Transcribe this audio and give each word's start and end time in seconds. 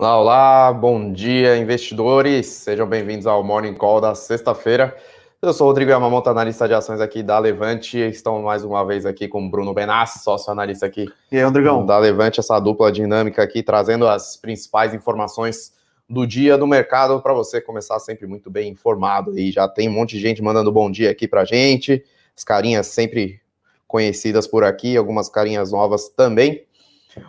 Olá, 0.00 0.18
olá, 0.18 0.72
bom 0.72 1.12
dia, 1.12 1.58
investidores. 1.58 2.46
Sejam 2.46 2.86
bem-vindos 2.86 3.26
ao 3.26 3.44
Morning 3.44 3.74
Call 3.74 4.00
da 4.00 4.14
sexta-feira. 4.14 4.96
Eu 5.42 5.52
sou 5.52 5.66
o 5.66 5.68
Rodrigo 5.68 5.90
Yamamoto, 5.90 6.30
analista 6.30 6.66
de 6.66 6.72
ações 6.72 7.02
aqui 7.02 7.22
da 7.22 7.38
Levante. 7.38 7.98
Estamos 7.98 8.42
mais 8.42 8.64
uma 8.64 8.82
vez 8.82 9.04
aqui 9.04 9.28
com 9.28 9.44
o 9.44 9.50
Bruno 9.50 9.74
Benassi, 9.74 10.20
sócio 10.20 10.50
analista 10.50 10.86
aqui. 10.86 11.06
E 11.30 11.36
aí, 11.36 11.44
Rodrigão? 11.44 11.84
Da 11.84 11.98
Levante, 11.98 12.40
essa 12.40 12.58
dupla 12.58 12.90
dinâmica 12.90 13.42
aqui, 13.42 13.62
trazendo 13.62 14.08
as 14.08 14.38
principais 14.38 14.94
informações 14.94 15.74
do 16.08 16.26
dia 16.26 16.56
do 16.56 16.66
mercado 16.66 17.20
para 17.20 17.34
você 17.34 17.60
começar 17.60 17.98
sempre 17.98 18.26
muito 18.26 18.50
bem 18.50 18.70
informado. 18.70 19.38
E 19.38 19.52
já 19.52 19.68
tem 19.68 19.86
um 19.86 19.92
monte 19.92 20.16
de 20.16 20.22
gente 20.22 20.42
mandando 20.42 20.72
bom 20.72 20.90
dia 20.90 21.10
aqui 21.10 21.28
para 21.28 21.44
gente. 21.44 22.02
As 22.34 22.42
carinhas 22.42 22.86
sempre 22.86 23.38
conhecidas 23.86 24.46
por 24.46 24.64
aqui, 24.64 24.96
algumas 24.96 25.28
carinhas 25.28 25.70
novas 25.70 26.08
também. 26.08 26.64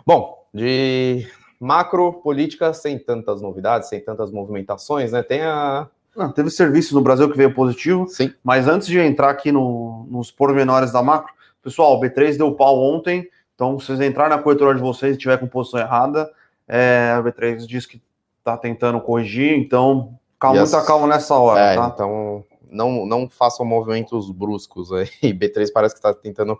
Bom, 0.06 0.46
de 0.54 1.26
macro 1.62 2.12
política 2.14 2.74
sem 2.74 2.98
tantas 2.98 3.40
novidades, 3.40 3.88
sem 3.88 4.00
tantas 4.00 4.30
movimentações, 4.30 5.12
né? 5.12 5.22
Tem 5.22 5.42
a 5.42 5.88
ah, 6.16 6.28
teve 6.28 6.50
serviço 6.50 6.94
no 6.94 7.00
Brasil 7.00 7.30
que 7.30 7.36
veio 7.36 7.54
positivo. 7.54 8.06
Sim. 8.06 8.32
Mas 8.44 8.68
antes 8.68 8.86
de 8.86 8.98
entrar 8.98 9.30
aqui 9.30 9.50
no, 9.50 10.06
nos 10.10 10.30
pormenores 10.30 10.92
da 10.92 11.02
macro, 11.02 11.32
pessoal, 11.62 11.96
o 11.96 12.00
B3 12.00 12.36
deu 12.36 12.52
pau 12.54 12.78
ontem. 12.78 13.26
Então, 13.54 13.78
se 13.78 13.86
vocês 13.86 14.00
entrarem 14.00 14.36
na 14.36 14.42
corretora 14.42 14.74
de 14.74 14.82
vocês 14.82 15.14
e 15.16 15.18
tiver 15.18 15.38
com 15.38 15.46
posição 15.46 15.80
errada, 15.80 16.30
é, 16.68 17.14
a 17.16 17.22
B3 17.22 17.66
diz 17.66 17.86
que 17.86 18.02
está 18.38 18.56
tentando 18.58 19.00
corrigir. 19.00 19.56
Então, 19.56 20.18
calma, 20.38 20.60
yes. 20.60 20.70
muita 20.70 20.86
calma 20.86 21.06
nessa 21.06 21.34
hora. 21.34 21.60
É, 21.60 21.76
tá? 21.76 21.90
Então, 21.94 22.44
não, 22.70 23.06
não 23.06 23.28
façam 23.30 23.64
movimentos 23.64 24.30
bruscos 24.30 24.92
aí. 24.92 25.08
B3 25.32 25.68
parece 25.72 25.94
que 25.94 25.98
está 25.98 26.12
tentando 26.12 26.58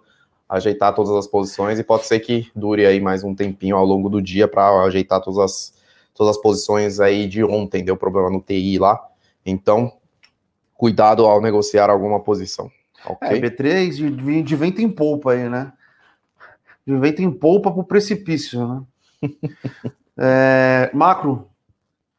ajeitar 0.52 0.94
todas 0.94 1.12
as 1.12 1.26
posições 1.26 1.78
e 1.78 1.82
pode 1.82 2.04
ser 2.04 2.20
que 2.20 2.50
dure 2.54 2.84
aí 2.84 3.00
mais 3.00 3.24
um 3.24 3.34
tempinho 3.34 3.74
ao 3.74 3.86
longo 3.86 4.10
do 4.10 4.20
dia 4.20 4.46
para 4.46 4.82
ajeitar 4.82 5.18
todas 5.22 5.38
as, 5.38 5.74
todas 6.14 6.36
as 6.36 6.42
posições 6.42 7.00
aí 7.00 7.26
de 7.26 7.42
ontem. 7.42 7.82
Deu 7.82 7.96
problema 7.96 8.28
no 8.28 8.38
TI 8.38 8.78
lá. 8.78 9.02
Então, 9.46 9.90
cuidado 10.74 11.24
ao 11.24 11.40
negociar 11.40 11.88
alguma 11.88 12.20
posição. 12.20 12.70
Okay? 13.06 13.38
É, 13.38 13.40
B3 13.40 13.90
de, 13.94 14.42
de 14.42 14.56
vento 14.56 14.82
em 14.82 14.90
polpa 14.90 15.32
aí, 15.32 15.48
né? 15.48 15.72
De 16.86 16.94
vento 16.98 17.22
em 17.22 17.30
polpa 17.30 17.72
para 17.72 17.80
o 17.80 17.84
precipício, 17.84 18.68
né? 18.68 18.82
é, 20.18 20.90
macro, 20.92 21.48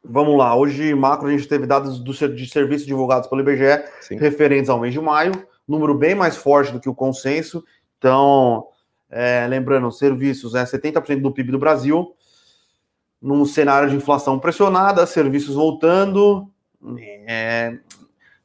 vamos 0.02 0.36
lá. 0.36 0.56
Hoje, 0.56 0.92
macro, 0.92 1.28
a 1.28 1.30
gente 1.30 1.46
teve 1.46 1.66
dados 1.66 2.00
do, 2.00 2.12
de 2.34 2.48
serviço 2.48 2.84
divulgados 2.84 3.28
pelo 3.28 3.42
IBGE 3.42 3.84
Sim. 4.00 4.16
referentes 4.16 4.68
ao 4.68 4.80
mês 4.80 4.92
de 4.92 5.00
maio, 5.00 5.32
número 5.68 5.94
bem 5.94 6.16
mais 6.16 6.36
forte 6.36 6.72
do 6.72 6.80
que 6.80 6.88
o 6.88 6.94
consenso. 6.94 7.64
Então, 8.04 8.66
é, 9.10 9.46
lembrando, 9.48 9.90
serviços 9.90 10.54
é 10.54 10.58
né, 10.58 10.66
70% 10.66 11.22
do 11.22 11.32
PIB 11.32 11.52
do 11.52 11.58
Brasil, 11.58 12.14
num 13.20 13.46
cenário 13.46 13.88
de 13.88 13.96
inflação 13.96 14.38
pressionada, 14.38 15.06
serviços 15.06 15.54
voltando, 15.54 16.46
é, 17.26 17.78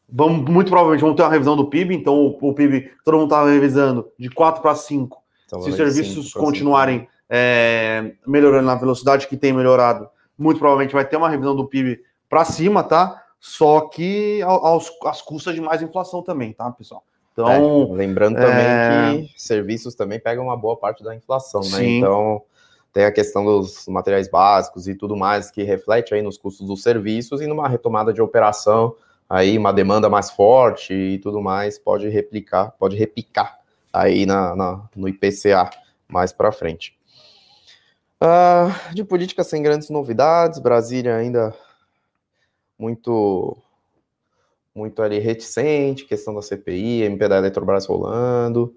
vamos, 0.07 0.49
muito 0.49 0.69
provavelmente 0.69 1.01
vamos 1.01 1.17
ter 1.17 1.23
uma 1.23 1.29
revisão 1.29 1.57
do 1.57 1.69
PIB, 1.69 1.93
então 1.93 2.15
o, 2.15 2.37
o 2.39 2.53
PIB, 2.53 2.89
todo 3.03 3.17
mundo 3.17 3.25
estava 3.25 3.49
revisando 3.49 4.09
de 4.17 4.29
4 4.29 4.61
para 4.61 4.75
5. 4.75 5.21
Então, 5.45 5.61
Se 5.61 5.71
os 5.71 5.75
serviços 5.75 6.31
continuarem 6.31 7.05
é, 7.29 8.13
melhorando 8.25 8.67
na 8.67 8.75
velocidade 8.75 9.27
que 9.27 9.35
tem 9.35 9.51
melhorado, 9.51 10.07
muito 10.37 10.57
provavelmente 10.59 10.93
vai 10.93 11.03
ter 11.03 11.17
uma 11.17 11.27
revisão 11.27 11.53
do 11.53 11.67
PIB 11.67 12.01
para 12.29 12.45
cima, 12.45 12.81
tá? 12.81 13.25
Só 13.41 13.81
que 13.81 14.41
aos, 14.41 14.89
às 15.03 15.21
custas 15.21 15.53
de 15.53 15.59
mais 15.59 15.81
inflação 15.81 16.23
também, 16.23 16.53
tá, 16.53 16.71
pessoal? 16.71 17.03
Então, 17.39 17.93
é, 17.93 17.95
lembrando 17.95 18.35
também 18.35 18.65
é... 18.65 19.27
que 19.27 19.41
serviços 19.41 19.95
também 19.95 20.19
pegam 20.19 20.45
uma 20.45 20.57
boa 20.57 20.75
parte 20.75 21.03
da 21.03 21.15
inflação, 21.15 21.61
né? 21.61 21.77
Sim. 21.77 21.97
Então, 21.97 22.41
tem 22.91 23.05
a 23.05 23.11
questão 23.11 23.45
dos 23.45 23.87
materiais 23.87 24.29
básicos 24.29 24.87
e 24.87 24.95
tudo 24.95 25.15
mais 25.15 25.49
que 25.49 25.63
reflete 25.63 26.13
aí 26.13 26.21
nos 26.21 26.37
custos 26.37 26.67
dos 26.67 26.83
serviços 26.83 27.39
e 27.39 27.47
numa 27.47 27.67
retomada 27.67 28.11
de 28.11 28.21
operação, 28.21 28.95
aí 29.29 29.57
uma 29.57 29.71
demanda 29.71 30.09
mais 30.09 30.29
forte 30.31 30.93
e 30.93 31.19
tudo 31.19 31.41
mais 31.41 31.79
pode 31.79 32.09
replicar, 32.09 32.71
pode 32.79 32.97
repicar 32.97 33.59
aí 33.93 34.25
na, 34.25 34.55
na 34.55 34.89
no 34.95 35.07
IPCA 35.07 35.69
mais 36.07 36.33
para 36.33 36.51
frente. 36.51 36.97
Uh, 38.21 38.93
de 38.93 39.03
política 39.03 39.43
sem 39.43 39.63
grandes 39.63 39.89
novidades, 39.89 40.59
Brasília 40.59 41.15
ainda 41.15 41.55
muito 42.77 43.55
muito 44.79 45.01
ali 45.01 45.19
reticente, 45.19 46.05
questão 46.05 46.33
da 46.33 46.41
CPI, 46.41 47.03
MP 47.03 47.27
da 47.27 47.37
Eletrobras 47.37 47.85
rolando, 47.85 48.73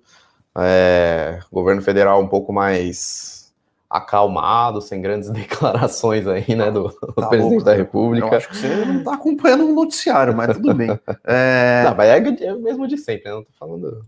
é, 0.58 1.38
governo 1.50 1.80
federal 1.80 2.20
um 2.20 2.28
pouco 2.28 2.52
mais 2.52 3.54
acalmado, 3.88 4.80
sem 4.80 5.00
grandes 5.00 5.30
declarações 5.32 6.26
aí, 6.26 6.54
né, 6.56 6.70
do, 6.70 6.88
do 6.88 7.12
tá 7.12 7.28
presidente 7.28 7.50
louco, 7.50 7.64
da 7.64 7.74
República. 7.74 8.26
Eu 8.26 8.36
acho 8.36 8.48
que 8.48 8.56
você 8.56 8.84
não 8.84 8.98
está 8.98 9.14
acompanhando 9.14 9.66
o 9.66 9.74
noticiário, 9.74 10.34
mas 10.34 10.56
tudo 10.56 10.74
bem. 10.74 10.98
É... 11.24 11.84
Não, 11.86 11.94
mas 11.94 12.08
é, 12.08 12.44
é 12.46 12.54
o 12.54 12.60
mesmo 12.60 12.88
de 12.88 12.98
sempre, 12.98 13.28
né? 13.28 13.34
Não 13.34 13.44
tô 13.44 13.52
falando. 13.52 14.04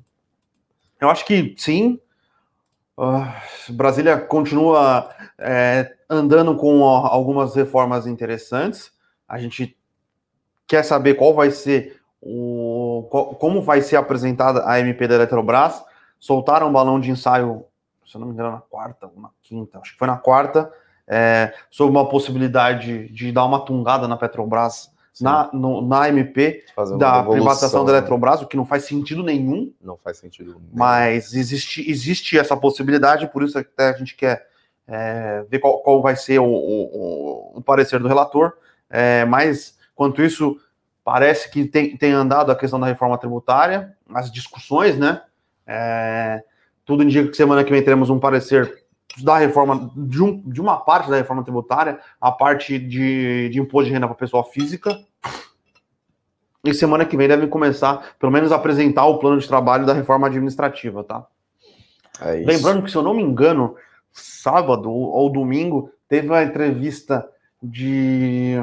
Eu 1.01 1.09
acho 1.11 1.25
que 1.25 1.55
sim. 1.59 2.01
Uh, 2.97 3.73
Brasília 3.73 4.17
continua 4.17 5.11
é, 5.39 5.93
andando 6.09 6.57
com 6.57 6.85
algumas 6.85 7.55
reformas 7.55 8.07
interessantes. 8.07 8.93
A 9.29 9.39
gente 9.39 9.77
quer 10.67 10.83
saber 10.83 11.15
qual 11.15 11.35
vai 11.35 11.51
ser 11.51 12.01
o. 12.21 13.07
Qual, 13.11 13.35
como 13.35 13.63
vai 13.63 13.81
ser 13.81 13.97
apresentada 13.97 14.69
a 14.69 14.79
MP 14.81 15.07
da 15.07 15.15
Eletrobras. 15.17 15.85
Soltaram 16.19 16.69
um 16.69 16.73
balão 16.73 16.99
de 16.99 17.11
ensaio 17.11 17.67
se 18.07 18.17
eu 18.17 18.21
não 18.21 18.29
me 18.29 18.35
engano, 18.35 18.53
na 18.53 18.61
quarta 18.61 19.07
ou 19.07 19.21
na 19.21 19.31
quinta, 19.43 19.79
acho 19.81 19.93
que 19.93 19.99
foi 19.99 20.07
na 20.07 20.17
quarta, 20.17 20.71
é, 21.07 21.53
sobre 21.71 21.91
uma 21.91 22.09
possibilidade 22.09 23.09
de 23.09 23.33
dar 23.33 23.45
uma 23.45 23.65
tungada 23.65 24.07
na 24.07 24.17
Petrobras 24.17 24.93
na, 25.21 25.51
no, 25.53 25.81
na 25.81 26.09
MP 26.09 26.65
da 26.99 27.23
privatização 27.23 27.85
da 27.85 27.93
né? 27.93 27.99
Eletrobras, 27.99 28.43
o 28.43 28.47
que 28.47 28.57
não 28.57 28.65
faz 28.65 28.85
sentido 28.85 29.23
nenhum. 29.23 29.73
Não 29.81 29.97
faz 29.97 30.19
sentido 30.19 30.55
nenhum. 30.55 30.71
Mas 30.73 31.35
existe, 31.35 31.89
existe 31.89 32.39
essa 32.39 32.57
possibilidade, 32.57 33.29
por 33.29 33.43
isso 33.43 33.59
até 33.59 33.91
a 33.91 33.93
gente 33.93 34.17
quer 34.17 34.47
é, 34.89 35.45
ver 35.49 35.61
qual, 35.61 35.81
qual, 35.83 36.03
vai 36.03 36.17
ser 36.17 36.41
o, 36.41 36.47
o, 36.47 37.53
o 37.59 37.63
parecer 37.63 38.01
do 38.01 38.09
relator. 38.09 38.55
É, 38.91 39.25
mas, 39.25 39.74
quanto 39.95 40.23
isso, 40.23 40.57
parece 41.03 41.51
que 41.51 41.65
tem, 41.65 41.97
tem 41.97 42.13
andado 42.13 42.51
a 42.51 42.57
questão 42.57 42.81
da 42.81 42.87
reforma 42.87 43.19
tributária, 43.19 43.97
as 44.13 44.31
discussões, 44.31 44.99
né? 44.99 45.23
É, 45.67 46.43
tudo 46.85 47.03
indica 47.03 47.29
que 47.29 47.37
semana 47.37 47.65
que 47.65 47.71
vem 47.71 47.83
teremos 47.83 48.11
um 48.11 48.19
parecer 48.19 48.85
da 49.23 49.39
reforma, 49.39 49.91
de, 49.97 50.23
um, 50.23 50.41
de 50.49 50.61
uma 50.61 50.79
parte 50.79 51.09
da 51.09 51.17
reforma 51.17 51.43
tributária, 51.43 51.99
a 52.21 52.33
parte 52.33 52.79
de, 52.79 53.49
de 53.49 53.61
imposto 53.61 53.87
de 53.87 53.93
renda 53.93 54.07
para 54.07 54.17
pessoa 54.17 54.45
física. 54.45 54.99
E 56.65 56.73
semana 56.73 57.05
que 57.05 57.17
vem 57.17 57.29
devem 57.29 57.49
começar, 57.49 58.17
pelo 58.19 58.33
menos, 58.33 58.51
a 58.51 58.57
apresentar 58.57 59.05
o 59.07 59.19
plano 59.19 59.39
de 59.39 59.47
trabalho 59.47 59.85
da 59.85 59.93
reforma 59.93 60.27
administrativa, 60.27 61.05
tá? 61.05 61.27
É 62.21 62.37
Lembrando 62.37 62.83
que, 62.83 62.91
se 62.91 62.97
eu 62.97 63.03
não 63.03 63.15
me 63.15 63.23
engano, 63.23 63.77
sábado 64.11 64.91
ou 64.91 65.31
domingo, 65.31 65.91
teve 66.09 66.29
uma 66.29 66.43
entrevista 66.43 67.29
de. 67.63 68.57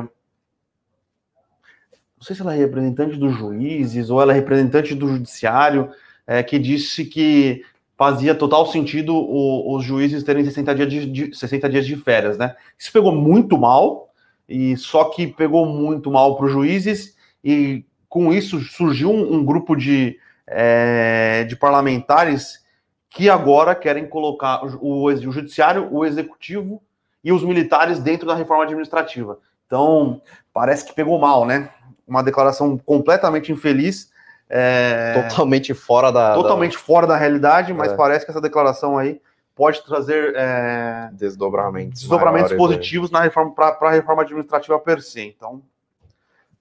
Não 2.22 2.26
sei 2.28 2.36
se 2.36 2.44
ela 2.44 2.54
é 2.54 2.60
representante 2.60 3.18
dos 3.18 3.36
juízes 3.36 4.12
ou 4.12 4.22
ela 4.22 4.32
é 4.32 4.36
representante 4.36 4.94
do 4.94 5.08
judiciário, 5.08 5.90
é, 6.28 6.44
que 6.44 6.60
disse 6.60 7.04
que 7.04 7.66
fazia 7.98 8.36
total 8.36 8.68
sentido 8.68 9.16
o, 9.16 9.76
os 9.76 9.84
juízes 9.84 10.24
terem 10.24 10.46
60 10.46 10.76
dias 10.76 10.88
de, 10.88 11.06
de, 11.08 11.36
60 11.36 11.68
dias 11.68 11.84
de 11.84 11.96
férias, 11.96 12.38
né? 12.38 12.56
Isso 12.78 12.94
pegou 12.94 13.12
muito 13.12 13.58
mal, 13.58 14.14
e 14.48 14.78
só 14.78 15.06
que 15.06 15.26
pegou 15.26 15.66
muito 15.66 16.12
mal 16.12 16.38
para 16.38 16.46
os 16.46 16.52
juízes, 16.52 17.18
e 17.44 17.84
com 18.08 18.32
isso 18.32 18.60
surgiu 18.60 19.10
um, 19.10 19.38
um 19.38 19.44
grupo 19.44 19.76
de, 19.76 20.20
é, 20.46 21.44
de 21.46 21.56
parlamentares 21.56 22.64
que 23.10 23.32
agora 23.32 23.74
querem 23.74 24.08
colocar 24.08 24.64
o, 24.64 25.06
o 25.06 25.16
judiciário, 25.16 25.92
o 25.92 26.06
executivo 26.06 26.84
e 27.24 27.32
os 27.32 27.44
militares 27.44 27.98
dentro 27.98 28.28
da 28.28 28.36
reforma 28.36 28.64
administrativa. 28.64 29.40
Então, 29.66 30.22
parece 30.54 30.86
que 30.86 30.94
pegou 30.94 31.18
mal, 31.18 31.46
né? 31.48 31.72
Uma 32.08 32.22
declaração 32.22 32.78
completamente 32.78 33.52
infeliz 33.52 34.12
é... 34.54 35.14
Totalmente 35.30 35.74
fora 35.74 36.12
da. 36.12 36.34
Totalmente 36.34 36.74
da... 36.74 36.80
fora 36.80 37.08
da 37.08 37.16
realidade, 37.16 37.74
mas 37.74 37.94
é. 37.94 37.96
parece 37.96 38.26
que 38.26 38.32
essa 38.32 38.42
declaração 38.42 38.98
aí 38.98 39.22
pode 39.56 39.82
trazer 39.86 40.34
é... 40.36 41.10
desdobramentos, 41.14 42.02
desdobramentos 42.02 42.52
positivos 42.54 43.10
aí. 43.10 43.14
na 43.14 43.22
reforma 43.22 43.56
para 43.56 43.78
a 43.80 43.92
reforma 43.92 44.24
administrativa 44.24 44.78
per 44.78 45.02
se. 45.02 45.22
Então, 45.22 45.62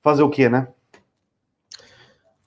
fazer 0.01 0.23
o 0.23 0.31
quê, 0.31 0.49
né? 0.49 0.69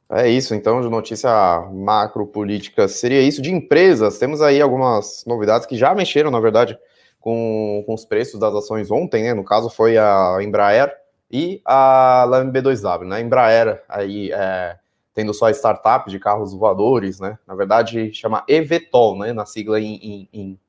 É 0.10 0.30
isso, 0.30 0.56
então, 0.56 0.80
de 0.80 0.90
notícia 0.90 1.30
macro 1.74 2.25
política 2.25 2.88
seria 2.88 3.19
isso. 3.19 3.42
De 3.42 3.51
empresas, 3.51 4.18
temos 4.18 4.42
aí 4.42 4.62
algumas 4.62 5.25
novidades 5.28 5.68
que 5.68 5.75
já 5.75 5.94
mexeram, 5.94 6.31
na 6.31 6.40
verdade, 6.40 6.80
com, 7.19 7.84
com 7.86 7.94
os 7.94 8.06
preços 8.06 8.40
das 8.40 8.54
ações 8.54 8.90
ontem, 8.90 9.24
né? 9.24 9.34
No 9.34 9.44
caso, 9.44 9.69
foi 9.69 9.98
a 9.98 10.38
Embraer 10.42 11.02
e 11.33 11.59
a 11.65 12.25
LMB2W, 12.27 13.07
né? 13.07 13.19
Embraer 13.19 13.83
aí 13.89 14.31
é, 14.31 14.77
tendo 15.15 15.33
só 15.33 15.50
startup 15.50 16.07
de 16.07 16.19
carros 16.19 16.53
voadores, 16.53 17.19
né? 17.19 17.39
Na 17.47 17.56
verdade, 17.56 18.13
chama 18.13 18.44
eVTOL, 18.47 19.18
né? 19.18 19.33
Na 19.33 19.44
sigla 19.44 19.80
em, 19.80 20.30
em, 20.31 20.59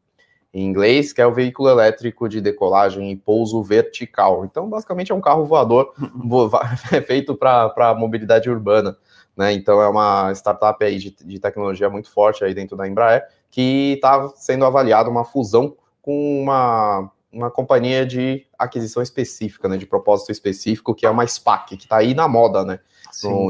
em 0.55 0.64
inglês, 0.64 1.12
que 1.12 1.20
é 1.20 1.26
o 1.26 1.34
veículo 1.34 1.69
elétrico 1.69 2.31
de 2.31 2.40
decolagem 2.40 3.12
e 3.12 3.16
pouso 3.16 3.62
vertical. 3.62 4.46
Então, 4.46 4.66
basicamente, 4.66 5.12
é 5.12 5.14
um 5.14 5.20
carro 5.20 5.44
voador 5.44 5.93
feito 7.06 7.37
para 7.37 7.94
mobilidade 7.94 8.49
urbana. 8.49 8.96
Né? 9.37 9.52
Então, 9.52 9.82
é 9.82 9.88
uma 9.88 10.32
startup 10.32 10.82
aí 10.82 10.96
de, 10.96 11.11
de 11.11 11.38
tecnologia 11.38 11.90
muito 11.90 12.11
forte 12.11 12.43
aí 12.43 12.55
dentro 12.55 12.75
da 12.75 12.88
Embraer, 12.88 13.26
que 13.50 13.94
está 13.96 14.28
sendo 14.28 14.64
avaliada 14.64 15.11
uma 15.11 15.26
fusão 15.26 15.76
com 16.00 16.40
uma, 16.40 17.11
uma 17.34 17.50
companhia 17.50 18.06
de 18.06 18.46
aquisição 18.58 19.02
específica, 19.02 19.69
né, 19.69 19.76
de 19.76 19.86
propósito 19.86 20.31
específico, 20.31 20.94
que 20.94 21.04
é 21.04 21.10
uma 21.10 21.26
SPAC, 21.26 21.76
que 21.76 21.84
está 21.84 21.96
aí 21.96 22.14
na 22.14 22.28
moda, 22.28 22.64
né? 22.64 22.78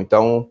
então, 0.00 0.50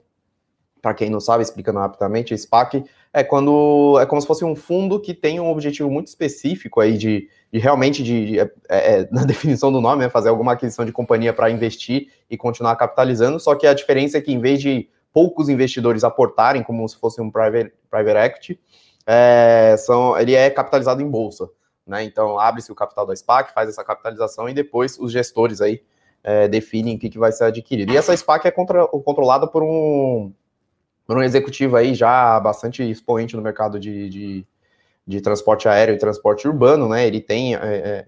para 0.81 0.93
quem 0.93 1.09
não 1.09 1.19
sabe, 1.19 1.43
explicando 1.43 1.79
rapidamente, 1.79 2.33
a 2.33 2.37
SPAC 2.37 2.83
é 3.13 3.23
quando 3.23 3.97
é 4.01 4.05
como 4.05 4.19
se 4.19 4.27
fosse 4.27 4.43
um 4.43 4.55
fundo 4.55 4.99
que 4.99 5.13
tem 5.13 5.39
um 5.39 5.49
objetivo 5.49 5.89
muito 5.89 6.07
específico 6.07 6.81
aí 6.81 6.97
de, 6.97 7.29
de 7.51 7.59
realmente 7.59 8.03
de, 8.03 8.25
de 8.25 8.39
é, 8.39 8.51
é, 8.69 9.07
na 9.11 9.23
definição 9.23 9.71
do 9.71 9.79
nome, 9.79 10.03
é 10.03 10.09
fazer 10.09 10.29
alguma 10.29 10.53
aquisição 10.53 10.83
de 10.83 10.91
companhia 10.91 11.31
para 11.31 11.49
investir 11.49 12.09
e 12.29 12.35
continuar 12.35 12.75
capitalizando. 12.75 13.39
Só 13.39 13.55
que 13.55 13.67
a 13.67 13.73
diferença 13.73 14.17
é 14.17 14.21
que 14.21 14.33
em 14.33 14.39
vez 14.39 14.59
de 14.61 14.89
poucos 15.13 15.47
investidores 15.47 16.03
aportarem 16.03 16.63
como 16.63 16.87
se 16.89 16.97
fosse 16.97 17.21
um 17.21 17.29
private, 17.29 17.71
private 17.89 18.17
equity, 18.17 18.59
é, 19.05 19.75
são, 19.77 20.17
ele 20.17 20.33
é 20.33 20.49
capitalizado 20.49 21.01
em 21.01 21.09
bolsa. 21.09 21.47
Né? 21.85 22.03
Então 22.03 22.39
abre-se 22.39 22.71
o 22.71 22.75
capital 22.75 23.05
da 23.05 23.15
SPAC, 23.15 23.53
faz 23.53 23.69
essa 23.69 23.83
capitalização 23.83 24.47
e 24.47 24.53
depois 24.53 24.97
os 24.97 25.11
gestores 25.11 25.61
aí 25.61 25.81
é, 26.23 26.47
definem 26.47 26.95
o 26.95 26.99
que, 26.99 27.09
que 27.09 27.19
vai 27.19 27.31
ser 27.31 27.45
adquirido. 27.45 27.91
E 27.91 27.97
essa 27.97 28.15
SPAC 28.15 28.47
é 28.47 28.51
contra, 28.51 28.87
controlada 28.87 29.45
por 29.45 29.61
um, 29.61 30.31
por 31.05 31.17
um 31.17 31.21
executivo 31.21 31.75
aí 31.75 31.93
já 31.93 32.39
bastante 32.39 32.81
expoente 32.89 33.35
no 33.35 33.41
mercado 33.41 33.79
de, 33.79 34.09
de, 34.09 34.47
de 35.05 35.21
transporte 35.21 35.67
aéreo 35.67 35.95
e 35.95 35.99
transporte 35.99 36.47
urbano, 36.47 36.87
né? 36.87 37.05
Ele 37.05 37.19
tem 37.19 37.55
é, 37.55 37.59
é, 37.59 38.05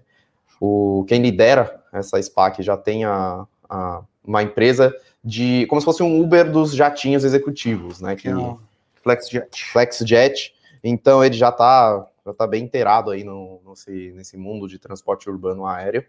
o 0.60 1.04
quem 1.06 1.20
lidera 1.20 1.84
essa 1.92 2.20
SPAC 2.20 2.62
já 2.62 2.76
tem 2.76 3.04
a, 3.04 3.46
a, 3.68 4.02
uma 4.24 4.42
empresa 4.42 4.94
de 5.22 5.66
como 5.66 5.80
se 5.80 5.84
fosse 5.84 6.02
um 6.02 6.20
Uber 6.20 6.50
dos 6.50 6.74
jatinhos 6.74 7.24
executivos, 7.24 8.00
né? 8.00 8.16
Que, 8.16 8.30
FlexJet. 9.02 9.72
FlexJet. 9.72 10.54
Então 10.82 11.22
ele 11.22 11.36
já 11.36 11.50
está 11.50 12.06
já 12.26 12.34
tá 12.34 12.46
bem 12.46 12.64
inteirado 12.64 13.10
aí 13.10 13.24
no, 13.24 13.60
nesse, 13.66 14.12
nesse 14.12 14.36
mundo 14.36 14.68
de 14.68 14.78
transporte 14.78 15.30
urbano 15.30 15.64
aéreo. 15.64 16.04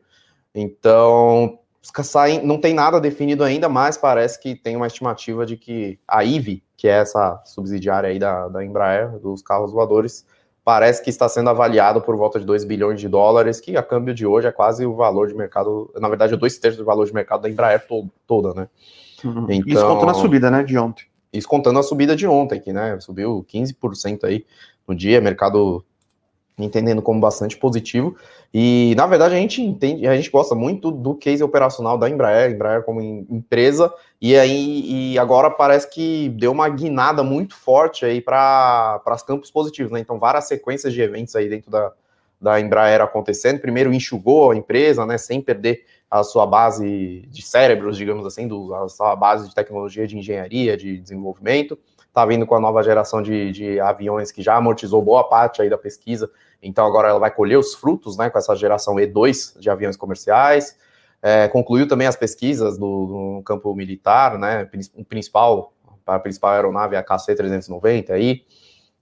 Então 0.53 1.59
saem, 2.03 2.45
não 2.45 2.59
tem 2.59 2.73
nada 2.73 2.99
definido 2.99 3.43
ainda, 3.43 3.69
mas 3.69 3.97
parece 3.97 4.39
que 4.39 4.55
tem 4.55 4.75
uma 4.75 4.87
estimativa 4.87 5.45
de 5.45 5.55
que 5.55 5.99
a 6.07 6.23
IVE, 6.23 6.63
que 6.75 6.87
é 6.87 6.99
essa 6.99 7.41
subsidiária 7.45 8.09
aí 8.09 8.19
da, 8.19 8.47
da 8.47 8.65
Embraer, 8.65 9.17
dos 9.19 9.41
carros 9.41 9.71
voadores, 9.71 10.25
parece 10.63 11.01
que 11.01 11.09
está 11.09 11.29
sendo 11.29 11.49
avaliado 11.49 12.01
por 12.01 12.17
volta 12.17 12.39
de 12.39 12.45
2 12.45 12.65
bilhões 12.65 12.99
de 12.99 13.07
dólares, 13.07 13.61
que 13.61 13.77
a 13.77 13.83
câmbio 13.83 14.13
de 14.13 14.25
hoje 14.25 14.47
é 14.47 14.51
quase 14.51 14.85
o 14.85 14.95
valor 14.95 15.27
de 15.27 15.33
mercado, 15.33 15.89
na 15.97 16.09
verdade 16.09 16.33
é 16.33 16.37
dois 16.37 16.57
terços 16.57 16.77
do 16.77 16.85
valor 16.85 17.05
de 17.05 17.13
mercado 17.13 17.41
da 17.41 17.49
Embraer 17.49 17.87
todo, 17.87 18.11
toda, 18.25 18.53
né? 18.53 18.69
Uhum. 19.23 19.47
Então, 19.49 19.73
isso 19.73 19.87
contando 19.87 20.09
a 20.09 20.13
subida, 20.13 20.51
né, 20.51 20.63
de 20.63 20.77
ontem. 20.77 21.05
Isso 21.31 21.47
contando 21.47 21.79
a 21.79 21.83
subida 21.83 22.15
de 22.15 22.27
ontem, 22.27 22.59
que, 22.59 22.73
né, 22.73 22.99
subiu 22.99 23.45
15% 23.49 24.25
aí 24.25 24.45
no 24.87 24.95
dia, 24.95 25.21
mercado 25.21 25.85
entendendo 26.57 27.01
como 27.01 27.19
bastante 27.19 27.55
positivo. 27.55 28.15
E, 28.53 28.93
na 28.97 29.05
verdade, 29.05 29.35
a 29.35 29.37
gente 29.37 29.61
entende, 29.61 30.07
a 30.07 30.15
gente 30.15 30.31
gosta 30.31 30.55
muito 30.55 30.89
do 30.89 31.13
case 31.13 31.43
operacional 31.43 31.97
da 31.97 32.09
Embraer, 32.09 32.51
Embraer 32.51 32.83
como 32.83 33.01
empresa, 33.01 33.93
e 34.19 34.35
aí 34.35 35.13
e 35.13 35.19
agora 35.19 35.49
parece 35.49 35.89
que 35.89 36.29
deu 36.29 36.51
uma 36.51 36.67
guinada 36.69 37.23
muito 37.23 37.55
forte 37.55 38.05
aí 38.05 38.21
para 38.21 39.01
os 39.05 39.23
campos 39.23 39.51
positivos, 39.51 39.91
né? 39.91 39.99
Então, 39.99 40.17
várias 40.17 40.47
sequências 40.47 40.93
de 40.93 41.01
eventos 41.01 41.35
aí 41.35 41.47
dentro 41.47 41.69
da, 41.69 41.91
da 42.39 42.59
Embraer 42.59 43.01
acontecendo. 43.01 43.59
Primeiro, 43.59 43.93
enxugou 43.93 44.51
a 44.51 44.55
empresa, 44.55 45.05
né, 45.05 45.17
sem 45.17 45.41
perder 45.41 45.85
a 46.09 46.23
sua 46.23 46.45
base 46.45 47.27
de 47.29 47.41
cérebros, 47.41 47.97
digamos 47.97 48.25
assim, 48.25 48.47
do, 48.47 48.73
a 48.73 48.87
sua 48.87 49.15
base 49.15 49.49
de 49.49 49.55
tecnologia, 49.55 50.07
de 50.07 50.17
engenharia, 50.17 50.77
de 50.77 50.97
desenvolvimento. 50.99 51.77
Está 52.07 52.25
vindo 52.25 52.45
com 52.45 52.55
a 52.55 52.59
nova 52.59 52.81
geração 52.81 53.21
de, 53.21 53.51
de 53.51 53.79
aviões 53.79 54.31
que 54.31 54.41
já 54.41 54.55
amortizou 54.55 55.01
boa 55.01 55.23
parte 55.23 55.61
aí 55.61 55.69
da 55.69 55.77
pesquisa 55.77 56.31
então 56.61 56.85
agora 56.85 57.09
ela 57.09 57.19
vai 57.19 57.31
colher 57.31 57.57
os 57.57 57.73
frutos 57.73 58.17
né, 58.17 58.29
com 58.29 58.37
essa 58.37 58.55
geração 58.55 58.95
E2 58.95 59.59
de 59.59 59.69
aviões 59.69 59.95
comerciais. 59.95 60.77
É, 61.21 61.47
concluiu 61.47 61.87
também 61.87 62.07
as 62.07 62.15
pesquisas 62.15 62.77
do, 62.77 63.05
do 63.37 63.43
campo 63.43 63.73
militar, 63.75 64.37
né? 64.37 64.69
O 64.95 65.03
principal, 65.03 65.73
a 66.05 66.19
principal 66.19 66.51
aeronave 66.51 66.95
é 66.95 66.99
a 66.99 67.03
KC-390 67.03 68.11
aí. 68.11 68.43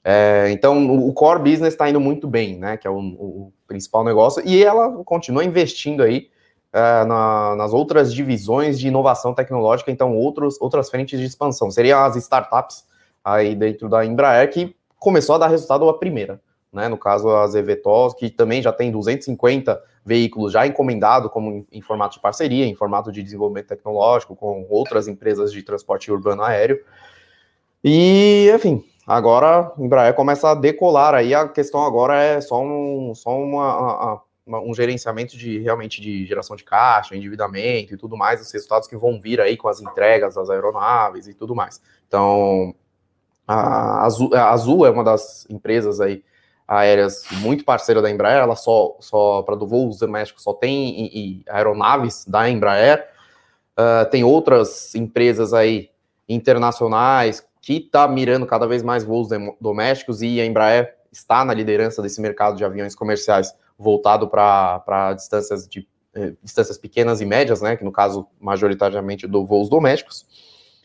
É, 0.07 0.51
então 0.51 0.95
o 0.95 1.11
core 1.13 1.39
business 1.39 1.73
está 1.73 1.89
indo 1.89 1.99
muito 1.99 2.27
bem, 2.27 2.59
né? 2.59 2.77
Que 2.77 2.87
é 2.87 2.89
o, 2.91 2.99
o, 2.99 3.53
principal 3.67 4.03
negócio, 4.03 4.43
e 4.45 4.63
ela 4.63 5.03
continua 5.03 5.43
investindo 5.43 6.03
aí 6.03 6.29
é, 6.71 7.03
na, 7.05 7.55
nas 7.55 7.73
outras 7.73 8.13
divisões 8.13 8.79
de 8.79 8.87
inovação 8.87 9.33
tecnológica, 9.33 9.89
então 9.89 10.15
outros, 10.15 10.61
outras 10.61 10.87
frentes 10.89 11.19
de 11.19 11.25
expansão. 11.25 11.71
Seriam 11.71 11.99
as 11.99 12.15
startups 12.15 12.85
aí 13.23 13.55
dentro 13.55 13.89
da 13.89 14.05
Embraer 14.05 14.51
que 14.51 14.75
começou 14.99 15.33
a 15.33 15.39
dar 15.39 15.47
resultado 15.47 15.89
a 15.89 15.97
primeira 15.97 16.39
né? 16.75 16.89
No 16.89 16.97
caso, 16.97 17.29
a 17.29 17.47
Zevetos, 17.47 18.13
que 18.15 18.29
também 18.29 18.61
já 18.61 18.71
tem 18.73 18.91
250 18.91 19.81
veículos 20.05 20.51
já 20.51 20.67
encomendados 20.67 21.31
como 21.31 21.49
em, 21.49 21.67
em, 21.71 21.81
formato 21.81 22.15
de 22.15 22.21
parceria, 22.21 22.65
em 22.65 22.75
formato 22.75 23.13
de 23.13 23.23
desenvolvimento 23.23 23.67
tecnológico 23.67 24.35
com 24.35 24.67
outras 24.69 25.07
empresas 25.07 25.53
de 25.53 25.63
transporte 25.63 26.11
urbano 26.11 26.43
aéreo. 26.43 26.83
E, 27.81 28.51
enfim, 28.53 28.83
agora 29.05 29.71
a 29.77 29.81
Embraer 29.81 30.13
começa 30.13 30.49
a 30.49 30.55
decolar 30.55 31.13
aí, 31.13 31.33
a 31.33 31.47
questão 31.47 31.83
agora 31.83 32.21
é 32.21 32.41
só 32.41 32.61
um, 32.61 33.13
só 33.15 33.37
uma, 33.37 34.21
uma, 34.45 34.61
um 34.61 34.73
gerenciamento 34.73 35.37
de 35.37 35.59
realmente 35.59 36.01
de 36.01 36.25
geração 36.25 36.55
de 36.55 36.63
caixa, 36.63 37.15
endividamento 37.15 37.93
e 37.93 37.97
tudo 37.97 38.15
mais, 38.17 38.41
os 38.41 38.51
resultados 38.51 38.87
que 38.87 38.95
vão 38.95 39.19
vir 39.19 39.41
aí 39.41 39.57
com 39.57 39.67
as 39.67 39.81
entregas 39.81 40.35
das 40.35 40.49
aeronaves 40.49 41.27
e 41.27 41.33
tudo 41.33 41.55
mais. 41.55 41.81
Então, 42.07 42.73
a 43.47 44.05
Azul, 44.05 44.33
a 44.33 44.51
Azul 44.51 44.85
é 44.85 44.89
uma 44.89 45.03
das 45.03 45.45
empresas 45.49 46.01
aí 46.01 46.23
aéreas 46.67 47.25
muito 47.31 47.63
parceira 47.63 48.01
da 48.01 48.09
Embraer, 48.09 48.41
ela 48.41 48.55
só, 48.55 48.97
só 48.99 49.43
para 49.43 49.55
do 49.55 49.67
voos 49.67 49.99
domésticos 49.99 50.43
só 50.43 50.53
tem 50.53 50.99
e, 50.99 51.19
e 51.19 51.43
aeronaves 51.47 52.25
da 52.25 52.49
Embraer. 52.49 53.07
Uh, 53.77 54.09
tem 54.09 54.23
outras 54.23 54.95
empresas 54.95 55.53
aí 55.53 55.91
internacionais 56.27 57.45
que 57.65 57.79
tá 57.79 58.07
mirando 58.07 58.45
cada 58.45 58.67
vez 58.67 58.83
mais 58.83 59.03
voos 59.03 59.27
domésticos 59.59 60.21
e 60.21 60.39
a 60.39 60.45
Embraer 60.45 60.97
está 61.11 61.43
na 61.43 61.51
liderança 61.51 61.99
desse 61.99 62.21
mercado 62.21 62.55
de 62.55 62.63
aviões 62.63 62.93
comerciais 62.93 63.55
voltado 63.75 64.27
para 64.29 65.13
distâncias 65.15 65.67
de 65.67 65.87
eh, 66.13 66.33
distâncias 66.43 66.77
pequenas 66.77 67.21
e 67.21 67.25
médias, 67.25 67.63
né? 67.63 67.75
Que 67.75 67.83
no 67.83 67.91
caso 67.91 68.27
majoritariamente 68.39 69.25
do 69.25 69.43
voos 69.43 69.67
domésticos. 69.67 70.27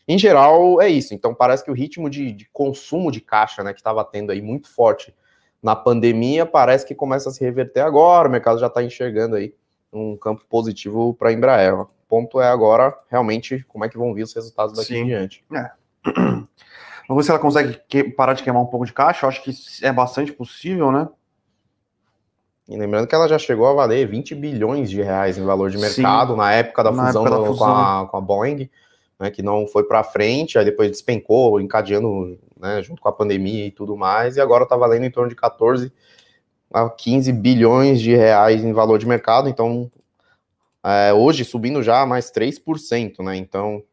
Em 0.07 0.17
geral 0.17 0.81
é 0.81 0.89
isso. 0.89 1.13
Então 1.13 1.35
parece 1.35 1.63
que 1.63 1.69
o 1.69 1.73
ritmo 1.75 2.09
de, 2.09 2.31
de 2.31 2.49
consumo 2.51 3.11
de 3.11 3.21
caixa, 3.21 3.63
né, 3.63 3.73
que 3.73 3.79
estava 3.79 4.03
tendo 4.03 4.31
aí 4.31 4.41
muito 4.41 4.67
forte 4.67 5.13
na 5.61 5.75
pandemia, 5.75 6.47
parece 6.47 6.83
que 6.83 6.95
começa 6.95 7.29
a 7.29 7.31
se 7.31 7.41
reverter 7.45 7.81
agora, 7.81 8.27
o 8.27 8.31
mercado 8.31 8.59
já 8.59 8.65
está 8.65 8.81
enxergando 8.81 9.35
aí 9.35 9.53
um 9.93 10.17
campo 10.17 10.43
positivo 10.49 11.13
para 11.13 11.29
a 11.29 11.31
Embraer. 11.31 11.79
O 11.79 11.87
ponto 12.09 12.41
é 12.41 12.47
agora, 12.47 12.97
realmente, 13.07 13.63
como 13.67 13.85
é 13.85 13.89
que 13.89 13.99
vão 13.99 14.15
vir 14.15 14.23
os 14.23 14.33
resultados 14.33 14.75
daqui 14.75 14.95
Sim. 14.95 15.01
em 15.01 15.05
diante. 15.05 15.45
É. 15.53 15.79
Vamos 17.07 17.23
ver 17.23 17.23
se 17.23 17.31
ela 17.31 17.39
consegue 17.39 17.79
que, 17.87 18.03
parar 18.03 18.33
de 18.33 18.43
queimar 18.43 18.61
um 18.61 18.67
pouco 18.67 18.85
de 18.85 18.93
caixa, 18.93 19.25
eu 19.25 19.29
acho 19.29 19.43
que 19.43 19.51
é 19.81 19.91
bastante 19.91 20.31
possível, 20.31 20.91
né? 20.91 21.09
E 22.69 22.77
lembrando 22.77 23.07
que 23.07 23.13
ela 23.13 23.27
já 23.27 23.37
chegou 23.37 23.67
a 23.67 23.73
valer 23.73 24.07
20 24.07 24.33
bilhões 24.35 24.89
de 24.89 25.01
reais 25.01 25.37
em 25.37 25.43
valor 25.43 25.69
de 25.69 25.77
mercado 25.77 26.31
Sim, 26.31 26.37
na 26.37 26.53
época 26.53 26.83
da 26.83 26.91
fusão, 26.91 27.25
época 27.25 27.29
da 27.29 27.45
fusão. 27.45 27.67
Com, 27.67 27.73
a, 27.73 28.07
com 28.07 28.17
a 28.17 28.21
Boeing 28.21 28.69
né, 29.21 29.29
que 29.29 29.43
não 29.43 29.67
foi 29.67 29.83
para 29.83 30.03
frente, 30.03 30.57
aí 30.57 30.65
depois 30.65 30.89
despencou, 30.89 31.61
encadeando 31.61 32.39
né, 32.59 32.81
junto 32.81 32.99
com 32.99 33.07
a 33.07 33.13
pandemia 33.13 33.67
e 33.67 33.71
tudo 33.71 33.95
mais, 33.95 34.35
e 34.35 34.41
agora 34.41 34.63
está 34.63 34.75
valendo 34.75 35.05
em 35.05 35.11
torno 35.11 35.29
de 35.29 35.35
14 35.35 35.93
a 36.73 36.89
15 36.89 37.31
bilhões 37.33 38.01
de 38.01 38.15
reais 38.15 38.63
em 38.63 38.73
valor 38.73 38.97
de 38.97 39.05
mercado, 39.05 39.47
então 39.47 39.91
é, 40.83 41.13
hoje 41.13 41.45
subindo 41.45 41.83
já 41.83 42.03
mais 42.03 42.31
3%, 42.31 43.23
né? 43.23 43.35
Então, 43.35 43.83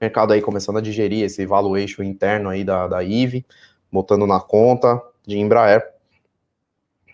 mercado 0.00 0.32
aí 0.32 0.40
começando 0.40 0.78
a 0.78 0.80
digerir 0.80 1.24
esse 1.24 1.44
valuation 1.46 2.02
interno 2.02 2.48
aí 2.48 2.64
da, 2.64 2.86
da 2.86 3.02
IVE, 3.02 3.44
botando 3.90 4.26
na 4.26 4.40
conta 4.40 5.00
de 5.26 5.38
Embraer. 5.38 5.82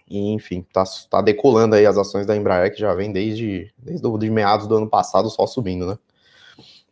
E, 0.08 0.32
enfim, 0.32 0.66
tá, 0.72 0.84
tá 1.08 1.22
decolando 1.22 1.74
aí 1.74 1.86
as 1.86 1.96
ações 1.96 2.26
da 2.26 2.36
Embraer, 2.36 2.72
que 2.72 2.80
já 2.80 2.92
vem 2.94 3.10
desde, 3.10 3.72
desde 3.78 4.18
de 4.18 4.30
meados 4.30 4.66
do 4.66 4.76
ano 4.76 4.88
passado 4.88 5.30
só 5.30 5.46
subindo, 5.46 5.86
né? 5.86 5.98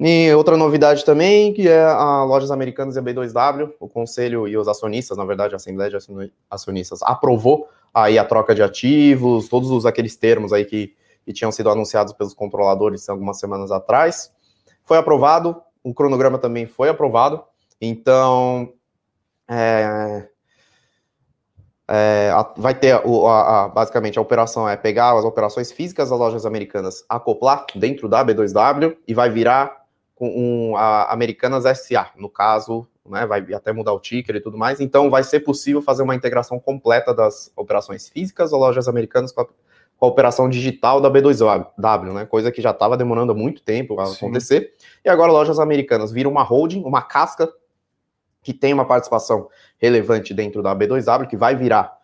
E 0.03 0.33
outra 0.33 0.57
novidade 0.57 1.05
também, 1.05 1.53
que 1.53 1.69
é 1.69 1.85
a 1.85 2.25
Lojas 2.25 2.51
Americanas 2.51 2.97
e 2.97 2.99
a 2.99 3.03
B2W, 3.03 3.75
o 3.79 3.87
conselho 3.87 4.49
e 4.49 4.57
os 4.57 4.67
acionistas, 4.67 5.19
na 5.19 5.27
verdade, 5.27 5.53
a 5.53 5.57
Assembleia 5.57 5.91
de 5.91 5.99
Acionistas, 6.49 7.03
aprovou 7.03 7.69
aí 7.93 8.19
a 8.19 8.25
troca 8.25 8.55
de 8.55 8.63
ativos, 8.63 9.51
todos 9.51 9.71
os, 9.71 9.85
aqueles 9.85 10.17
termos 10.17 10.55
aí 10.55 10.65
que, 10.65 10.95
que 11.23 11.35
tinham 11.35 11.53
sido 11.53 11.69
anunciados 11.69 12.15
pelos 12.15 12.33
controladores 12.33 13.07
algumas 13.11 13.39
semanas 13.39 13.71
atrás. 13.71 14.33
Foi 14.85 14.97
aprovado, 14.97 15.61
o 15.83 15.95
cronograma 15.95 16.39
também 16.39 16.67
foi 16.67 16.89
aprovado, 16.89 17.43
então 17.81 18.73
é, 19.49 20.29
é, 21.89 22.31
vai 22.57 22.73
ter 22.73 22.93
a, 22.93 22.99
a, 23.65 23.69
basicamente 23.69 24.19
a 24.19 24.23
operação 24.23 24.69
é 24.69 24.77
pegar 24.77 25.19
as 25.19 25.25
operações 25.25 25.73
físicas 25.73 26.11
das 26.11 26.19
lojas 26.19 26.47
americanas, 26.47 27.05
acoplar 27.09 27.67
dentro 27.75 28.09
da 28.09 28.25
B2W 28.25 28.97
e 29.09 29.13
vai 29.13 29.29
virar 29.29 29.81
com 30.15 30.29
um, 30.29 30.77
a 30.77 31.11
Americanas 31.11 31.65
SA, 31.79 32.11
no 32.15 32.29
caso, 32.29 32.87
né, 33.09 33.27
vai 33.27 33.41
até 33.55 33.73
mudar 33.73 33.93
o 33.93 33.99
ticker 33.99 34.37
e 34.37 34.41
tudo 34.41 34.57
mais. 34.57 34.79
Então, 34.79 35.09
vai 35.09 35.25
ser 35.25 35.41
possível 35.41 35.81
fazer 35.81 36.03
uma 36.03 36.15
integração 36.15 36.61
completa 36.61 37.15
das 37.15 37.51
operações 37.57 38.09
físicas 38.09 38.51
das 38.51 38.61
lojas 38.61 38.87
americanas 38.87 39.33
com 39.33 39.41
a, 39.41 39.47
com 40.01 40.07
a 40.07 40.09
operação 40.09 40.49
digital 40.49 40.99
da 40.99 41.11
B2W, 41.11 42.13
né, 42.15 42.25
coisa 42.25 42.51
que 42.51 42.63
já 42.63 42.71
estava 42.71 42.97
demorando 42.97 43.35
muito 43.35 43.63
tempo 43.63 44.01
a 44.01 44.11
acontecer. 44.11 44.73
E 45.05 45.11
agora, 45.11 45.31
lojas 45.31 45.59
americanas 45.59 46.11
viram 46.11 46.31
uma 46.31 46.43
holding, 46.43 46.83
uma 46.85 47.03
casca 47.03 47.47
que 48.43 48.55
tem 48.55 48.73
uma 48.73 48.87
participação 48.87 49.49
relevante 49.77 50.33
dentro 50.33 50.63
da 50.63 50.75
B2W, 50.75 51.27
que 51.27 51.37
vai 51.37 51.55
virar 51.55 51.99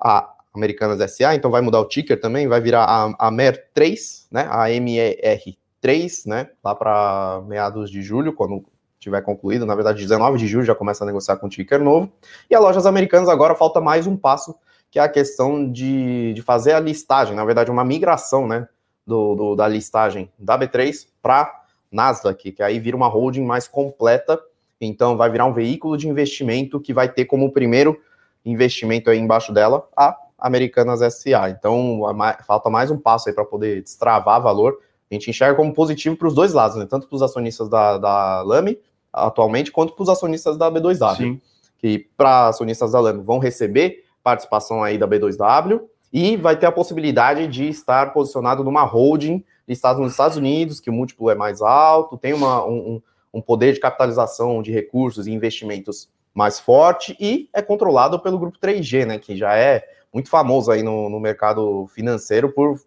a 0.00 0.32
Americanas 0.54 1.12
SA, 1.12 1.34
então 1.34 1.50
vai 1.50 1.60
mudar 1.60 1.78
o 1.80 1.84
ticker 1.84 2.18
também, 2.18 2.48
vai 2.48 2.62
virar 2.62 2.84
a, 2.84 3.28
a 3.28 3.30
MER3, 3.30 4.28
né, 4.32 4.48
a 4.50 4.68
MER3, 4.68 6.26
né, 6.26 6.48
lá 6.64 6.74
para 6.74 7.42
meados 7.46 7.90
de 7.90 8.00
julho, 8.00 8.32
quando 8.32 8.64
tiver 8.98 9.20
concluído, 9.20 9.66
na 9.66 9.74
verdade 9.74 10.00
19 10.00 10.38
de 10.38 10.46
julho 10.46 10.64
já 10.64 10.74
começa 10.74 11.04
a 11.04 11.06
negociar 11.06 11.36
com 11.36 11.46
o 11.46 11.50
ticker 11.50 11.82
novo, 11.82 12.10
e 12.48 12.54
a 12.54 12.58
Lojas 12.58 12.86
Americanas 12.86 13.28
agora 13.28 13.54
falta 13.54 13.78
mais 13.78 14.06
um 14.06 14.16
passo, 14.16 14.54
que 14.96 14.98
é 14.98 15.02
a 15.02 15.10
questão 15.10 15.70
de, 15.70 16.32
de 16.32 16.40
fazer 16.40 16.72
a 16.72 16.80
listagem, 16.80 17.36
na 17.36 17.44
verdade 17.44 17.70
uma 17.70 17.84
migração, 17.84 18.48
né, 18.48 18.66
do, 19.06 19.34
do 19.34 19.54
da 19.54 19.68
listagem 19.68 20.32
da 20.38 20.58
B3 20.58 21.06
para 21.20 21.64
Nasdaq, 21.92 22.50
que 22.50 22.62
aí 22.62 22.80
vira 22.80 22.96
uma 22.96 23.06
holding 23.06 23.44
mais 23.44 23.68
completa, 23.68 24.40
então, 24.80 25.14
vai 25.14 25.28
virar 25.28 25.44
um 25.44 25.52
veículo 25.52 25.98
de 25.98 26.08
investimento 26.08 26.80
que 26.80 26.94
vai 26.94 27.10
ter 27.10 27.26
como 27.26 27.52
primeiro 27.52 28.00
investimento 28.42 29.10
aí 29.10 29.18
embaixo 29.18 29.52
dela 29.52 29.86
a 29.94 30.16
Americanas 30.38 31.00
SA. 31.14 31.50
Então, 31.50 32.00
falta 32.46 32.70
mais 32.70 32.90
um 32.90 32.96
passo 32.96 33.28
aí 33.28 33.34
para 33.34 33.44
poder 33.44 33.82
destravar 33.82 34.40
valor. 34.40 34.78
A 35.10 35.14
gente 35.14 35.28
enxerga 35.28 35.56
como 35.56 35.74
positivo 35.74 36.16
para 36.16 36.28
os 36.28 36.34
dois 36.34 36.54
lados, 36.54 36.78
né? 36.78 36.86
Tanto 36.88 37.06
para 37.06 37.16
os 37.16 37.22
acionistas 37.22 37.68
da, 37.68 37.98
da 37.98 38.40
Lame 38.40 38.78
atualmente, 39.12 39.70
quanto 39.70 39.92
para 39.92 40.04
os 40.04 40.08
acionistas 40.08 40.56
da 40.56 40.72
B2W. 40.72 41.16
Sim. 41.16 41.40
Que 41.76 42.08
para 42.16 42.48
acionistas 42.48 42.92
da 42.92 43.00
Lame 43.00 43.22
vão 43.22 43.38
receber 43.38 44.05
participação 44.26 44.82
aí 44.82 44.98
da 44.98 45.06
B2W 45.06 45.82
e 46.12 46.36
vai 46.36 46.58
ter 46.58 46.66
a 46.66 46.72
possibilidade 46.72 47.46
de 47.46 47.68
estar 47.68 48.12
posicionado 48.12 48.64
numa 48.64 48.82
holding 48.82 49.44
listada 49.68 50.00
nos 50.00 50.10
Estados 50.10 50.36
Unidos, 50.36 50.80
que 50.80 50.90
o 50.90 50.92
múltiplo 50.92 51.30
é 51.30 51.36
mais 51.36 51.62
alto, 51.62 52.18
tem 52.18 52.32
uma, 52.32 52.66
um, 52.66 53.00
um 53.32 53.40
poder 53.40 53.72
de 53.72 53.78
capitalização 53.78 54.62
de 54.62 54.72
recursos 54.72 55.28
e 55.28 55.30
investimentos 55.30 56.08
mais 56.34 56.58
forte 56.58 57.16
e 57.20 57.48
é 57.54 57.62
controlado 57.62 58.18
pelo 58.18 58.36
grupo 58.36 58.58
3G, 58.58 59.06
né, 59.06 59.16
que 59.16 59.36
já 59.36 59.56
é 59.56 59.84
muito 60.12 60.28
famoso 60.28 60.72
aí 60.72 60.82
no, 60.82 61.08
no 61.08 61.20
mercado 61.20 61.86
financeiro 61.94 62.50
por 62.52 62.80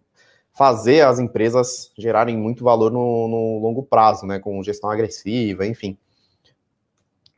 fazer 0.53 1.05
as 1.05 1.19
empresas 1.19 1.89
gerarem 1.97 2.35
muito 2.35 2.65
valor 2.65 2.91
no, 2.91 3.29
no 3.29 3.59
longo 3.59 3.81
prazo, 3.81 4.25
né, 4.25 4.39
com 4.39 4.61
gestão 4.61 4.89
agressiva, 4.89 5.65
enfim. 5.65 5.97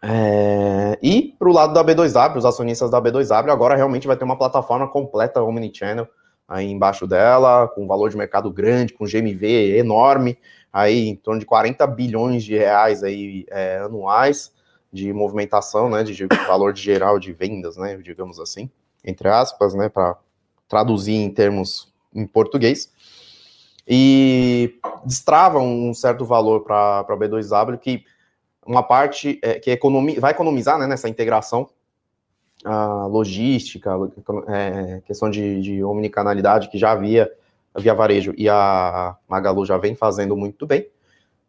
É... 0.01 0.97
E 1.01 1.35
para 1.37 1.49
o 1.49 1.53
lado 1.53 1.73
da 1.73 1.83
B2W, 1.83 2.37
os 2.37 2.45
acionistas 2.45 2.89
da 2.89 3.01
B2W 3.01 3.51
agora 3.51 3.75
realmente 3.75 4.07
vai 4.07 4.17
ter 4.17 4.23
uma 4.23 4.37
plataforma 4.37 4.87
completa 4.87 5.41
omnichannel 5.41 6.07
aí 6.51 6.69
embaixo 6.69 7.07
dela, 7.07 7.67
com 7.69 7.87
valor 7.87 8.09
de 8.09 8.17
mercado 8.17 8.51
grande, 8.51 8.93
com 8.93 9.05
GMV 9.05 9.77
enorme, 9.77 10.37
aí 10.71 11.07
em 11.07 11.15
torno 11.15 11.39
de 11.39 11.45
40 11.45 11.87
bilhões 11.87 12.43
de 12.43 12.57
reais 12.57 13.03
aí 13.03 13.45
é, 13.49 13.77
anuais 13.77 14.51
de 14.91 15.13
movimentação, 15.13 15.89
né, 15.89 16.03
de 16.03 16.27
valor 16.47 16.73
de 16.73 16.81
geral 16.81 17.17
de 17.17 17.31
vendas, 17.31 17.77
né, 17.77 17.95
digamos 17.97 18.37
assim, 18.37 18.69
entre 19.03 19.29
aspas, 19.29 19.73
né, 19.73 19.87
para 19.87 20.17
traduzir 20.67 21.13
em 21.13 21.29
termos 21.29 21.91
em 22.13 22.27
português, 22.27 22.91
e 23.87 24.77
destrava 25.05 25.59
um 25.59 25.93
certo 25.93 26.25
valor 26.25 26.65
para 26.65 26.99
a 26.99 27.17
B2W 27.17 27.77
que 27.77 28.03
uma 28.65 28.83
parte 28.83 29.39
é, 29.41 29.59
que 29.59 29.71
economi, 29.71 30.19
vai 30.19 30.31
economizar 30.31 30.77
né, 30.77 30.87
nessa 30.87 31.09
integração 31.09 31.69
a 32.63 33.07
logística, 33.07 33.91
é, 34.47 35.01
questão 35.05 35.29
de, 35.29 35.61
de 35.61 35.83
omnicanalidade 35.83 36.69
que 36.69 36.77
já 36.77 36.91
havia 36.91 37.31
Via 37.75 37.93
Varejo 37.93 38.33
e 38.37 38.49
a 38.49 39.15
Magalu 39.27 39.65
já 39.65 39.77
vem 39.77 39.95
fazendo 39.95 40.35
muito 40.35 40.67
bem. 40.67 40.87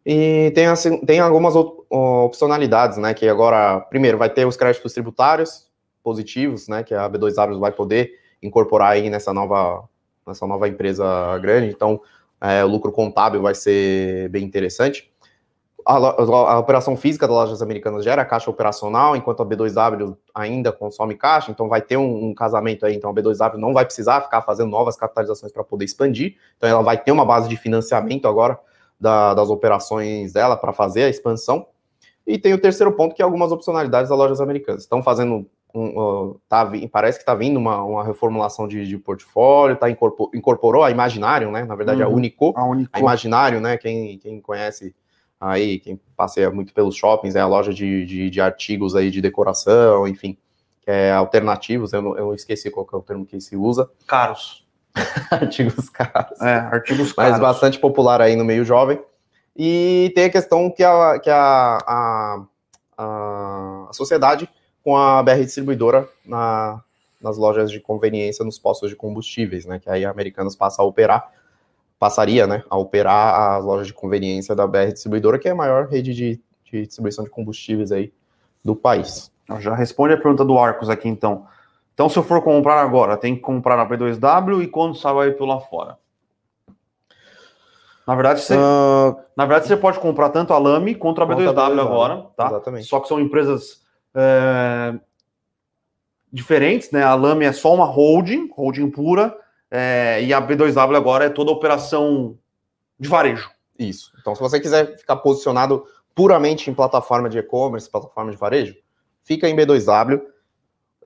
E 0.05 0.51
tem, 0.55 0.65
assim, 0.67 1.05
tem 1.05 1.19
algumas 1.19 1.53
opcionalidades, 1.89 2.97
né? 2.97 3.13
Que 3.13 3.27
agora, 3.27 3.79
primeiro, 3.81 4.17
vai 4.17 4.29
ter 4.29 4.45
os 4.45 4.57
créditos 4.57 4.93
tributários 4.93 5.69
positivos, 6.01 6.67
né? 6.67 6.81
Que 6.83 6.93
a 6.93 7.09
B2W 7.09 7.59
vai 7.59 7.71
poder 7.71 8.11
incorporar 8.41 8.93
aí 8.93 9.09
nessa 9.09 9.33
nova, 9.33 9.87
nessa 10.25 10.47
nova 10.47 10.67
empresa 10.67 11.37
grande. 11.39 11.67
Então, 11.67 12.01
é, 12.41 12.63
o 12.63 12.67
lucro 12.67 12.91
contábil 12.91 13.41
vai 13.41 13.53
ser 13.53 14.29
bem 14.29 14.43
interessante 14.43 15.12
a, 15.85 15.95
a, 15.95 16.59
operação 16.59 16.95
física 16.95 17.27
das 17.27 17.35
lojas 17.35 17.61
americanas 17.61 18.03
gera 18.03 18.25
caixa 18.25 18.49
operacional, 18.49 19.15
enquanto 19.15 19.41
a 19.41 19.45
B2W 19.45 20.17
ainda 20.33 20.71
consome 20.71 21.15
caixa, 21.15 21.51
então 21.51 21.67
vai 21.67 21.81
ter 21.81 21.97
um, 21.97 22.29
um 22.29 22.33
casamento 22.33 22.85
aí, 22.85 22.95
então 22.95 23.09
a 23.09 23.13
B2W 23.13 23.55
não 23.55 23.73
vai 23.73 23.85
precisar 23.85 24.21
ficar 24.21 24.41
fazendo 24.41 24.69
novas 24.69 24.95
capitalizações 24.95 25.51
para 25.51 25.63
poder 25.63 25.85
expandir, 25.85 26.35
então 26.57 26.69
ela 26.69 26.81
vai 26.81 26.97
ter 26.97 27.11
uma 27.11 27.25
base 27.25 27.47
de 27.49 27.57
financiamento 27.57 28.27
agora 28.27 28.59
da, 28.99 29.33
das 29.33 29.49
operações 29.49 30.33
dela 30.33 30.55
para 30.55 30.71
fazer 30.71 31.03
a 31.03 31.09
expansão. 31.09 31.67
E 32.25 32.37
tem 32.37 32.53
o 32.53 32.57
terceiro 32.57 32.93
ponto, 32.93 33.13
que 33.13 33.21
é 33.21 33.25
algumas 33.25 33.51
opcionalidades 33.51 34.09
das 34.09 34.17
lojas 34.17 34.39
americanas. 34.39 34.83
Estão 34.83 35.03
fazendo 35.03 35.45
um, 35.73 35.99
uh, 35.99 36.41
tá, 36.47 36.69
parece 36.91 37.17
que 37.17 37.23
está 37.23 37.33
vindo 37.33 37.57
uma, 37.57 37.83
uma 37.83 38.03
reformulação 38.03 38.67
de, 38.67 38.85
de 38.85 38.97
portfólio, 38.97 39.75
tá, 39.75 39.89
incorporou, 39.89 40.31
incorporou 40.33 40.83
a 40.83 40.91
Imaginário, 40.91 41.51
né? 41.51 41.65
Na 41.65 41.75
verdade, 41.75 42.01
uhum, 42.01 42.07
a 42.07 42.11
Unico, 42.11 42.53
a 42.55 42.63
Unico. 42.63 42.91
A 42.93 42.99
Imaginário, 42.99 43.59
né? 43.59 43.75
Quem, 43.77 44.17
quem 44.19 44.39
conhece 44.39 44.95
aí, 45.43 45.79
quem 45.79 45.99
passeia 46.15 46.49
muito 46.49 46.73
pelos 46.73 46.95
shoppings, 46.95 47.35
é 47.35 47.41
a 47.41 47.47
loja 47.47 47.73
de, 47.73 48.05
de, 48.05 48.29
de 48.29 48.41
artigos 48.41 48.95
aí 48.95 49.11
de 49.11 49.21
decoração, 49.21 50.07
enfim, 50.07 50.37
é, 50.87 51.11
alternativos, 51.11 51.91
eu, 51.93 52.01
não, 52.01 52.17
eu 52.17 52.33
esqueci 52.33 52.71
qual 52.71 52.87
é 52.91 52.95
o 52.95 53.01
termo 53.01 53.25
que 53.25 53.39
se 53.41 53.55
usa. 53.55 53.89
Caros. 54.07 54.65
artigos 55.31 55.89
caros. 55.89 56.39
É, 56.41 56.55
artigos 56.55 57.11
caros. 57.11 57.31
Mas 57.31 57.41
bastante 57.41 57.79
popular 57.79 58.21
aí 58.21 58.35
no 58.35 58.45
meio 58.45 58.63
jovem. 58.63 59.01
E 59.55 60.11
tem 60.15 60.25
a 60.25 60.29
questão 60.29 60.69
que 60.69 60.83
a, 60.83 61.19
que 61.19 61.29
a, 61.29 61.77
a, 61.85 62.43
a, 62.97 63.87
a 63.89 63.93
sociedade 63.93 64.49
com 64.83 64.97
a 64.97 65.21
BR 65.23 65.43
distribuidora 65.43 66.07
na, 66.25 66.81
nas 67.21 67.37
lojas 67.37 67.71
de 67.71 67.79
conveniência, 67.79 68.43
nos 68.43 68.59
postos 68.59 68.89
de 68.89 68.95
combustíveis, 68.95 69.65
né? 69.65 69.79
Que 69.79 69.89
aí 69.89 70.05
a 70.05 70.09
Americanas 70.09 70.55
passa 70.55 70.81
a 70.81 70.85
operar 70.85 71.31
passaria 72.03 72.45
né, 72.45 72.65
a 72.69 72.77
operar 72.77 73.55
as 73.55 73.63
lojas 73.63 73.87
de 73.87 73.93
conveniência 73.93 74.53
da 74.53 74.67
BR 74.67 74.91
Distribuidora, 74.91 75.39
que 75.39 75.47
é 75.47 75.51
a 75.51 75.55
maior 75.55 75.87
rede 75.87 76.13
de, 76.13 76.41
de 76.65 76.85
distribuição 76.85 77.23
de 77.23 77.29
combustíveis 77.29 77.93
aí 77.93 78.11
do 78.61 78.75
país. 78.75 79.31
Já 79.59 79.73
responde 79.73 80.13
a 80.13 80.17
pergunta 80.17 80.43
do 80.43 80.59
Arcos 80.59 80.89
aqui, 80.89 81.07
então. 81.07 81.47
Então, 81.93 82.09
se 82.09 82.19
eu 82.19 82.23
for 82.23 82.41
comprar 82.41 82.81
agora, 82.81 83.15
tem 83.15 83.35
que 83.35 83.41
comprar 83.41 83.77
na 83.77 83.87
P2W 83.87 84.63
e 84.63 84.67
quando 84.67 84.95
sai 84.95 85.13
vai 85.13 85.33
lá 85.39 85.61
fora? 85.61 85.97
Na 88.05 88.15
verdade, 88.15 88.41
você, 88.41 88.53
uh... 88.53 89.15
na 89.37 89.45
verdade, 89.45 89.67
você 89.67 89.77
pode 89.77 89.97
comprar 89.99 90.27
tanto 90.27 90.51
a 90.51 90.57
Lame 90.57 90.95
quanto 90.95 91.21
a 91.21 91.25
B2W 91.25 91.79
agora, 91.79 92.27
tá? 92.35 92.47
Exatamente. 92.47 92.85
Só 92.85 92.99
que 92.99 93.07
são 93.07 93.17
empresas 93.17 93.81
é, 94.13 94.93
diferentes, 96.29 96.91
né? 96.91 97.01
A 97.01 97.15
Lame 97.15 97.45
é 97.45 97.53
só 97.53 97.73
uma 97.73 97.85
holding, 97.85 98.49
holding 98.53 98.89
pura, 98.89 99.33
é, 99.75 100.23
e 100.23 100.31
a 100.31 100.39
B2W 100.39 100.95
agora 100.95 101.25
é 101.25 101.29
toda 101.29 101.49
operação 101.49 102.37
de 102.99 103.09
varejo. 103.09 103.49
Isso. 103.77 104.11
Então, 104.21 104.35
se 104.35 104.39
você 104.39 104.59
quiser 104.59 104.99
ficar 104.99 105.15
posicionado 105.15 105.83
puramente 106.13 106.69
em 106.69 106.75
plataforma 106.75 107.27
de 107.27 107.39
e-commerce, 107.39 107.89
plataforma 107.89 108.29
de 108.29 108.37
varejo, 108.37 108.75
fica 109.23 109.49
em 109.49 109.55
B2W. 109.55 110.21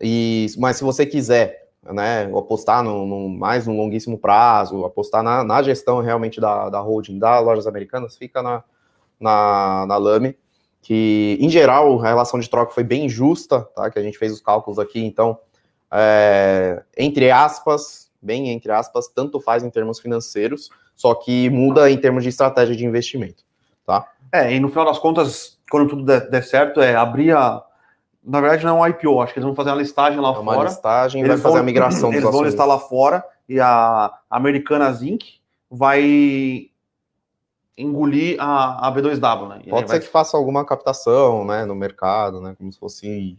E, 0.01 0.47
mas 0.57 0.75
se 0.75 0.83
você 0.83 1.05
quiser 1.05 1.69
né, 1.81 2.25
apostar 2.37 2.83
no, 2.83 3.05
no, 3.05 3.29
mais 3.29 3.65
no 3.65 3.73
longuíssimo 3.73 4.17
prazo, 4.17 4.83
apostar 4.83 5.23
na, 5.23 5.45
na 5.45 5.63
gestão 5.63 6.01
realmente 6.01 6.41
da, 6.41 6.69
da 6.69 6.81
holding 6.81 7.17
das 7.17 7.45
lojas 7.45 7.67
americanas, 7.67 8.17
fica 8.17 8.43
na, 8.43 8.65
na, 9.17 9.85
na 9.87 9.95
Lame, 9.95 10.37
que 10.81 11.37
em 11.39 11.49
geral 11.49 12.01
a 12.01 12.05
relação 12.05 12.37
de 12.37 12.49
troca 12.49 12.73
foi 12.73 12.83
bem 12.83 13.07
justa, 13.07 13.61
tá? 13.73 13.89
Que 13.89 13.97
a 13.97 14.03
gente 14.03 14.17
fez 14.17 14.33
os 14.33 14.41
cálculos 14.41 14.77
aqui, 14.77 14.99
então, 15.05 15.39
é, 15.89 16.83
entre 16.97 17.31
aspas, 17.31 18.06
bem 18.21 18.49
entre 18.49 18.71
aspas, 18.71 19.07
tanto 19.07 19.39
faz 19.39 19.63
em 19.63 19.69
termos 19.69 19.99
financeiros, 19.99 20.69
só 20.95 21.13
que 21.13 21.49
muda 21.49 21.89
em 21.89 21.97
termos 21.97 22.23
de 22.23 22.29
estratégia 22.29 22.75
de 22.75 22.85
investimento, 22.85 23.43
tá? 23.85 24.07
É, 24.31 24.53
e 24.53 24.59
no 24.59 24.69
final 24.69 24.85
das 24.85 24.99
contas, 24.99 25.57
quando 25.69 25.89
tudo 25.89 26.03
der, 26.03 26.29
der 26.29 26.43
certo, 26.43 26.81
é 26.81 26.95
abrir 26.95 27.35
a. 27.35 27.63
Na 28.23 28.41
verdade, 28.41 28.65
não 28.65 28.83
é 28.83 28.89
um 28.89 28.91
IPO, 28.91 29.21
acho 29.21 29.33
que 29.33 29.39
eles 29.39 29.45
vão 29.45 29.55
fazer 29.55 29.69
uma 29.69 29.77
listagem 29.77 30.19
lá 30.19 30.29
é 30.29 30.37
uma 30.37 30.53
fora. 30.53 30.67
listagem 30.67 31.21
eles 31.21 31.35
vai 31.35 31.41
fazer 31.41 31.53
vão, 31.53 31.61
a 31.61 31.65
migração 31.65 32.11
Eles 32.13 32.23
vão 32.23 32.43
listar 32.43 32.67
lá 32.67 32.77
fora 32.77 33.23
e 33.47 33.57
a 33.59 34.11
Americanas 34.29 35.01
Inc. 35.01 35.23
vai 35.71 36.69
engolir 37.77 38.35
a, 38.39 38.87
a 38.87 38.91
B2W, 38.91 39.47
né? 39.47 39.61
Pode 39.69 39.87
ser 39.87 39.93
vai... 39.93 39.99
que 39.99 40.07
faça 40.07 40.35
alguma 40.35 40.65
captação, 40.65 41.45
né, 41.45 41.63
no 41.63 41.75
mercado, 41.75 42.41
né, 42.41 42.55
como 42.57 42.71
se 42.73 42.79
fosse 42.79 43.37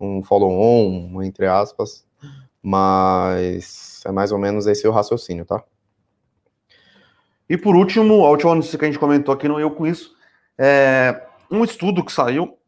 um 0.00 0.22
follow-on, 0.22 1.22
entre 1.22 1.46
aspas, 1.46 2.04
Mas 2.68 4.02
é 4.04 4.12
mais 4.12 4.30
ou 4.30 4.36
menos 4.36 4.66
esse 4.66 4.86
o 4.86 4.92
raciocínio, 4.92 5.46
tá? 5.46 5.62
E 7.48 7.56
por 7.56 7.74
último, 7.74 8.26
a 8.26 8.28
última 8.28 8.54
notícia 8.54 8.78
que 8.78 8.84
a 8.84 8.88
gente 8.88 8.98
comentou 8.98 9.32
aqui 9.32 9.48
no 9.48 9.58
Eu 9.58 9.70
Com 9.70 9.86
Isso, 9.86 10.14
é 10.58 11.22
um 11.50 11.64
estudo 11.64 12.04
que 12.04 12.12
saiu 12.12 12.58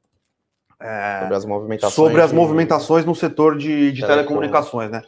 é, 0.80 1.20
sobre 1.20 1.36
as 1.36 1.44
movimentações, 1.44 1.94
sobre 1.94 2.22
as 2.22 2.32
movimentações 2.32 3.04
no 3.04 3.14
setor 3.14 3.58
de, 3.58 3.92
de 3.92 4.00
telecomunicações, 4.00 4.90
né? 4.90 5.02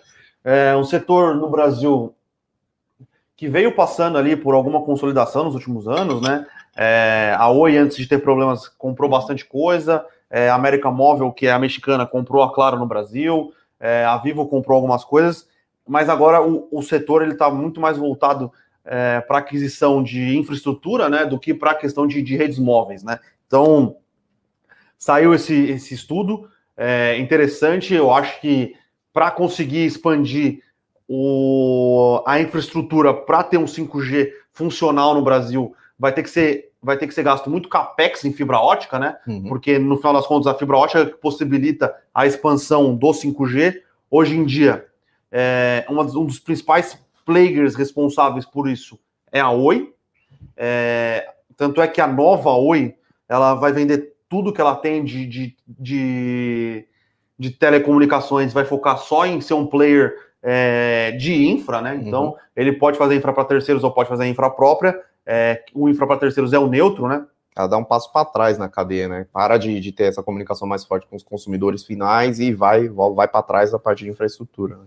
É 0.44 0.76
um 0.76 0.84
setor 0.84 1.36
no 1.36 1.48
Brasil 1.48 2.14
que 3.34 3.48
veio 3.48 3.74
passando 3.74 4.18
ali 4.18 4.36
por 4.36 4.52
alguma 4.52 4.82
consolidação 4.82 5.44
nos 5.44 5.54
últimos 5.54 5.88
anos, 5.88 6.20
né? 6.20 6.46
É, 6.76 7.34
a 7.38 7.48
Oi, 7.48 7.78
antes 7.78 7.96
de 7.96 8.06
ter 8.06 8.18
problemas, 8.18 8.68
comprou 8.68 9.08
bastante 9.08 9.46
coisa. 9.46 10.04
É, 10.30 10.50
a 10.50 10.54
América 10.54 10.90
Móvel, 10.90 11.32
que 11.32 11.46
é 11.46 11.52
a 11.52 11.58
mexicana, 11.58 12.04
comprou 12.04 12.42
a 12.42 12.52
Claro 12.52 12.78
no 12.78 12.86
Brasil. 12.86 13.54
É, 13.82 14.04
a 14.04 14.16
Vivo 14.16 14.46
comprou 14.46 14.76
algumas 14.76 15.04
coisas. 15.04 15.48
Mas 15.86 16.08
agora 16.08 16.40
o, 16.40 16.68
o 16.70 16.80
setor 16.80 17.22
ele 17.22 17.32
está 17.32 17.50
muito 17.50 17.80
mais 17.80 17.98
voltado 17.98 18.52
é, 18.84 19.20
para 19.20 19.38
aquisição 19.38 20.02
de 20.02 20.36
infraestrutura, 20.38 21.08
né, 21.08 21.26
do 21.26 21.38
que 21.38 21.52
para 21.52 21.72
a 21.72 21.74
questão 21.74 22.06
de, 22.06 22.22
de, 22.22 22.36
redes 22.36 22.58
móveis, 22.58 23.02
né? 23.02 23.18
Então 23.46 23.96
saiu 24.96 25.34
esse, 25.34 25.54
esse 25.70 25.94
estudo 25.94 26.48
é, 26.76 27.18
interessante. 27.18 27.92
Eu 27.92 28.12
acho 28.12 28.40
que 28.40 28.74
para 29.12 29.30
conseguir 29.30 29.84
expandir 29.84 30.62
o, 31.08 32.22
a 32.26 32.40
infraestrutura 32.40 33.12
para 33.12 33.42
ter 33.42 33.58
um 33.58 33.64
5G 33.64 34.30
funcional 34.52 35.14
no 35.14 35.22
Brasil, 35.22 35.74
vai 35.98 36.12
ter 36.12 36.22
que 36.22 36.30
ser 36.30 36.71
vai 36.82 36.96
ter 36.96 37.06
que 37.06 37.14
ser 37.14 37.22
gasto 37.22 37.48
muito 37.48 37.68
capex 37.68 38.24
em 38.24 38.32
fibra 38.32 38.58
ótica, 38.58 38.98
né? 38.98 39.16
Uhum. 39.26 39.44
Porque 39.44 39.78
no 39.78 39.96
final 39.96 40.12
das 40.14 40.26
contas 40.26 40.46
a 40.46 40.54
fibra 40.54 40.76
ótica 40.76 41.06
possibilita 41.06 41.94
a 42.12 42.26
expansão 42.26 42.94
do 42.96 43.08
5G. 43.08 43.80
Hoje 44.10 44.36
em 44.36 44.44
dia, 44.44 44.86
é, 45.30 45.86
uma, 45.88 46.02
um 46.02 46.26
dos 46.26 46.40
principais 46.40 46.98
players 47.24 47.76
responsáveis 47.76 48.44
por 48.44 48.68
isso 48.68 48.98
é 49.30 49.40
a 49.40 49.50
Oi. 49.50 49.92
É, 50.56 51.26
tanto 51.56 51.80
é 51.80 51.86
que 51.86 52.00
a 52.00 52.06
nova 52.06 52.50
Oi 52.50 52.94
ela 53.28 53.54
vai 53.54 53.72
vender 53.72 54.12
tudo 54.28 54.52
que 54.52 54.60
ela 54.60 54.74
tem 54.74 55.04
de, 55.04 55.26
de, 55.26 55.56
de, 55.66 56.86
de 57.38 57.50
telecomunicações, 57.50 58.52
vai 58.52 58.64
focar 58.64 58.98
só 58.98 59.24
em 59.24 59.40
ser 59.40 59.54
um 59.54 59.66
player 59.66 60.14
é, 60.42 61.12
de 61.12 61.46
infra, 61.46 61.80
né? 61.80 62.00
Então, 62.02 62.26
uhum. 62.26 62.34
ele 62.56 62.72
pode 62.72 62.98
fazer 62.98 63.14
infra 63.14 63.32
para 63.32 63.44
terceiros 63.44 63.84
ou 63.84 63.92
pode 63.92 64.08
fazer 64.08 64.26
infra 64.26 64.50
própria. 64.50 64.98
É, 65.26 65.62
o 65.74 65.88
infra 65.88 66.06
para 66.06 66.18
terceiros 66.18 66.52
é 66.52 66.58
o 66.58 66.68
neutro, 66.68 67.06
né? 67.06 67.24
Ela 67.54 67.66
dá 67.66 67.76
um 67.76 67.84
passo 67.84 68.10
para 68.12 68.24
trás 68.24 68.56
na 68.56 68.68
cadeia, 68.68 69.08
né? 69.08 69.26
Para 69.32 69.58
de, 69.58 69.78
de 69.78 69.92
ter 69.92 70.04
essa 70.04 70.22
comunicação 70.22 70.66
mais 70.66 70.84
forte 70.84 71.06
com 71.06 71.16
os 71.16 71.22
consumidores 71.22 71.84
finais 71.84 72.40
e 72.40 72.52
vai, 72.52 72.88
vai 72.88 73.28
para 73.28 73.42
trás 73.42 73.70
da 73.70 73.78
parte 73.78 74.04
de 74.04 74.10
infraestrutura. 74.10 74.76
Né? 74.76 74.84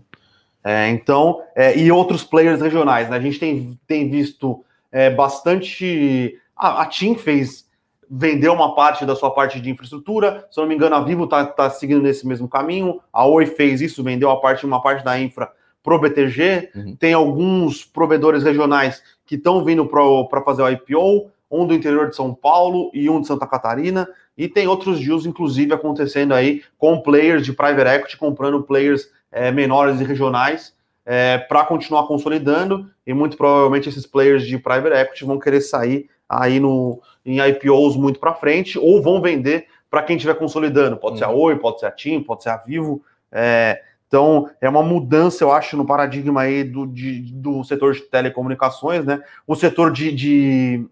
É, 0.64 0.88
então, 0.88 1.42
é, 1.54 1.78
e 1.78 1.92
outros 1.92 2.24
players 2.24 2.60
regionais, 2.60 3.08
né? 3.08 3.16
A 3.16 3.20
gente 3.20 3.38
tem, 3.38 3.78
tem 3.86 4.10
visto 4.10 4.64
é, 4.90 5.08
bastante. 5.08 6.38
a 6.56 6.84
TIM 6.86 7.14
fez, 7.14 7.66
vendeu 8.10 8.52
uma 8.52 8.74
parte 8.74 9.06
da 9.06 9.14
sua 9.14 9.30
parte 9.30 9.60
de 9.60 9.70
infraestrutura, 9.70 10.46
se 10.50 10.58
eu 10.58 10.62
não 10.62 10.68
me 10.68 10.74
engano, 10.74 10.96
a 10.96 11.00
Vivo 11.00 11.24
está 11.24 11.44
tá 11.46 11.70
seguindo 11.70 12.02
nesse 12.02 12.26
mesmo 12.26 12.48
caminho, 12.48 13.00
a 13.12 13.24
Oi 13.26 13.46
fez 13.46 13.80
isso, 13.80 14.02
vendeu 14.02 14.28
a 14.30 14.40
parte, 14.40 14.66
uma 14.66 14.82
parte 14.82 15.04
da 15.04 15.18
infra 15.18 15.52
pro 15.86 16.00
BTG, 16.00 16.70
uhum. 16.74 16.96
tem 16.96 17.14
alguns 17.14 17.84
provedores 17.84 18.42
regionais 18.42 19.00
que 19.24 19.36
estão 19.36 19.64
vindo 19.64 19.86
para 19.86 20.42
fazer 20.42 20.62
o 20.62 20.68
IPO, 20.68 21.30
um 21.48 21.64
do 21.64 21.72
interior 21.72 22.10
de 22.10 22.16
São 22.16 22.34
Paulo 22.34 22.90
e 22.92 23.08
um 23.08 23.20
de 23.20 23.28
Santa 23.28 23.46
Catarina, 23.46 24.08
e 24.36 24.48
tem 24.48 24.66
outros 24.66 24.98
deals, 24.98 25.24
inclusive, 25.26 25.72
acontecendo 25.72 26.34
aí 26.34 26.64
com 26.76 27.00
players 27.00 27.44
de 27.44 27.52
private 27.52 27.88
equity 27.88 28.16
comprando 28.16 28.64
players 28.64 29.08
é, 29.30 29.52
menores 29.52 30.00
e 30.00 30.04
regionais 30.04 30.74
é, 31.04 31.38
para 31.38 31.64
continuar 31.64 32.08
consolidando 32.08 32.90
e 33.06 33.14
muito 33.14 33.36
provavelmente 33.36 33.88
esses 33.88 34.04
players 34.04 34.44
de 34.44 34.58
private 34.58 34.96
equity 34.96 35.24
vão 35.24 35.38
querer 35.38 35.60
sair 35.60 36.10
aí 36.28 36.58
no, 36.58 37.00
em 37.24 37.38
IPOs 37.38 37.96
muito 37.96 38.18
para 38.18 38.34
frente 38.34 38.76
ou 38.76 39.00
vão 39.00 39.22
vender 39.22 39.68
para 39.88 40.02
quem 40.02 40.16
estiver 40.16 40.34
consolidando. 40.34 40.96
Pode 40.96 41.18
ser 41.18 41.24
a 41.24 41.30
uhum. 41.30 41.42
Oi, 41.42 41.56
pode 41.56 41.78
ser 41.78 41.86
a 41.86 41.92
TIM, 41.92 42.20
pode 42.24 42.42
ser 42.42 42.48
a 42.48 42.56
Vivo. 42.56 43.04
É, 43.30 43.80
então, 44.06 44.48
é 44.60 44.68
uma 44.68 44.82
mudança, 44.82 45.42
eu 45.42 45.52
acho, 45.52 45.76
no 45.76 45.84
paradigma 45.84 46.42
aí 46.42 46.62
do, 46.62 46.86
de, 46.86 47.32
do 47.32 47.64
setor 47.64 47.92
de 47.92 48.02
telecomunicações, 48.02 49.04
né? 49.04 49.20
O 49.46 49.56
setor 49.56 49.92
de, 49.92 50.12
de 50.12 50.88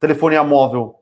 telefonia 0.00 0.42
móvel 0.42 1.00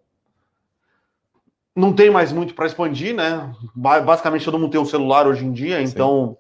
não 1.75 1.93
tem 1.93 2.11
mais 2.11 2.33
muito 2.33 2.55
para 2.55 2.67
expandir, 2.67 3.15
né? 3.15 3.55
Basicamente 3.75 4.45
todo 4.45 4.59
mundo 4.59 4.73
tem 4.73 4.81
um 4.81 4.87
celular 4.87 5.27
hoje 5.27 5.45
em 5.45 5.53
dia, 5.53 5.81
então 5.81 6.37